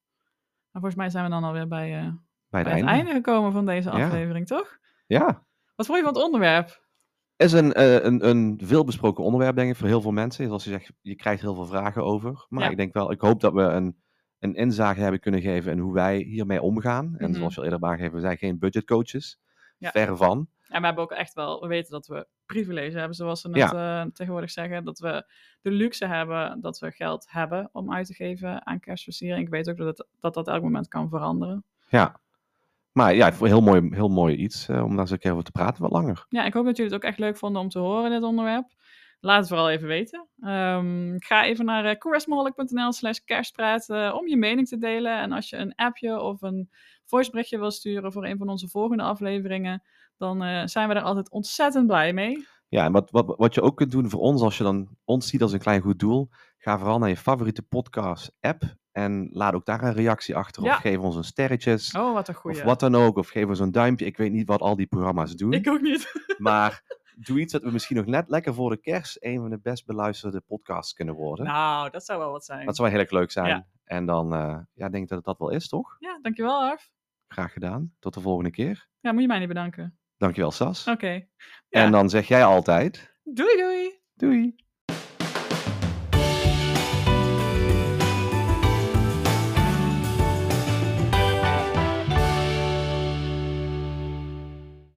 Maar 0.72 0.82
volgens 0.82 0.96
mij 0.96 1.10
zijn 1.10 1.24
we 1.24 1.30
dan 1.30 1.44
alweer 1.44 1.68
bij, 1.68 1.90
Bij 1.90 2.10
bij 2.50 2.60
het 2.60 2.70
het 2.72 2.76
einde. 2.76 2.92
einde 2.92 3.12
gekomen 3.12 3.52
van 3.52 3.66
deze 3.66 3.90
Ja. 3.98 4.06
aflevering, 4.06 4.48
toch? 4.48 4.78
Ja. 5.08 5.46
Wat 5.76 5.86
vond 5.86 5.98
je 5.98 6.04
van 6.06 6.14
het 6.14 6.24
onderwerp? 6.24 6.90
is 7.36 7.52
een, 7.52 7.82
een, 8.08 8.28
een 8.30 8.60
veelbesproken 8.64 9.24
onderwerp, 9.24 9.56
denk 9.56 9.70
ik, 9.72 9.76
voor 9.76 9.88
heel 9.88 10.02
veel 10.02 10.12
mensen. 10.12 10.46
Zoals 10.46 10.64
je 10.64 10.70
zegt, 10.70 10.92
je 11.02 11.16
krijgt 11.16 11.42
heel 11.42 11.56
veel 11.56 11.66
vragen 11.66 12.04
over. 12.04 12.46
Maar 12.50 12.64
Ja. 12.64 12.70
ik 12.70 12.78
denk 12.78 12.94
wel, 12.94 13.12
ik 13.12 13.22
hoop 13.22 13.40
dat 13.40 13.54
we 13.54 13.62
een, 13.62 14.01
een 14.42 14.56
inzage 14.56 15.00
hebben 15.02 15.20
kunnen 15.20 15.42
geven 15.42 15.72
in 15.72 15.80
hoe 15.80 15.94
wij 15.94 16.18
hiermee 16.18 16.62
omgaan. 16.62 17.16
En 17.18 17.30
Mhm. 17.30 17.38
zoals 17.38 17.54
je 17.54 17.60
al 17.62 17.66
eerder 17.72 17.90
aangegeven, 17.90 18.14
we 18.16 18.22
zijn 18.22 18.38
geen 18.38 18.60
budgetcoaches. 18.60 19.40
Ja. 19.78 19.92
Ver 19.92 20.18
van. 20.18 20.48
En 20.68 20.80
we 20.80 20.86
hebben 20.86 21.04
ook 21.04 21.12
echt 21.12 21.34
wel, 21.34 21.62
we 21.62 21.68
weten 21.68 21.92
dat 21.92 22.08
we 22.08 22.28
privilege 22.46 22.98
hebben, 22.98 23.16
zoals 23.16 23.42
ze 23.42 23.50
het 23.50 23.74
eh, 23.74 24.04
tegenwoordig 24.14 24.52
zeggen. 24.52 24.84
Dat 24.84 25.00
we 25.00 25.26
de 25.62 25.72
luxe 25.72 26.06
hebben 26.06 26.62
dat 26.62 26.80
we 26.80 26.92
geld 26.92 27.26
hebben 27.30 27.70
om 27.72 27.94
uit 27.94 28.06
te 28.08 28.14
geven 28.14 28.66
aan 28.66 28.80
kerstversiering. 28.80 29.46
Ik 29.46 29.50
weet 29.52 29.70
ook 29.70 29.78
dat 29.78 29.98
het, 29.98 30.08
dat, 30.20 30.34
dat 30.34 30.48
elk 30.48 30.62
moment 30.64 30.88
kan 30.88 31.10
veranderen. 31.10 31.64
Ja. 31.90 32.20
Maar 32.92 33.14
ja, 33.14 33.32
heel 33.34 33.62
mooi, 33.62 33.88
heel 33.92 34.10
mooi 34.10 34.36
iets 34.36 34.70
eh, 34.70 34.84
om 34.84 34.90
daar 34.90 35.00
eens 35.00 35.12
een 35.12 35.20
keer 35.20 35.32
over 35.32 35.44
te 35.44 35.52
praten, 35.52 35.82
wat 35.82 35.92
langer. 35.92 36.26
Ja, 36.30 36.46
ik 36.46 36.54
hoop 36.54 36.66
dat 36.66 36.78
jullie 36.78 36.92
het 36.94 37.02
ook 37.04 37.10
echt 37.10 37.20
leuk 37.20 37.38
vonden 37.38 37.62
om 37.62 37.70
te 37.70 37.80
horen, 37.80 38.12
dit 38.12 38.24
onderwerp. 38.24 38.72
Laat 39.24 39.40
het 39.40 39.48
vooral 39.48 39.70
even 39.70 39.88
weten. 39.88 40.28
Ehm, 40.42 41.16
ga 41.18 41.46
even 41.46 41.66
naar 41.66 41.98
uh, 42.72 42.90
slash 42.90 43.18
kerstpraat 43.18 43.90
eh, 43.90 44.16
om 44.16 44.28
je 44.28 44.38
mening 44.38 44.68
te 44.68 44.78
delen. 44.78 45.20
En 45.20 45.32
als 45.32 45.50
je 45.50 45.58
een 45.58 45.76
appje 45.76 46.20
of 46.20 46.42
een 46.42 46.70
voiceberichtje 47.06 47.60
wil 47.60 47.72
sturen 47.72 48.12
voor 48.12 48.26
een 48.26 48.38
van 48.38 48.50
onze 48.50 48.68
volgende 48.68 49.04
afleveringen, 49.04 49.84
dan 50.18 50.44
eh, 50.44 50.66
zijn 50.66 50.88
we 50.88 50.94
er 50.94 51.02
altijd 51.02 51.32
ontzettend 51.32 51.88
blij 51.88 52.14
mee. 52.14 52.46
Ja, 52.68 52.86
en 52.86 52.92
wat, 52.92 53.12
wat, 53.12 53.34
wat 53.38 53.54
je 53.54 53.62
ook 53.62 53.78
kunt 53.78 53.92
doen 53.92 54.10
voor 54.10 54.20
ons, 54.20 54.42
als 54.42 54.58
je 54.58 54.64
dan 54.64 54.98
ons 55.04 55.28
ziet 55.28 55.42
als 55.42 55.52
een 55.52 55.60
klein 55.60 55.82
goed 55.82 56.00
doel, 56.00 56.30
ga 56.58 56.78
vooral 56.78 57.00
naar 57.00 57.10
je 57.10 57.18
favoriete 57.18 57.62
podcast-app 57.62 58.64
en 58.92 59.30
laat 59.32 59.54
ook 59.54 59.66
daar 59.66 59.84
een 59.84 59.94
reactie 59.94 60.36
achter. 60.36 60.64
Ja. 60.64 60.74
Of 60.74 60.82
geef 60.82 60.98
ons 60.98 61.16
een 61.16 61.24
sterretjes, 61.24 61.96
Oh, 61.96 62.14
wat 62.14 62.28
een 62.28 62.34
goeie. 62.34 62.58
of 62.58 62.64
wat 62.64 62.80
dan 62.80 62.96
ook. 62.96 63.18
Of 63.18 63.30
geef 63.30 63.48
ons 63.48 63.60
een 63.60 63.72
duimpje. 63.72 64.06
Ik 64.06 64.18
weet 64.18 64.32
niet 64.32 64.48
wat 64.48 64.62
al 64.62 64.76
die 64.76 64.88
programma's 64.88 65.36
doen. 65.36 65.54
Ik 65.54 65.68
ook 65.70 65.82
niet. 65.82 66.36
Maar 66.38 66.82
doe 67.26 67.40
iets 67.40 67.54
dat 67.54 67.62
we 67.62 67.72
misschien 67.72 67.96
nog 67.96 68.06
net 68.06 68.30
lekker 68.30 68.54
voor 68.54 68.70
de 68.70 68.78
kerst 68.78 69.18
een 69.20 69.40
van 69.40 69.50
de 69.50 69.60
best 69.60 69.86
beluisterde 69.86 70.42
podcasts 70.42 70.94
kunnen 70.94 71.16
worden. 71.16 71.46
nou, 71.46 71.90
dat 71.90 72.06
zou 72.06 72.20
wel 72.20 72.32
wat 72.32 72.46
zijn. 72.46 72.66
Dat 72.66 72.76
zou 72.76 72.90
heel 72.90 73.00
erg 73.00 73.12
leuk 73.12 73.32
zijn. 73.32 73.48
Ja. 73.48 73.68
En 73.84 74.06
dan 74.06 74.34
eh, 74.34 74.60
ja, 74.74 74.90
denk 74.90 75.04
ik 75.04 75.10
dat 75.10 75.18
het 75.18 75.26
dat 75.26 75.38
wel 75.38 75.50
is, 75.50 75.68
toch? 75.68 75.96
Ja, 76.00 76.20
dankjewel, 76.22 76.62
Arf. 76.62 76.92
Graag 77.28 77.54
gedaan. 77.54 77.94
Tot 78.00 78.14
de 78.14 78.22
volgende 78.22 78.52
keer. 78.52 78.88
Ja, 79.00 79.12
moet 79.12 79.22
je 79.22 79.28
mij 79.28 79.40
niet 79.40 79.48
bedanken. 79.48 80.00
Dankjewel, 80.18 80.52
Sas. 80.52 80.88
Oké. 80.88 81.12
Ja. 81.12 81.26
En 81.70 81.92
dan 81.92 82.10
zeg 82.10 82.28
jij 82.28 82.44
altijd... 82.44 83.16
Doei, 83.24 83.58
doei. 83.58 84.00
Doei! 84.14 84.56